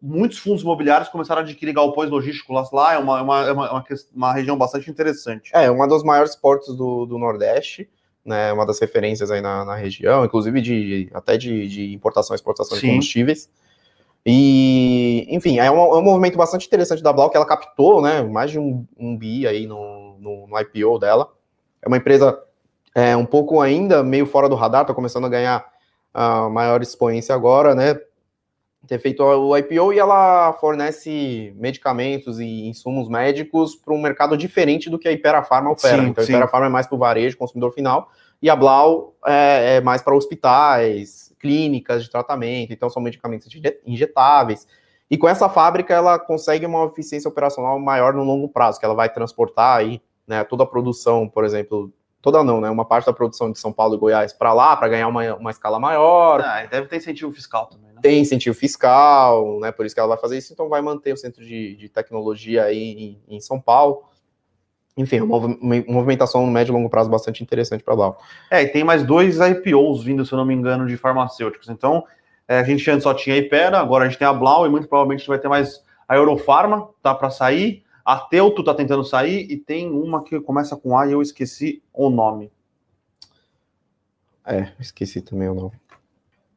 muitos 0.00 0.38
fundos 0.38 0.62
imobiliários 0.62 1.08
começaram 1.08 1.40
a 1.40 1.44
adquirir 1.44 1.72
galpões 1.72 2.10
logísticos 2.10 2.70
lá, 2.72 2.94
é 2.94 2.98
uma, 2.98 3.18
é 3.18 3.22
uma, 3.22 3.46
é 3.48 3.52
uma, 3.52 3.72
uma, 3.72 3.84
uma 4.14 4.32
região 4.32 4.56
bastante 4.56 4.90
interessante. 4.90 5.50
É, 5.52 5.70
uma 5.70 5.88
dos 5.88 6.02
maiores 6.02 6.36
portos 6.36 6.76
do, 6.76 7.06
do 7.06 7.18
Nordeste, 7.18 7.88
né? 8.26 8.52
Uma 8.52 8.66
das 8.66 8.78
referências 8.78 9.30
aí 9.30 9.40
na, 9.40 9.64
na 9.64 9.76
região, 9.76 10.24
inclusive 10.24 10.60
de 10.60 11.08
até 11.14 11.36
de, 11.36 11.68
de 11.68 11.94
importação 11.94 12.34
e 12.34 12.36
exportação 12.36 12.76
Sim. 12.76 12.86
de 12.86 12.92
combustíveis. 12.92 13.48
E, 14.28 15.24
enfim, 15.30 15.60
é 15.60 15.70
um, 15.70 15.76
é 15.76 15.98
um, 15.98 16.02
movimento 16.02 16.36
bastante 16.36 16.66
interessante 16.66 17.00
da 17.00 17.12
Blau, 17.12 17.30
que 17.30 17.36
ela 17.36 17.46
captou, 17.46 18.02
né, 18.02 18.22
mais 18.22 18.50
de 18.50 18.58
um, 18.58 18.84
um 18.98 19.16
bi 19.16 19.46
aí 19.46 19.68
no, 19.68 20.18
no, 20.18 20.48
no, 20.48 20.60
IPO 20.60 20.98
dela. 20.98 21.32
É 21.80 21.86
uma 21.86 21.96
empresa 21.96 22.36
é, 22.92 23.16
um 23.16 23.24
pouco 23.24 23.60
ainda 23.60 24.02
meio 24.02 24.26
fora 24.26 24.48
do 24.48 24.56
radar, 24.56 24.82
está 24.82 24.92
começando 24.92 25.26
a 25.26 25.28
ganhar 25.28 25.64
uh, 26.12 26.50
maior 26.50 26.82
expoência 26.82 27.32
agora, 27.36 27.72
né, 27.72 27.94
ter 28.86 28.98
feito 28.98 29.22
o 29.22 29.56
IPO 29.56 29.92
e 29.92 29.98
ela 29.98 30.52
fornece 30.54 31.54
medicamentos 31.56 32.38
e 32.38 32.66
insumos 32.66 33.08
médicos 33.08 33.74
para 33.74 33.92
um 33.92 34.00
mercado 34.00 34.36
diferente 34.36 34.88
do 34.88 34.98
que 34.98 35.08
a 35.08 35.12
Ipera 35.12 35.42
Pharma 35.42 35.70
opera. 35.70 36.02
Sim, 36.02 36.08
então, 36.08 36.22
a 36.22 36.26
Ipera 36.26 36.48
Pharma 36.48 36.66
é 36.66 36.70
mais 36.70 36.86
para 36.86 36.96
o 36.96 36.98
varejo, 36.98 37.36
consumidor 37.36 37.72
final, 37.72 38.10
e 38.40 38.48
a 38.48 38.56
Blau 38.56 39.14
é, 39.26 39.76
é 39.76 39.80
mais 39.80 40.02
para 40.02 40.14
hospitais, 40.14 41.34
clínicas 41.38 42.04
de 42.04 42.10
tratamento, 42.10 42.72
então 42.72 42.88
são 42.88 43.02
medicamentos 43.02 43.48
injetáveis. 43.84 44.66
E 45.10 45.16
com 45.16 45.28
essa 45.28 45.48
fábrica, 45.48 45.94
ela 45.94 46.18
consegue 46.18 46.66
uma 46.66 46.84
eficiência 46.86 47.28
operacional 47.28 47.78
maior 47.78 48.12
no 48.12 48.24
longo 48.24 48.48
prazo, 48.48 48.78
que 48.78 48.84
ela 48.84 48.94
vai 48.94 49.08
transportar 49.08 49.78
aí, 49.78 50.00
né, 50.26 50.42
toda 50.42 50.64
a 50.64 50.66
produção, 50.66 51.28
por 51.28 51.44
exemplo, 51.44 51.92
toda 52.20 52.42
não, 52.42 52.60
né, 52.60 52.70
uma 52.70 52.84
parte 52.84 53.06
da 53.06 53.12
produção 53.12 53.50
de 53.52 53.58
São 53.58 53.72
Paulo 53.72 53.94
e 53.94 53.98
Goiás 53.98 54.32
para 54.32 54.52
lá, 54.52 54.76
para 54.76 54.88
ganhar 54.88 55.08
uma, 55.08 55.34
uma 55.34 55.50
escala 55.50 55.78
maior. 55.78 56.40
Ah, 56.40 56.66
deve 56.66 56.88
ter 56.88 56.96
incentivo 56.96 57.32
fiscal 57.32 57.66
também, 57.66 57.92
né? 57.92 58.00
Tem 58.02 58.20
incentivo 58.20 58.56
fiscal, 58.56 59.60
né, 59.60 59.70
por 59.72 59.86
isso 59.86 59.94
que 59.94 60.00
ela 60.00 60.08
vai 60.08 60.18
fazer 60.18 60.38
isso, 60.38 60.52
então 60.52 60.68
vai 60.68 60.80
manter 60.80 61.12
o 61.12 61.16
centro 61.16 61.44
de, 61.44 61.76
de 61.76 61.88
tecnologia 61.88 62.64
aí 62.64 63.18
em, 63.28 63.36
em 63.36 63.40
São 63.40 63.60
Paulo 63.60 64.02
enfim, 64.96 65.20
uma 65.20 65.38
movimentação 65.86 66.46
no 66.46 66.50
médio 66.50 66.72
e 66.72 66.74
longo 66.74 66.88
prazo 66.88 67.10
bastante 67.10 67.42
interessante 67.42 67.84
para 67.84 67.94
lá. 67.94 68.16
É, 68.50 68.62
e 68.62 68.68
tem 68.68 68.82
mais 68.82 69.04
dois 69.04 69.38
IPOs 69.38 70.02
vindo, 70.02 70.24
se 70.24 70.32
eu 70.32 70.38
não 70.38 70.46
me 70.46 70.54
engano, 70.54 70.86
de 70.86 70.96
farmacêuticos. 70.96 71.68
Então, 71.68 72.02
é, 72.48 72.60
a 72.60 72.64
gente 72.64 72.90
antes 72.90 73.02
só 73.02 73.12
tinha 73.12 73.36
a 73.36 73.38
Ipera, 73.38 73.78
agora 73.78 74.04
a 74.04 74.08
gente 74.08 74.18
tem 74.18 74.26
a 74.26 74.32
Blau 74.32 74.66
e 74.66 74.70
muito 74.70 74.88
provavelmente 74.88 75.18
a 75.18 75.20
gente 75.20 75.28
vai 75.28 75.38
ter 75.38 75.48
mais 75.48 75.84
a 76.08 76.16
Eurofarma, 76.16 76.88
tá 77.02 77.14
para 77.14 77.28
sair. 77.28 77.84
A 78.06 78.18
Teuto 78.18 78.62
tá 78.62 78.72
tentando 78.72 79.02
sair 79.02 79.50
e 79.50 79.56
tem 79.56 79.90
uma 79.90 80.22
que 80.22 80.40
começa 80.40 80.76
com 80.76 80.96
A 80.96 81.08
e 81.08 81.12
eu 81.12 81.20
esqueci 81.20 81.82
o 81.92 82.08
nome. 82.08 82.52
É, 84.46 84.68
esqueci 84.78 85.20
também 85.20 85.48
o 85.48 85.54
nome. 85.54 85.72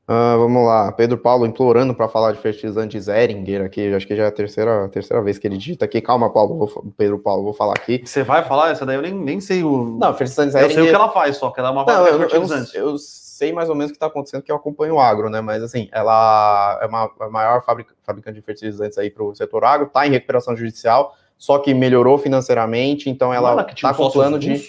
Uh, 0.08 0.38
vamos 0.38 0.64
lá, 0.66 0.92
Pedro 0.92 1.18
Paulo 1.18 1.48
implorando 1.48 1.96
para 1.96 2.08
falar 2.08 2.34
de 2.34 2.40
fertilizantes 2.40 3.08
Eringer 3.08 3.64
aqui, 3.64 3.92
acho 3.94 4.06
que 4.06 4.16
já 4.16 4.26
é 4.26 4.28
a 4.28 4.32
terceira, 4.32 4.86
a 4.86 4.90
terceira 4.90 5.24
vez 5.24 5.40
que 5.40 5.48
ele 5.48 5.58
digita 5.58 5.86
aqui. 5.86 6.00
Calma, 6.02 6.32
Paulo, 6.32 6.68
vou, 6.68 6.94
Pedro 6.96 7.18
Paulo, 7.18 7.44
vou 7.44 7.54
falar 7.54 7.74
aqui. 7.74 8.04
Você 8.06 8.24
vai 8.24 8.44
falar 8.44 8.70
essa 8.70 8.86
daí? 8.86 8.98
Eu 8.98 9.02
nem, 9.02 9.14
nem 9.14 9.42
sei 9.42 9.64
o. 9.64 9.98
Não, 10.00 10.14
fertilizantes 10.14 10.54
Eringer. 10.54 10.72
Eu 10.72 10.76
sei 10.76 10.84
o 10.84 10.90
que 10.90 10.96
ela 10.96 11.10
faz, 11.10 11.38
só 11.38 11.50
que 11.50 11.60
ela 11.60 11.70
é 11.70 11.72
uma 11.72 11.84
Não, 11.84 12.08
eu, 12.08 12.22
eu, 12.24 12.48
eu, 12.76 12.98
sei 13.00 13.52
mais 13.54 13.70
ou 13.70 13.76
menos 13.76 13.90
o 13.90 13.94
que 13.94 13.98
está 13.98 14.06
acontecendo, 14.06 14.44
que 14.44 14.52
eu 14.52 14.56
acompanho 14.56 14.96
o 14.96 15.00
agro, 15.00 15.30
né? 15.32 15.42
Mas 15.42 15.64
assim, 15.64 15.90
ela 15.92 16.80
é 16.82 16.86
uma, 16.86 17.12
a 17.20 17.30
maior 17.30 17.64
fábrica, 17.64 17.96
fabricante 18.04 18.40
de 18.40 18.46
fertilizantes 18.46 18.98
aí 19.00 19.10
para 19.10 19.24
o 19.24 19.34
setor 19.34 19.64
agro, 19.64 19.88
está 19.88 20.06
em 20.06 20.12
recuperação 20.12 20.56
judicial, 20.56 21.16
só 21.40 21.58
que 21.58 21.74
melhorou 21.74 22.20
financeiramente, 22.20 23.10
então 23.10 23.34
ela 23.34 23.66
está 23.68 23.96
com 23.96 24.12
plano 24.12 24.38
de. 24.38 24.62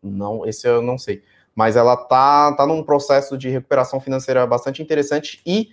Não, 0.00 0.46
esse 0.46 0.68
eu 0.68 0.80
não 0.80 0.96
sei 0.96 1.24
mas 1.58 1.74
ela 1.74 1.96
tá, 1.96 2.52
tá 2.52 2.64
num 2.64 2.84
processo 2.84 3.36
de 3.36 3.48
recuperação 3.48 3.98
financeira 3.98 4.46
bastante 4.46 4.80
interessante 4.80 5.42
e 5.44 5.70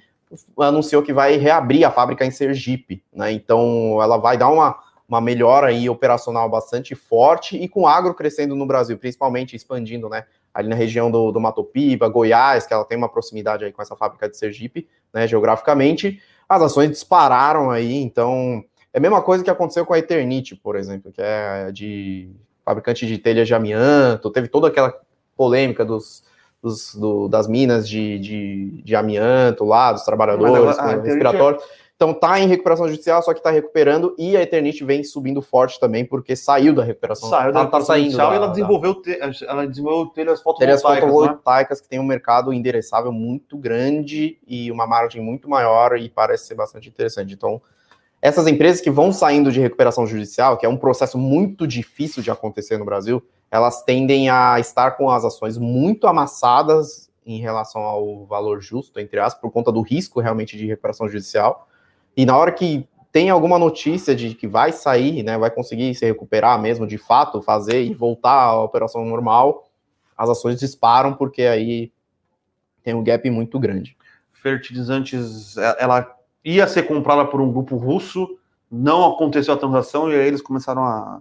anunciou 0.58 1.04
que 1.04 1.14
vai 1.14 1.38
reabrir 1.38 1.86
a 1.86 1.92
fábrica 1.92 2.26
em 2.26 2.32
Sergipe, 2.32 3.04
né? 3.14 3.32
Então 3.32 4.02
ela 4.02 4.18
vai 4.18 4.36
dar 4.36 4.50
uma, 4.50 4.80
uma 5.08 5.22
melhora 5.22 5.68
aí 5.68 5.88
operacional 5.88 6.50
bastante 6.50 6.96
forte 6.96 7.56
e 7.56 7.68
com 7.68 7.82
o 7.82 7.88
agro 7.88 8.16
crescendo 8.16 8.56
no 8.56 8.66
Brasil, 8.66 8.98
principalmente 8.98 9.56
expandindo, 9.56 10.10
né? 10.10 10.26
Ali 10.52 10.70
na 10.70 10.76
região 10.76 11.12
do, 11.12 11.32
do 11.32 11.40
Mato 11.40 11.64
Piba, 11.64 12.10
Goiás, 12.10 12.66
que 12.66 12.74
ela 12.74 12.84
tem 12.84 12.98
uma 12.98 13.08
proximidade 13.08 13.64
aí 13.64 13.72
com 13.72 13.84
essa 13.84 13.96
fábrica 13.96 14.28
de 14.28 14.36
Sergipe, 14.36 14.88
né? 15.14 15.28
Geograficamente, 15.28 16.20
as 16.50 16.64
ações 16.64 16.90
dispararam 16.90 17.70
aí, 17.70 18.02
então 18.02 18.66
é 18.96 18.98
a 18.98 19.02
mesma 19.02 19.22
coisa 19.22 19.44
que 19.44 19.50
aconteceu 19.50 19.86
com 19.86 19.94
a 19.94 20.00
Eternite, 20.00 20.56
por 20.56 20.78
exemplo, 20.78 21.12
que 21.12 21.22
é 21.22 21.70
de 21.70 22.30
fabricante 22.64 23.06
de 23.06 23.18
telhas 23.18 23.46
de 23.46 23.54
amianto, 23.54 24.32
teve 24.32 24.48
toda 24.48 24.70
aquela 24.70 24.98
polêmica 25.36 25.84
dos, 25.84 26.24
dos 26.64 26.96
do, 26.96 27.28
das 27.28 27.46
minas 27.46 27.90
de, 27.90 28.18
de, 28.18 28.82
de, 28.82 28.96
amianto 28.96 29.66
lá, 29.66 29.92
dos 29.92 30.04
trabalhadores 30.04 30.78
ela, 30.78 31.02
respiratórios. 31.02 31.62
Então 31.98 32.14
tá 32.14 32.40
em 32.40 32.48
recuperação 32.48 32.88
judicial, 32.88 33.22
só 33.22 33.34
que 33.34 33.44
tá 33.44 33.52
recuperando 33.52 34.16
e 34.18 34.38
a 34.38 34.42
Eternit 34.42 34.82
vem 34.86 35.04
subindo 35.04 35.42
forte 35.42 35.78
também, 35.78 36.06
porque 36.06 36.34
saiu 36.34 36.74
da 36.74 36.82
recuperação. 36.82 37.30
Saiu 37.30 37.52
da 37.52 37.66
tá, 37.66 37.80
tá 37.80 37.82
saindo. 37.82 38.16
Da, 38.16 38.32
e 38.32 38.36
ela 38.38 38.48
desenvolveu, 38.48 39.02
ela 39.46 39.68
desenvolveu 39.68 40.06
telhas 40.14 40.42
fotovoltaicas. 40.42 40.82
Telhas 40.82 41.04
fotovoltaicas 41.04 41.80
né? 41.80 41.84
que 41.84 41.90
tem 41.90 42.00
um 42.00 42.06
mercado 42.06 42.54
endereçável 42.54 43.12
muito 43.12 43.58
grande 43.58 44.40
e 44.48 44.72
uma 44.72 44.88
margem 44.88 45.22
muito 45.22 45.50
maior 45.50 45.98
e 45.98 46.10
parece 46.10 46.48
ser 46.48 46.56
bastante 46.56 46.88
interessante. 46.88 47.34
Então, 47.34 47.62
essas 48.26 48.48
empresas 48.48 48.82
que 48.82 48.90
vão 48.90 49.12
saindo 49.12 49.52
de 49.52 49.62
recuperação 49.62 50.08
judicial, 50.08 50.58
que 50.58 50.66
é 50.66 50.70
um 50.70 50.78
processo 50.78 51.16
muito 51.16 51.68
difícil 51.68 52.24
de 52.24 52.32
acontecer 52.32 52.76
no 52.76 52.84
Brasil, 52.84 53.24
elas 53.52 53.84
tendem 53.84 54.32
a 54.32 54.60
estar 54.60 54.98
com 54.98 55.12
as 55.12 55.24
ações 55.24 55.60
muito 55.60 56.08
amassadas 56.08 57.08
em 57.24 57.40
relação 57.40 57.84
ao 57.84 58.26
valor 58.26 58.62
justo, 58.62 59.00
entre 59.00 59.20
aspas, 59.20 59.40
por 59.40 59.52
conta 59.52 59.72
do 59.72 59.82
risco 59.82 60.20
realmente 60.20 60.58
de 60.58 60.66
recuperação 60.66 61.08
judicial. 61.08 61.68
E 62.18 62.26
na 62.26 62.36
hora 62.36 62.52
que 62.52 62.90
tem 63.12 63.30
alguma 63.30 63.60
notícia 63.60 64.16
de 64.16 64.34
que 64.34 64.48
vai 64.48 64.72
sair, 64.72 65.22
né, 65.22 65.38
vai 65.38 65.52
conseguir 65.52 65.94
se 65.94 66.04
recuperar 66.04 66.60
mesmo, 66.60 66.88
de 66.88 66.98
fato, 66.98 67.44
fazer 67.44 67.84
e 67.84 67.94
voltar 67.94 68.34
à 68.34 68.60
operação 68.60 69.06
normal, 69.06 69.70
as 70.18 70.32
ações 70.32 70.60
disparam 70.60 71.14
porque 71.14 71.44
aí 71.44 71.92
tem 72.82 72.96
um 72.96 73.04
gap 73.04 73.30
muito 73.30 73.60
grande. 73.60 73.96
Fertilizantes, 74.34 75.56
ela 75.78 76.15
ia 76.46 76.68
ser 76.68 76.84
comprada 76.84 77.26
por 77.26 77.42
um 77.42 77.52
grupo 77.52 77.76
russo, 77.76 78.38
não 78.72 79.04
aconteceu 79.12 79.54
a 79.54 79.58
transação 79.58 80.12
e 80.12 80.16
aí 80.16 80.28
eles 80.28 80.42
começaram 80.42 80.84
a 80.84 81.20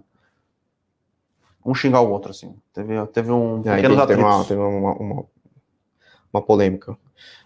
um 1.65 1.73
xingar 1.73 2.01
o 2.01 2.11
outro, 2.11 2.29
assim. 2.29 2.55
Teve, 2.71 3.05
teve 3.07 3.31
um 3.31 3.61
é, 3.65 3.75
pequenos 3.75 4.05
teve, 4.05 4.21
uma, 4.21 4.45
teve 4.45 4.61
uma, 4.61 4.93
uma, 4.93 5.25
uma 6.31 6.41
polêmica. 6.41 6.91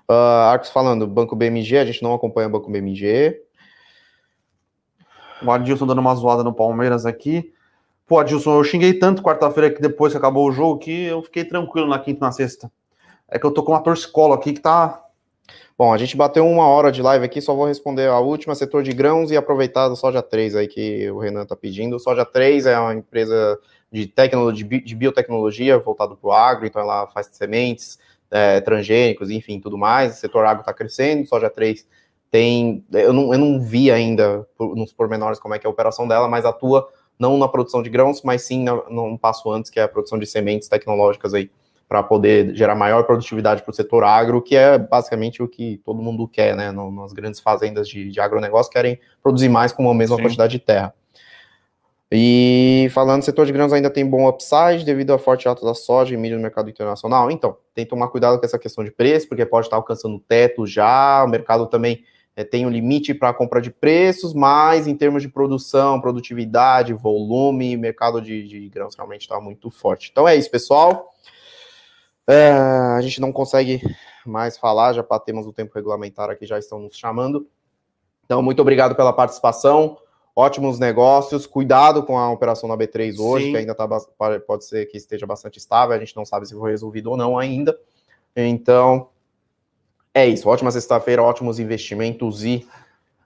Uh, 0.09 0.49
Arcos 0.51 0.69
falando, 0.69 1.07
Banco 1.07 1.35
BMG, 1.35 1.77
a 1.77 1.85
gente 1.85 2.03
não 2.03 2.13
acompanha 2.13 2.49
o 2.49 2.51
Banco 2.51 2.69
BMG. 2.69 3.41
O 5.41 5.49
Adilson 5.49 5.87
dando 5.87 5.99
uma 5.99 6.13
zoada 6.15 6.43
no 6.43 6.53
Palmeiras 6.53 7.05
aqui. 7.05 7.53
Pô, 8.05 8.19
Adilson, 8.19 8.57
eu 8.57 8.63
xinguei 8.63 8.95
tanto 8.95 9.21
quarta-feira 9.21 9.69
que 9.69 9.81
depois 9.81 10.11
que 10.11 10.17
acabou 10.17 10.49
o 10.49 10.51
jogo 10.51 10.79
que 10.79 11.03
eu 11.03 11.21
fiquei 11.21 11.45
tranquilo 11.45 11.87
na 11.87 11.99
quinta 11.99 12.17
e 12.17 12.21
na 12.21 12.31
sexta. 12.31 12.69
É 13.27 13.39
que 13.39 13.45
eu 13.45 13.51
tô 13.51 13.63
com 13.63 13.71
uma 13.71 13.81
torcicolo 13.81 14.33
aqui 14.33 14.51
que 14.51 14.59
tá. 14.59 15.05
Bom, 15.77 15.93
a 15.93 15.97
gente 15.97 16.17
bateu 16.17 16.45
uma 16.45 16.67
hora 16.67 16.91
de 16.91 17.01
live 17.01 17.23
aqui, 17.23 17.41
só 17.41 17.53
vou 17.53 17.65
responder 17.65 18.09
a 18.09 18.19
última, 18.19 18.53
setor 18.53 18.83
de 18.83 18.91
grãos 18.91 19.31
e 19.31 19.37
aproveitar 19.37 19.87
do 19.87 19.95
Soja 19.95 20.21
3 20.21 20.55
aí 20.55 20.67
que 20.67 21.09
o 21.09 21.19
Renan 21.19 21.43
está 21.43 21.55
pedindo. 21.55 21.99
Soja 21.99 22.25
3 22.25 22.65
é 22.65 22.79
uma 22.79 22.93
empresa 22.93 23.57
de 23.91 24.05
tecnologia, 24.05 24.81
de 24.81 24.95
biotecnologia 24.95 25.77
voltado 25.79 26.17
para 26.17 26.27
o 26.27 26.31
agro, 26.31 26.65
então 26.65 26.81
ela 26.81 27.07
faz 27.07 27.29
sementes, 27.31 27.97
é, 28.29 28.59
transgênicos, 28.61 29.29
enfim, 29.29 29.59
tudo 29.59 29.77
mais. 29.77 30.17
O 30.17 30.19
setor 30.19 30.45
agro 30.45 30.61
está 30.61 30.73
crescendo, 30.73 31.27
Soja 31.27 31.49
3 31.49 31.87
tem. 32.29 32.85
Eu 32.91 33.13
não, 33.13 33.33
eu 33.33 33.39
não 33.39 33.59
vi 33.61 33.91
ainda 33.91 34.47
nos 34.59 34.93
pormenores 34.93 35.39
como 35.39 35.53
é 35.53 35.59
que 35.59 35.65
é 35.65 35.69
a 35.69 35.71
operação 35.71 36.07
dela, 36.07 36.27
mas 36.27 36.45
atua 36.45 36.87
não 37.17 37.37
na 37.37 37.47
produção 37.47 37.83
de 37.83 37.89
grãos, 37.89 38.21
mas 38.23 38.43
sim 38.43 38.63
num 38.89 39.17
passo 39.17 39.51
antes, 39.51 39.69
que 39.69 39.79
é 39.79 39.83
a 39.83 39.87
produção 39.87 40.17
de 40.17 40.25
sementes 40.25 40.69
tecnológicas 40.69 41.33
aí 41.33 41.49
para 41.89 42.03
poder 42.03 42.55
gerar 42.55 42.75
maior 42.75 43.03
produtividade 43.03 43.63
para 43.63 43.71
o 43.71 43.73
setor 43.73 44.03
agro, 44.03 44.43
que 44.43 44.55
é 44.55 44.77
basicamente 44.77 45.41
o 45.41 45.47
que 45.47 45.81
todo 45.83 46.03
mundo 46.03 46.27
quer, 46.27 46.55
né? 46.55 46.71
nas 46.71 47.11
grandes 47.11 47.39
fazendas 47.39 47.89
de, 47.89 48.11
de 48.11 48.21
agronegócio 48.21 48.71
querem 48.71 48.99
produzir 49.23 49.49
mais 49.49 49.71
com 49.71 49.89
a 49.89 49.93
mesma 49.95 50.15
Sim. 50.15 50.21
quantidade 50.21 50.51
de 50.51 50.59
terra. 50.59 50.93
E 52.11 52.89
falando, 52.91 53.23
setor 53.23 53.45
de 53.47 53.51
grãos 53.51 53.73
ainda 53.73 53.89
tem 53.89 54.05
bom 54.07 54.27
upside 54.27 54.85
devido 54.85 55.13
à 55.13 55.17
forte 55.17 55.47
alta 55.47 55.65
da 55.65 55.73
soja 55.73 56.13
e 56.13 56.17
milho 56.17 56.35
no 56.35 56.41
mercado 56.43 56.69
internacional. 56.69 57.31
Então, 57.31 57.57
tem 57.73 57.85
que 57.85 57.89
tomar 57.89 58.07
cuidado 58.09 58.39
com 58.39 58.45
essa 58.45 58.59
questão 58.59 58.83
de 58.83 58.91
preço, 58.91 59.27
porque 59.27 59.45
pode 59.45 59.65
estar 59.65 59.75
alcançando 59.75 60.15
o 60.15 60.19
teto 60.19 60.67
já. 60.67 61.23
O 61.23 61.27
mercado 61.27 61.65
também 61.67 62.03
é, 62.35 62.43
tem 62.43 62.65
um 62.65 62.69
limite 62.69 63.13
para 63.13 63.29
a 63.29 63.33
compra 63.33 63.61
de 63.61 63.71
preços, 63.71 64.33
mas 64.33 64.87
em 64.87 64.95
termos 64.95 65.21
de 65.21 65.29
produção, 65.29 66.01
produtividade, 66.01 66.93
volume, 66.93 67.75
o 67.75 67.79
mercado 67.79 68.21
de, 68.21 68.47
de 68.47 68.69
grãos 68.69 68.95
realmente 68.95 69.21
está 69.21 69.39
muito 69.39 69.69
forte. 69.69 70.09
Então 70.11 70.27
é 70.27 70.35
isso, 70.35 70.49
pessoal. 70.49 71.11
É, 72.29 72.51
a 72.51 73.01
gente 73.01 73.19
não 73.19 73.31
consegue 73.31 73.81
mais 74.23 74.55
falar, 74.55 74.93
já 74.93 75.01
batemos 75.01 75.47
o 75.47 75.51
tempo 75.51 75.73
regulamentar 75.73 76.29
aqui, 76.29 76.45
já 76.45 76.59
estão 76.59 76.77
nos 76.77 76.95
chamando. 76.95 77.47
Então, 78.23 78.43
muito 78.43 78.61
obrigado 78.61 78.95
pela 78.95 79.11
participação. 79.11 79.97
Ótimos 80.35 80.77
negócios. 80.77 81.47
Cuidado 81.47 82.03
com 82.03 82.19
a 82.19 82.31
operação 82.31 82.69
na 82.69 82.77
B3 82.77 83.17
hoje, 83.17 83.45
Sim. 83.45 83.51
que 83.51 83.57
ainda 83.57 83.73
tá, 83.73 83.87
pode 84.45 84.63
ser 84.65 84.85
que 84.85 84.95
esteja 84.95 85.25
bastante 85.25 85.57
estável. 85.57 85.95
A 85.95 85.99
gente 85.99 86.15
não 86.15 86.23
sabe 86.23 86.47
se 86.47 86.53
foi 86.53 86.69
resolvido 86.69 87.09
ou 87.09 87.17
não 87.17 87.35
ainda. 87.35 87.75
Então, 88.35 89.09
é 90.13 90.27
isso. 90.27 90.47
Ótima 90.47 90.69
sexta-feira, 90.69 91.23
ótimos 91.23 91.57
investimentos 91.57 92.43
e 92.43 92.67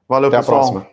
valeu, 0.07 0.29
até 0.29 0.37
pessoal. 0.37 0.57
a 0.57 0.61
próxima. 0.61 0.92